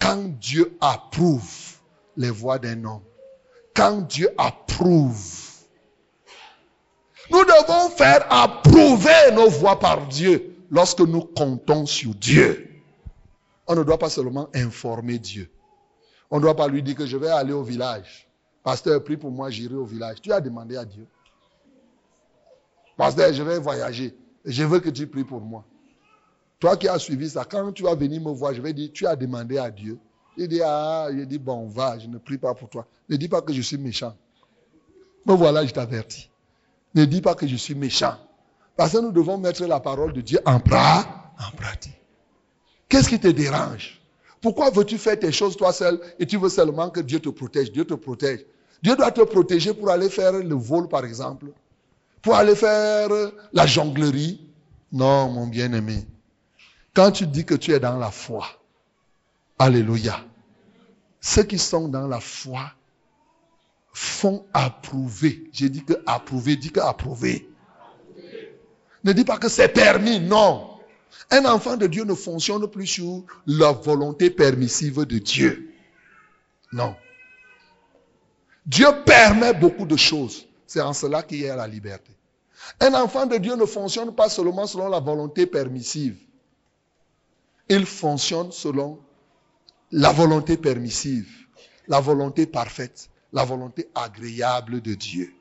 quand 0.00 0.38
Dieu 0.38 0.76
approuve 0.80 1.76
les 2.16 2.30
voies 2.30 2.58
d'un 2.58 2.84
homme, 2.84 3.02
quand 3.74 4.00
Dieu 4.02 4.30
approuve, 4.38 5.44
nous 7.30 7.44
devons 7.44 7.90
faire 7.90 8.26
approuver 8.30 9.32
nos 9.32 9.48
voies 9.48 9.78
par 9.78 10.06
Dieu 10.08 10.56
lorsque 10.70 11.00
nous 11.00 11.22
comptons 11.22 11.86
sur 11.86 12.14
Dieu. 12.14 12.70
On 13.66 13.74
ne 13.74 13.82
doit 13.82 13.98
pas 13.98 14.10
seulement 14.10 14.48
informer 14.54 15.18
Dieu. 15.18 15.50
On 16.30 16.36
ne 16.36 16.42
doit 16.42 16.56
pas 16.56 16.68
lui 16.68 16.82
dire 16.82 16.96
que 16.96 17.06
je 17.06 17.16
vais 17.16 17.28
aller 17.28 17.52
au 17.52 17.62
village. 17.62 18.28
Pasteur, 18.62 19.02
prie 19.04 19.16
pour 19.16 19.30
moi, 19.30 19.50
j'irai 19.50 19.74
au 19.74 19.84
village. 19.84 20.20
Tu 20.20 20.32
as 20.32 20.40
demandé 20.40 20.76
à 20.76 20.84
Dieu. 20.84 21.06
Pasteur, 22.96 23.32
je 23.32 23.42
vais 23.42 23.58
voyager. 23.58 24.16
Je 24.44 24.64
veux 24.64 24.80
que 24.80 24.90
tu 24.90 25.06
pries 25.06 25.24
pour 25.24 25.40
moi. 25.40 25.64
Toi 26.58 26.76
qui 26.76 26.88
as 26.88 26.98
suivi 26.98 27.28
ça, 27.28 27.44
quand 27.44 27.72
tu 27.72 27.82
vas 27.82 27.94
venir 27.94 28.20
me 28.22 28.30
voir, 28.30 28.54
je 28.54 28.62
vais 28.62 28.72
dire, 28.72 28.90
tu 28.92 29.06
as 29.06 29.16
demandé 29.16 29.58
à 29.58 29.70
Dieu. 29.70 29.98
Il 30.36 30.48
dit, 30.48 30.62
ah, 30.64 31.08
il 31.12 31.26
dit, 31.26 31.38
bon, 31.38 31.68
va, 31.68 31.98
je 31.98 32.06
ne 32.06 32.18
prie 32.18 32.38
pas 32.38 32.54
pour 32.54 32.68
toi. 32.68 32.86
Ne 33.08 33.16
dis 33.16 33.28
pas 33.28 33.42
que 33.42 33.52
je 33.52 33.60
suis 33.60 33.76
méchant. 33.76 34.16
Me 35.26 35.34
voilà, 35.34 35.64
je 35.64 35.72
t'avertis. 35.72 36.30
Ne 36.94 37.04
dis 37.04 37.20
pas 37.20 37.34
que 37.34 37.46
je 37.46 37.56
suis 37.56 37.74
méchant. 37.74 38.16
Parce 38.76 38.92
que 38.92 38.98
nous 38.98 39.12
devons 39.12 39.38
mettre 39.38 39.64
la 39.66 39.80
parole 39.80 40.12
de 40.12 40.20
Dieu 40.20 40.40
en, 40.46 40.54
en 40.54 40.58
pratique. 40.58 42.00
Qu'est-ce 42.88 43.08
qui 43.08 43.20
te 43.20 43.28
dérange? 43.28 44.00
Pourquoi 44.44 44.68
veux-tu 44.68 44.98
faire 44.98 45.18
tes 45.18 45.32
choses 45.32 45.56
toi 45.56 45.72
seul 45.72 45.98
et 46.18 46.26
tu 46.26 46.36
veux 46.36 46.50
seulement 46.50 46.90
que 46.90 47.00
Dieu 47.00 47.18
te 47.18 47.30
protège? 47.30 47.72
Dieu 47.72 47.86
te 47.86 47.94
protège. 47.94 48.44
Dieu 48.82 48.94
doit 48.94 49.10
te 49.10 49.22
protéger 49.22 49.72
pour 49.72 49.88
aller 49.88 50.10
faire 50.10 50.32
le 50.34 50.54
vol, 50.54 50.86
par 50.86 51.06
exemple. 51.06 51.46
Pour 52.20 52.34
aller 52.34 52.54
faire 52.54 53.08
la 53.54 53.66
jonglerie. 53.66 54.46
Non, 54.92 55.30
mon 55.30 55.46
bien-aimé. 55.46 56.04
Quand 56.92 57.10
tu 57.10 57.26
dis 57.26 57.46
que 57.46 57.54
tu 57.54 57.72
es 57.72 57.80
dans 57.80 57.96
la 57.96 58.10
foi, 58.10 58.44
Alléluia, 59.58 60.22
ceux 61.22 61.44
qui 61.44 61.58
sont 61.58 61.88
dans 61.88 62.06
la 62.06 62.20
foi 62.20 62.70
font 63.94 64.44
approuver. 64.52 65.48
J'ai 65.54 65.70
dit 65.70 65.86
que 65.86 65.94
approuver, 66.04 66.56
dis 66.56 66.70
que 66.70 66.80
approuver. 66.80 67.48
Ne 69.04 69.12
dis 69.12 69.24
pas 69.24 69.38
que 69.38 69.48
c'est 69.48 69.68
permis, 69.68 70.20
non. 70.20 70.73
Un 71.30 71.44
enfant 71.46 71.76
de 71.76 71.86
Dieu 71.86 72.04
ne 72.04 72.14
fonctionne 72.14 72.66
plus 72.68 72.86
sur 72.86 73.24
la 73.46 73.72
volonté 73.72 74.30
permissive 74.30 75.04
de 75.04 75.18
Dieu. 75.18 75.72
Non. 76.72 76.94
Dieu 78.66 78.88
permet 79.04 79.52
beaucoup 79.52 79.86
de 79.86 79.96
choses. 79.96 80.46
C'est 80.66 80.80
en 80.80 80.92
cela 80.92 81.22
qu'il 81.22 81.40
y 81.40 81.48
a 81.48 81.56
la 81.56 81.68
liberté. 81.68 82.12
Un 82.80 82.94
enfant 82.94 83.26
de 83.26 83.36
Dieu 83.36 83.56
ne 83.56 83.66
fonctionne 83.66 84.14
pas 84.14 84.28
seulement 84.28 84.66
selon 84.66 84.88
la 84.88 85.00
volonté 85.00 85.46
permissive 85.46 86.16
il 87.68 87.86
fonctionne 87.86 88.52
selon 88.52 88.98
la 89.90 90.12
volonté 90.12 90.56
permissive, 90.56 91.28
la 91.88 92.00
volonté 92.00 92.46
parfaite, 92.46 93.08
la 93.32 93.44
volonté 93.44 93.88
agréable 93.94 94.80
de 94.80 94.94
Dieu. 94.94 95.32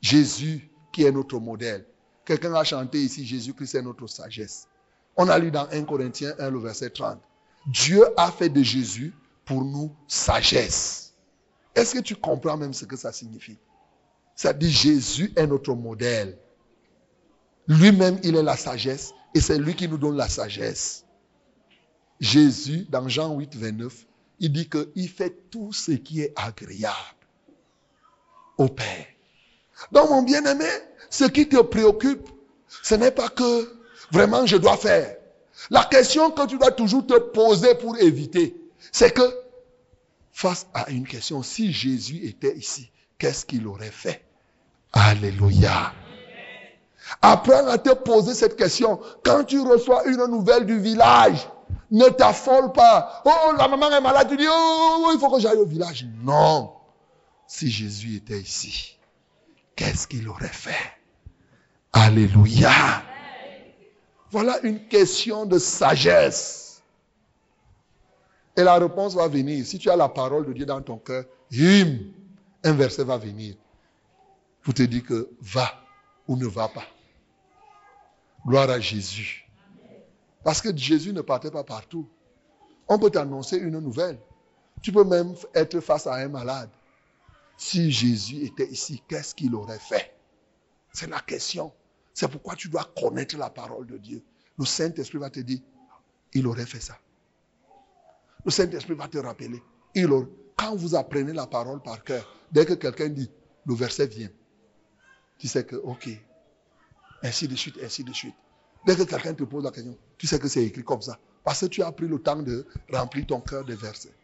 Jésus 0.00 0.68
qui 0.92 1.04
est 1.04 1.12
notre 1.12 1.38
modèle. 1.38 1.86
Quelqu'un 2.24 2.54
a 2.54 2.64
chanté 2.64 2.98
ici, 2.98 3.24
Jésus-Christ 3.24 3.74
est 3.74 3.82
notre 3.82 4.06
sagesse. 4.06 4.68
On 5.16 5.28
a 5.28 5.38
lu 5.38 5.50
dans 5.50 5.68
1 5.70 5.84
Corinthiens 5.84 6.34
1, 6.38 6.50
le 6.50 6.58
verset 6.58 6.90
30. 6.90 7.18
Dieu 7.66 8.04
a 8.16 8.30
fait 8.30 8.48
de 8.48 8.62
Jésus 8.62 9.14
pour 9.44 9.64
nous 9.64 9.94
sagesse. 10.08 11.14
Est-ce 11.74 11.94
que 11.94 12.00
tu 12.00 12.16
comprends 12.16 12.56
même 12.56 12.72
ce 12.72 12.84
que 12.84 12.96
ça 12.96 13.12
signifie? 13.12 13.58
Ça 14.34 14.52
dit 14.52 14.70
Jésus 14.70 15.32
est 15.36 15.46
notre 15.46 15.74
modèle. 15.74 16.38
Lui-même, 17.66 18.18
il 18.22 18.36
est 18.36 18.42
la 18.42 18.56
sagesse 18.56 19.12
et 19.34 19.40
c'est 19.40 19.58
lui 19.58 19.74
qui 19.74 19.88
nous 19.88 19.98
donne 19.98 20.16
la 20.16 20.28
sagesse. 20.28 21.04
Jésus, 22.20 22.86
dans 22.90 23.08
Jean 23.08 23.36
8, 23.36 23.56
29, 23.56 24.06
il 24.40 24.52
dit 24.52 24.68
qu'il 24.68 25.08
fait 25.08 25.50
tout 25.50 25.72
ce 25.72 25.92
qui 25.92 26.20
est 26.22 26.32
agréable 26.36 26.94
au 28.58 28.68
Père. 28.68 29.06
Donc, 29.92 30.10
mon 30.10 30.22
bien-aimé, 30.22 30.68
ce 31.10 31.24
qui 31.24 31.48
te 31.48 31.60
préoccupe, 31.60 32.28
ce 32.82 32.94
n'est 32.94 33.10
pas 33.10 33.28
que 33.28 33.83
vraiment 34.14 34.46
je 34.46 34.56
dois 34.56 34.76
faire. 34.76 35.16
La 35.70 35.84
question 35.84 36.30
que 36.30 36.46
tu 36.46 36.56
dois 36.58 36.70
toujours 36.70 37.06
te 37.06 37.18
poser 37.18 37.74
pour 37.74 37.98
éviter, 37.98 38.56
c'est 38.92 39.12
que 39.12 39.22
face 40.32 40.66
à 40.72 40.90
une 40.90 41.06
question, 41.06 41.42
si 41.42 41.72
Jésus 41.72 42.26
était 42.26 42.56
ici, 42.56 42.90
qu'est-ce 43.18 43.44
qu'il 43.44 43.66
aurait 43.66 43.90
fait? 43.90 44.24
Alléluia. 44.92 45.92
Apprends 47.20 47.66
à 47.66 47.78
te 47.78 47.92
poser 47.94 48.34
cette 48.34 48.56
question. 48.56 49.00
Quand 49.24 49.44
tu 49.44 49.60
reçois 49.60 50.06
une 50.06 50.24
nouvelle 50.26 50.64
du 50.64 50.78
village, 50.78 51.46
ne 51.90 52.06
t'affole 52.08 52.72
pas. 52.72 53.22
Oh, 53.24 53.52
la 53.56 53.68
maman 53.68 53.90
est 53.90 54.00
malade. 54.00 54.28
Tu 54.28 54.36
dis, 54.36 54.46
oh, 54.48 55.10
il 55.12 55.18
faut 55.20 55.30
que 55.30 55.40
j'aille 55.40 55.58
au 55.58 55.66
village. 55.66 56.06
Non. 56.22 56.72
Si 57.46 57.70
Jésus 57.70 58.16
était 58.16 58.40
ici, 58.40 58.98
qu'est-ce 59.76 60.06
qu'il 60.06 60.28
aurait 60.28 60.48
fait? 60.48 60.92
Alléluia. 61.92 63.02
Voilà 64.34 64.58
une 64.64 64.88
question 64.88 65.46
de 65.46 65.60
sagesse. 65.60 66.82
Et 68.56 68.64
la 68.64 68.74
réponse 68.80 69.14
va 69.14 69.28
venir. 69.28 69.64
Si 69.64 69.78
tu 69.78 69.88
as 69.88 69.94
la 69.94 70.08
parole 70.08 70.44
de 70.44 70.52
Dieu 70.52 70.66
dans 70.66 70.82
ton 70.82 70.98
cœur, 70.98 71.24
un 71.52 72.72
verset 72.72 73.04
va 73.04 73.16
venir. 73.16 73.54
Pour 74.60 74.74
te 74.74 74.82
dire 74.82 75.04
que 75.04 75.30
va 75.40 75.72
ou 76.26 76.36
ne 76.36 76.48
va 76.48 76.66
pas. 76.66 76.82
Gloire 78.44 78.70
à 78.70 78.80
Jésus. 78.80 79.48
Parce 80.42 80.60
que 80.60 80.76
Jésus 80.76 81.12
ne 81.12 81.20
partait 81.20 81.52
pas 81.52 81.62
partout. 81.62 82.08
On 82.88 82.98
peut 82.98 83.10
t'annoncer 83.10 83.58
une 83.58 83.78
nouvelle. 83.78 84.18
Tu 84.82 84.90
peux 84.90 85.04
même 85.04 85.36
être 85.54 85.78
face 85.78 86.08
à 86.08 86.16
un 86.16 86.26
malade. 86.26 86.70
Si 87.56 87.92
Jésus 87.92 88.44
était 88.46 88.68
ici, 88.68 89.00
qu'est-ce 89.06 89.32
qu'il 89.32 89.54
aurait 89.54 89.78
fait? 89.78 90.12
C'est 90.92 91.08
la 91.08 91.20
question. 91.20 91.72
C'est 92.14 92.28
pourquoi 92.28 92.54
tu 92.54 92.68
dois 92.68 92.88
connaître 92.96 93.36
la 93.36 93.50
parole 93.50 93.86
de 93.86 93.98
Dieu. 93.98 94.22
Le 94.56 94.64
Saint-Esprit 94.64 95.18
va 95.18 95.30
te 95.30 95.40
dire, 95.40 95.58
il 96.32 96.46
aurait 96.46 96.64
fait 96.64 96.80
ça. 96.80 96.96
Le 98.44 98.50
Saint-Esprit 98.50 98.94
va 98.94 99.08
te 99.08 99.18
rappeler. 99.18 99.60
Il 99.96 100.08
Quand 100.56 100.76
vous 100.76 100.94
apprenez 100.94 101.32
la 101.32 101.46
parole 101.46 101.82
par 101.82 102.02
cœur, 102.04 102.24
dès 102.52 102.64
que 102.64 102.74
quelqu'un 102.74 103.08
dit, 103.08 103.30
le 103.66 103.74
verset 103.74 104.06
vient, 104.06 104.30
tu 105.38 105.48
sais 105.48 105.64
que, 105.64 105.76
ok, 105.76 106.08
ainsi 107.22 107.48
de 107.48 107.56
suite, 107.56 107.78
ainsi 107.82 108.04
de 108.04 108.12
suite. 108.12 108.34
Dès 108.86 108.94
que 108.94 109.02
quelqu'un 109.02 109.34
te 109.34 109.44
pose 109.44 109.64
la 109.64 109.70
question, 109.70 109.96
tu 110.16 110.26
sais 110.26 110.38
que 110.38 110.46
c'est 110.46 110.64
écrit 110.64 110.84
comme 110.84 111.02
ça. 111.02 111.18
Parce 111.42 111.60
que 111.60 111.66
tu 111.66 111.82
as 111.82 111.90
pris 111.90 112.06
le 112.06 112.18
temps 112.18 112.42
de 112.42 112.66
remplir 112.92 113.26
ton 113.26 113.40
cœur 113.40 113.64
de 113.64 113.74
versets. 113.74 114.14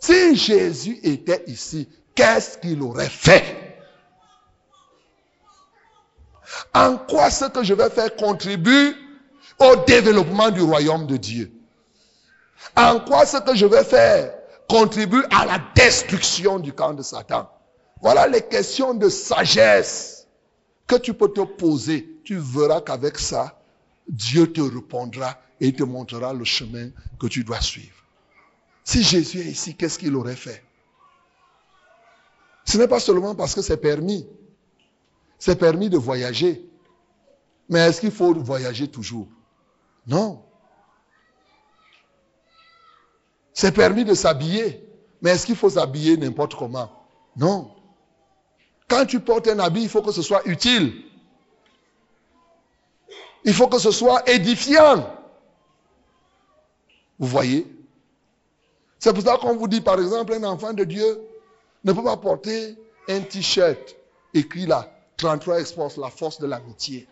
Si 0.00 0.36
Jésus 0.36 0.98
était 1.02 1.42
ici, 1.46 1.88
qu'est-ce 2.14 2.58
qu'il 2.58 2.80
aurait 2.82 3.08
fait? 3.08 3.63
En 6.74 6.96
quoi 6.96 7.30
ce 7.30 7.46
que 7.46 7.62
je 7.62 7.74
vais 7.74 7.90
faire 7.90 8.14
contribue 8.16 8.94
au 9.58 9.76
développement 9.86 10.50
du 10.50 10.62
royaume 10.62 11.06
de 11.06 11.16
Dieu? 11.16 11.52
En 12.76 13.00
quoi 13.00 13.26
ce 13.26 13.38
que 13.38 13.54
je 13.54 13.66
vais 13.66 13.84
faire 13.84 14.34
contribue 14.68 15.22
à 15.30 15.46
la 15.46 15.60
destruction 15.74 16.58
du 16.58 16.72
camp 16.72 16.94
de 16.94 17.02
Satan? 17.02 17.48
Voilà 18.00 18.26
les 18.26 18.42
questions 18.42 18.94
de 18.94 19.08
sagesse 19.08 20.26
que 20.86 20.96
tu 20.96 21.14
peux 21.14 21.32
te 21.32 21.40
poser. 21.40 22.18
Tu 22.24 22.36
verras 22.36 22.80
qu'avec 22.80 23.18
ça, 23.18 23.58
Dieu 24.08 24.52
te 24.52 24.60
répondra 24.60 25.38
et 25.60 25.72
te 25.72 25.82
montrera 25.82 26.32
le 26.32 26.44
chemin 26.44 26.88
que 27.18 27.26
tu 27.26 27.44
dois 27.44 27.60
suivre. 27.60 27.94
Si 28.82 29.02
Jésus 29.02 29.40
est 29.40 29.50
ici, 29.50 29.74
qu'est-ce 29.74 29.98
qu'il 29.98 30.14
aurait 30.16 30.36
fait? 30.36 30.62
Ce 32.66 32.76
n'est 32.76 32.88
pas 32.88 33.00
seulement 33.00 33.34
parce 33.34 33.54
que 33.54 33.62
c'est 33.62 33.76
permis. 33.76 34.26
C'est 35.44 35.56
permis 35.56 35.90
de 35.90 35.98
voyager. 35.98 36.66
Mais 37.68 37.80
est-ce 37.80 38.00
qu'il 38.00 38.12
faut 38.12 38.32
voyager 38.32 38.88
toujours? 38.88 39.28
Non. 40.06 40.42
C'est 43.52 43.72
permis 43.72 44.06
de 44.06 44.14
s'habiller. 44.14 44.88
Mais 45.20 45.32
est-ce 45.32 45.44
qu'il 45.44 45.54
faut 45.54 45.68
s'habiller 45.68 46.16
n'importe 46.16 46.54
comment? 46.54 46.90
Non. 47.36 47.76
Quand 48.88 49.04
tu 49.04 49.20
portes 49.20 49.46
un 49.48 49.58
habit, 49.58 49.82
il 49.82 49.90
faut 49.90 50.00
que 50.00 50.12
ce 50.12 50.22
soit 50.22 50.40
utile. 50.48 50.94
Il 53.44 53.52
faut 53.52 53.68
que 53.68 53.78
ce 53.78 53.90
soit 53.90 54.26
édifiant. 54.26 55.14
Vous 57.18 57.28
voyez? 57.28 57.70
C'est 58.98 59.12
pour 59.12 59.22
ça 59.22 59.36
qu'on 59.36 59.56
vous 59.56 59.68
dit, 59.68 59.82
par 59.82 60.00
exemple, 60.00 60.32
un 60.32 60.44
enfant 60.44 60.72
de 60.72 60.84
Dieu 60.84 61.20
ne 61.84 61.92
peut 61.92 62.02
pas 62.02 62.16
porter 62.16 62.78
un 63.10 63.20
t-shirt 63.20 63.94
écrit 64.32 64.64
là, 64.64 64.93
33 65.16 65.60
Exports, 65.60 65.92
la 65.98 66.10
force 66.10 66.40
de 66.40 66.46
l'amitié. 66.46 67.08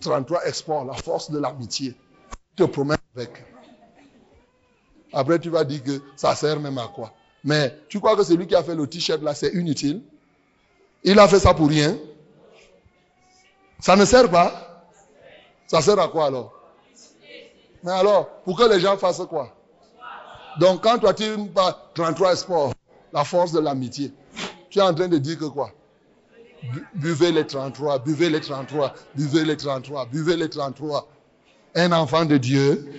33 0.00 0.46
Exports, 0.46 0.84
la 0.84 0.94
force 0.94 1.30
de 1.30 1.38
l'amitié. 1.38 1.94
Te 2.56 2.64
promets 2.64 2.96
avec. 3.16 3.44
Après, 5.12 5.38
tu 5.38 5.48
vas 5.50 5.64
dire 5.64 5.82
que 5.82 6.02
ça 6.16 6.34
sert 6.34 6.60
même 6.60 6.78
à 6.78 6.88
quoi. 6.88 7.12
Mais 7.44 7.78
tu 7.88 7.98
crois 7.98 8.16
que 8.16 8.22
celui 8.22 8.46
qui 8.46 8.54
a 8.54 8.62
fait 8.62 8.74
le 8.74 8.86
t-shirt 8.86 9.22
là, 9.22 9.34
c'est 9.34 9.54
inutile? 9.54 10.02
Il 11.02 11.18
a 11.18 11.28
fait 11.28 11.38
ça 11.38 11.54
pour 11.54 11.68
rien 11.68 11.96
Ça 13.78 13.94
ne 13.96 14.04
sert 14.04 14.30
pas 14.30 14.84
Ça 15.66 15.80
sert 15.80 15.98
à 15.98 16.08
quoi 16.08 16.26
alors? 16.26 16.52
Mais 17.84 17.92
alors, 17.92 18.28
pour 18.42 18.58
que 18.58 18.64
les 18.64 18.80
gens 18.80 18.98
fassent 18.98 19.22
quoi? 19.28 19.54
Donc 20.58 20.82
quand 20.82 20.98
toi 20.98 21.14
tu 21.14 21.24
pas 21.54 21.90
33 21.94 22.36
sports, 22.36 22.72
la 23.12 23.24
force 23.24 23.52
de 23.52 23.60
l'amitié, 23.60 24.12
tu 24.70 24.78
es 24.78 24.82
en 24.82 24.94
train 24.94 25.08
de 25.08 25.18
dire 25.18 25.38
que 25.38 25.46
quoi? 25.46 25.72
Buvez 26.94 27.32
les 27.32 27.46
33, 27.46 28.00
buvez 28.00 28.30
les 28.30 28.40
33, 28.40 28.94
buvez 29.14 29.44
les 29.44 29.56
33, 29.56 30.06
buvez 30.06 30.36
les 30.36 30.48
33. 30.48 31.08
Un 31.74 31.92
enfant 31.92 32.24
de 32.24 32.36
Dieu 32.36 32.90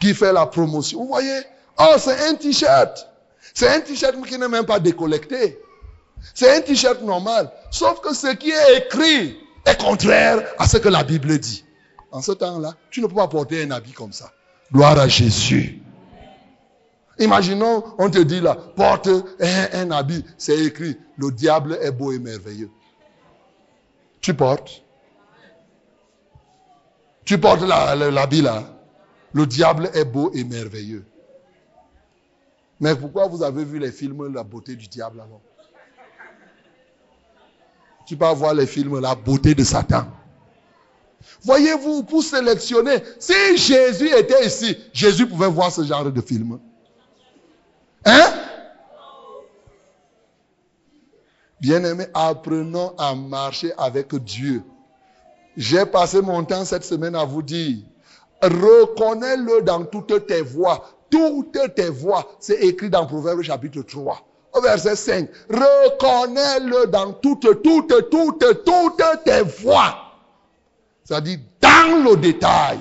qui 0.00 0.14
fait 0.14 0.32
la 0.32 0.46
promotion. 0.46 1.00
Vous 1.02 1.08
voyez? 1.08 1.40
Oh, 1.78 1.94
c'est 1.98 2.28
un 2.28 2.34
t-shirt. 2.34 3.06
C'est 3.54 3.68
un 3.68 3.80
t-shirt 3.80 4.16
qui 4.26 4.38
n'est 4.38 4.48
même 4.48 4.66
pas 4.66 4.80
décollecté. 4.80 5.60
C'est 6.34 6.56
un 6.56 6.60
t-shirt 6.60 7.00
normal. 7.02 7.50
Sauf 7.70 8.00
que 8.00 8.14
ce 8.14 8.34
qui 8.34 8.50
est 8.50 8.78
écrit 8.78 9.38
est 9.64 9.80
contraire 9.80 10.42
à 10.58 10.66
ce 10.66 10.78
que 10.78 10.88
la 10.88 11.04
Bible 11.04 11.38
dit. 11.38 11.64
En 12.10 12.20
ce 12.20 12.32
temps-là, 12.32 12.74
tu 12.90 13.00
ne 13.00 13.06
peux 13.06 13.14
pas 13.14 13.28
porter 13.28 13.62
un 13.62 13.70
habit 13.70 13.92
comme 13.92 14.12
ça. 14.12 14.32
Gloire 14.72 14.98
à 14.98 15.06
Jésus. 15.06 15.80
Imaginons, 17.20 17.84
on 17.98 18.08
te 18.08 18.18
dit 18.18 18.40
là, 18.40 18.56
porte 18.74 19.08
un, 19.40 19.90
habit, 19.90 20.24
c'est 20.38 20.58
écrit, 20.64 20.96
le 21.18 21.30
diable 21.30 21.78
est 21.82 21.90
beau 21.90 22.12
et 22.12 22.18
merveilleux. 22.18 22.70
Tu 24.22 24.32
portes. 24.32 24.82
Tu 27.26 27.38
portes 27.38 27.62
l'habit 27.62 28.40
là. 28.40 28.64
Le 29.34 29.46
diable 29.46 29.90
est 29.92 30.06
beau 30.06 30.32
et 30.32 30.44
merveilleux. 30.44 31.04
Mais 32.80 32.96
pourquoi 32.96 33.28
vous 33.28 33.42
avez 33.42 33.64
vu 33.64 33.78
les 33.78 33.92
films 33.92 34.32
La 34.32 34.42
beauté 34.42 34.74
du 34.74 34.88
diable 34.88 35.20
alors? 35.20 35.42
Tu 38.06 38.16
peux 38.16 38.32
voir 38.32 38.54
les 38.54 38.66
films 38.66 38.98
La 38.98 39.14
beauté 39.14 39.54
de 39.54 39.62
Satan. 39.62 40.06
Voyez-vous, 41.42 42.02
pour 42.04 42.22
sélectionner, 42.22 42.96
si 43.18 43.58
Jésus 43.58 44.08
était 44.08 44.46
ici, 44.46 44.74
Jésus 44.94 45.26
pouvait 45.26 45.48
voir 45.48 45.70
ce 45.70 45.84
genre 45.84 46.10
de 46.10 46.20
film. 46.22 46.58
Hein? 48.04 48.32
Bien-aimés, 51.60 52.06
apprenons 52.14 52.94
à 52.96 53.14
marcher 53.14 53.72
avec 53.76 54.14
Dieu. 54.14 54.62
J'ai 55.56 55.84
passé 55.84 56.22
mon 56.22 56.44
temps 56.44 56.64
cette 56.64 56.84
semaine 56.84 57.14
à 57.14 57.24
vous 57.24 57.42
dire, 57.42 57.78
reconnais-le 58.42 59.62
dans 59.62 59.84
toutes 59.84 60.26
tes 60.26 60.40
voies 60.40 60.82
toutes 61.10 61.74
tes 61.74 61.90
voies. 61.90 62.26
C'est 62.38 62.60
écrit 62.60 62.88
dans 62.88 63.06
Proverbe 63.06 63.42
chapitre 63.42 63.82
3. 63.82 64.26
Au 64.52 64.60
verset 64.60 64.96
5. 64.96 65.28
Reconnais-le 65.48 66.86
dans 66.86 67.12
toutes, 67.12 67.62
toutes, 67.62 68.10
toutes, 68.10 68.64
toutes 68.64 69.24
tes 69.24 69.42
voies. 69.42 69.96
C'est-à-dire 71.04 71.38
dans 71.60 72.10
le 72.10 72.16
détail. 72.16 72.78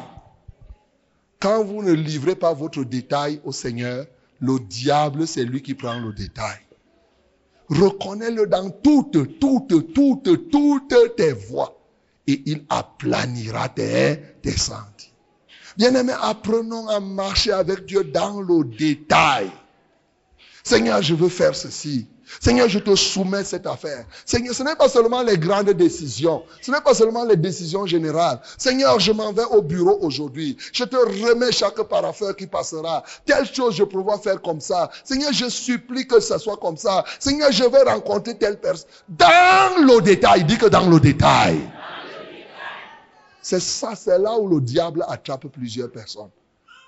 Quand 1.40 1.64
vous 1.64 1.84
ne 1.84 1.94
livrez 1.94 2.36
pas 2.36 2.54
votre 2.54 2.84
détail 2.84 3.40
au 3.46 3.52
Seigneur, 3.52 4.06
le 4.40 4.60
diable, 4.60 5.28
c'est 5.28 5.44
lui 5.44 5.62
qui 5.62 5.74
prend 5.74 6.00
le 6.00 6.14
détail. 6.14 6.60
Reconnais-le 7.70 8.48
dans 8.48 8.70
toutes, 8.70 9.40
toutes, 9.40 9.94
toutes, 9.94 10.50
toutes 10.50 11.16
tes 11.16 11.34
voies. 11.34 11.76
Et 12.28 12.44
il 12.46 12.66
aplanira 12.70 13.70
tes 13.70 14.20
descentes. 14.44 15.14
Bien-aimés, 15.78 16.14
apprenons 16.22 16.88
à 16.88 17.00
marcher 17.00 17.52
avec 17.52 17.86
Dieu 17.86 18.04
dans 18.04 18.42
le 18.42 18.64
détail. 18.64 19.50
Seigneur, 20.64 21.02
je 21.02 21.16
veux 21.16 21.30
faire 21.30 21.56
ceci. 21.56 22.08
Seigneur, 22.40 22.70
je 22.70 22.80
te 22.80 22.96
soumets 22.96 23.44
cette 23.44 23.66
affaire. 23.66 24.06
Seigneur, 24.26 24.54
ce 24.54 24.64
n'est 24.64 24.76
pas 24.76 24.88
seulement 24.88 25.24
les 25.24 25.38
grandes 25.38 25.72
décisions. 25.72 26.44
Ce 26.62 26.72
n'est 26.72 26.82
pas 26.82 26.94
seulement 26.94 27.26
les 27.26 27.36
décisions 27.36 27.86
générales. 27.86 28.40
Seigneur, 28.58 29.00
je 29.00 29.12
m'en 29.12 29.34
vais 29.34 29.46
au 29.46 29.62
bureau 29.62 29.98
aujourd'hui. 30.02 30.56
Je 30.72 30.84
te 30.84 30.96
remets 30.96 31.52
chaque 31.52 31.82
parafeur 31.84 32.36
qui 32.36 32.48
passera. 32.48 33.04
Telle 33.26 33.46
chose 33.46 33.76
je 33.76 33.84
pourrais 33.84 34.18
faire 34.20 34.42
comme 34.42 34.62
ça. 34.62 34.90
Seigneur, 35.04 35.34
je 35.34 35.50
supplie 35.50 36.08
que 36.08 36.20
ce 36.20 36.38
soit 36.38 36.58
comme 36.58 36.78
ça. 36.78 37.04
Seigneur, 37.20 37.52
je 37.52 37.64
vais 37.64 37.84
rencontrer 37.84 38.38
telle 38.38 38.60
personne. 38.60 38.90
Dans 39.08 39.86
le 39.86 40.02
détail. 40.02 40.44
Dis 40.44 40.58
que 40.58 40.68
dans 40.68 40.88
le 40.88 41.00
détail. 41.00 41.60
C'est 43.42 43.60
ça, 43.60 43.96
c'est 43.96 44.20
là 44.20 44.38
où 44.38 44.48
le 44.48 44.62
diable 44.62 45.04
attrape 45.08 45.48
plusieurs 45.48 45.90
personnes. 45.92 46.30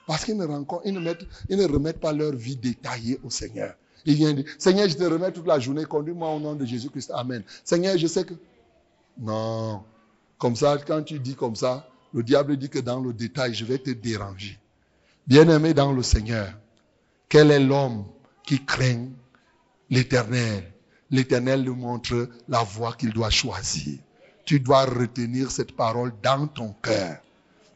Parce 0.05 0.25
qu'ils 0.25 0.37
ne, 0.37 0.45
ne, 0.45 1.55
ne 1.55 1.73
remettent 1.73 1.99
pas 1.99 2.11
leur 2.13 2.33
vie 2.33 2.57
détaillée 2.57 3.19
au 3.23 3.29
Seigneur. 3.29 3.73
Ils 4.05 4.15
viennent 4.15 4.37
dire, 4.37 4.45
Seigneur, 4.57 4.89
je 4.89 4.95
te 4.95 5.03
remets 5.03 5.31
toute 5.31 5.47
la 5.47 5.59
journée, 5.59 5.85
conduis-moi 5.85 6.29
au 6.29 6.39
nom 6.39 6.55
de 6.55 6.65
Jésus-Christ. 6.65 7.11
Amen. 7.13 7.43
Seigneur, 7.63 7.97
je 7.97 8.07
sais 8.07 8.23
que... 8.23 8.33
Non. 9.19 9.83
Comme 10.37 10.55
ça, 10.55 10.77
quand 10.85 11.03
tu 11.03 11.19
dis 11.19 11.35
comme 11.35 11.55
ça, 11.55 11.87
le 12.13 12.23
diable 12.23 12.57
dit 12.57 12.69
que 12.69 12.79
dans 12.79 12.99
le 12.99 13.13
détail, 13.13 13.53
je 13.53 13.65
vais 13.65 13.77
te 13.77 13.91
déranger. 13.91 14.57
Bien-aimé 15.27 15.73
dans 15.73 15.91
le 15.91 16.01
Seigneur, 16.01 16.51
quel 17.29 17.51
est 17.51 17.59
l'homme 17.59 18.05
qui 18.43 18.63
craint 18.65 19.07
l'éternel? 19.89 20.71
L'éternel 21.11 21.63
lui 21.63 21.75
montre 21.75 22.29
la 22.47 22.63
voie 22.63 22.93
qu'il 22.93 23.11
doit 23.11 23.29
choisir 23.29 23.99
tu 24.45 24.59
dois 24.59 24.85
retenir 24.85 25.51
cette 25.51 25.75
parole 25.75 26.11
dans 26.21 26.47
ton 26.47 26.75
cœur. 26.81 27.17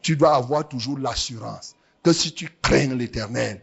Tu 0.02 0.16
dois 0.16 0.34
avoir 0.34 0.68
toujours 0.68 0.98
l'assurance 0.98 1.74
que 2.02 2.12
si 2.12 2.32
tu 2.32 2.50
crains 2.62 2.94
l'éternel, 2.94 3.62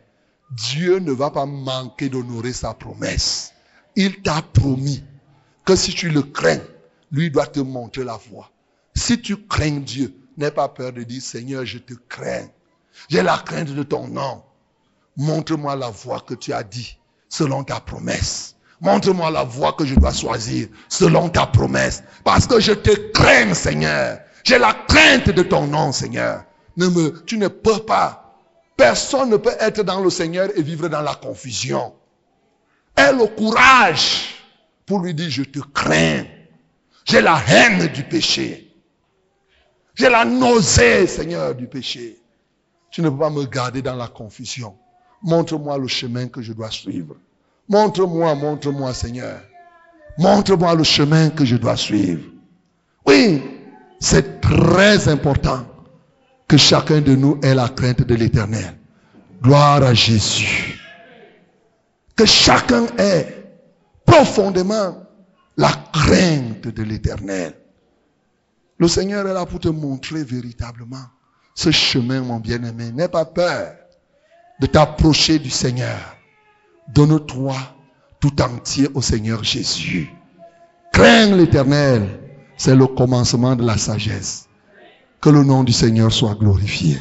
Dieu 0.55 0.99
ne 0.99 1.11
va 1.11 1.31
pas 1.31 1.45
manquer 1.45 2.09
d'honorer 2.09 2.53
sa 2.53 2.73
promesse. 2.73 3.53
Il 3.95 4.21
t'a 4.21 4.41
promis 4.41 5.03
que 5.65 5.75
si 5.75 5.93
tu 5.93 6.09
le 6.09 6.21
crains, 6.21 6.61
lui 7.11 7.31
doit 7.31 7.47
te 7.47 7.59
montrer 7.59 8.03
la 8.03 8.17
voie. 8.17 8.51
Si 8.95 9.19
tu 9.19 9.38
crains 9.47 9.80
Dieu, 9.80 10.15
n'aie 10.38 10.51
pas 10.51 10.69
peur 10.69 10.93
de 10.93 11.03
dire, 11.03 11.21
Seigneur, 11.21 11.65
je 11.65 11.80
te 11.80 11.93
crains. 12.07 12.47
J'ai 13.09 13.23
la 13.23 13.38
crainte 13.38 13.69
de 13.69 13.84
ton 13.84 14.07
nom. 14.07 14.43
Montre-moi 15.17 15.75
la 15.75 15.89
voie 15.89 16.19
que 16.21 16.35
tu 16.35 16.53
as 16.53 16.63
dit, 16.63 16.97
selon 17.30 17.63
ta 17.63 17.80
promesse. 17.80 18.55
Montre-moi 18.81 19.31
la 19.31 19.43
voie 19.43 19.73
que 19.73 19.85
je 19.85 19.95
dois 19.95 20.13
choisir, 20.13 20.67
selon 20.89 21.30
ta 21.30 21.47
promesse. 21.47 22.03
Parce 22.23 22.45
que 22.45 22.59
je 22.59 22.73
te 22.73 22.91
crains, 23.11 23.53
Seigneur. 23.53 24.19
J'ai 24.43 24.59
la 24.59 24.73
crainte 24.73 25.30
de 25.30 25.43
ton 25.43 25.65
nom, 25.67 25.91
Seigneur. 25.91 26.43
Tu 27.25 27.38
ne 27.38 27.47
peux 27.47 27.80
pas. 27.80 28.22
Personne 28.75 29.29
ne 29.29 29.37
peut 29.37 29.55
être 29.59 29.83
dans 29.83 30.01
le 30.01 30.09
Seigneur 30.09 30.49
et 30.55 30.61
vivre 30.61 30.87
dans 30.87 31.01
la 31.01 31.15
confusion. 31.15 31.93
Aie 32.95 33.13
le 33.13 33.27
courage 33.27 34.35
pour 34.85 34.99
lui 34.99 35.13
dire, 35.13 35.29
je 35.29 35.43
te 35.43 35.59
crains. 35.59 36.23
J'ai 37.05 37.21
la 37.21 37.39
haine 37.47 37.87
du 37.87 38.03
péché. 38.03 38.73
J'ai 39.95 40.09
la 40.09 40.25
nausée, 40.25 41.05
Seigneur, 41.07 41.53
du 41.53 41.67
péché. 41.67 42.17
Tu 42.89 43.01
ne 43.01 43.09
peux 43.09 43.17
pas 43.17 43.29
me 43.29 43.45
garder 43.45 43.81
dans 43.81 43.95
la 43.95 44.07
confusion. 44.07 44.75
Montre-moi 45.21 45.77
le 45.77 45.87
chemin 45.87 46.27
que 46.27 46.41
je 46.41 46.53
dois 46.53 46.71
suivre. 46.71 47.15
Montre-moi, 47.69 48.35
montre-moi, 48.35 48.93
Seigneur. 48.93 49.41
Montre-moi 50.17 50.75
le 50.75 50.83
chemin 50.83 51.29
que 51.29 51.45
je 51.45 51.55
dois 51.55 51.77
suivre. 51.77 52.23
Oui, 53.05 53.41
c'est 53.99 54.41
très 54.41 55.07
important 55.07 55.65
que 56.53 56.57
chacun 56.59 57.01
de 57.01 57.15
nous 57.15 57.39
ait 57.41 57.55
la 57.55 57.67
crainte 57.67 58.03
de 58.03 58.13
l'éternel. 58.13 58.77
Gloire 59.41 59.81
à 59.81 59.95
Jésus. 59.95 60.80
Que 62.15 62.27
chacun 62.27 62.85
ait 62.99 63.55
profondément 64.05 65.03
la 65.57 65.71
crainte 65.91 66.67
de 66.67 66.84
l'éternel. 66.84 67.55
Le 68.77 68.88
Seigneur 68.88 69.27
est 69.27 69.34
là 69.34 69.47
pour 69.47 69.61
te 69.61 69.67
montrer 69.67 70.23
véritablement 70.23 71.07
ce 71.55 71.71
chemin, 71.71 72.21
mon 72.21 72.39
bien-aimé. 72.39 72.91
N'aie 72.91 73.07
pas 73.07 73.25
peur 73.25 73.73
de 74.59 74.67
t'approcher 74.67 75.39
du 75.39 75.49
Seigneur. 75.49 76.15
Donne-toi 76.93 77.55
tout 78.19 78.39
entier 78.43 78.89
au 78.93 79.01
Seigneur 79.01 79.43
Jésus. 79.43 80.07
Crains 80.91 81.35
l'éternel. 81.35 82.19
C'est 82.57 82.75
le 82.75 82.85
commencement 82.85 83.55
de 83.55 83.65
la 83.65 83.80
sagesse. 83.80 84.47
Que 85.23 85.29
le 85.29 85.45
nom 85.45 85.63
du 85.63 85.71
Seigneur 85.71 86.11
soit 86.11 86.35
glorifié. 86.35 86.97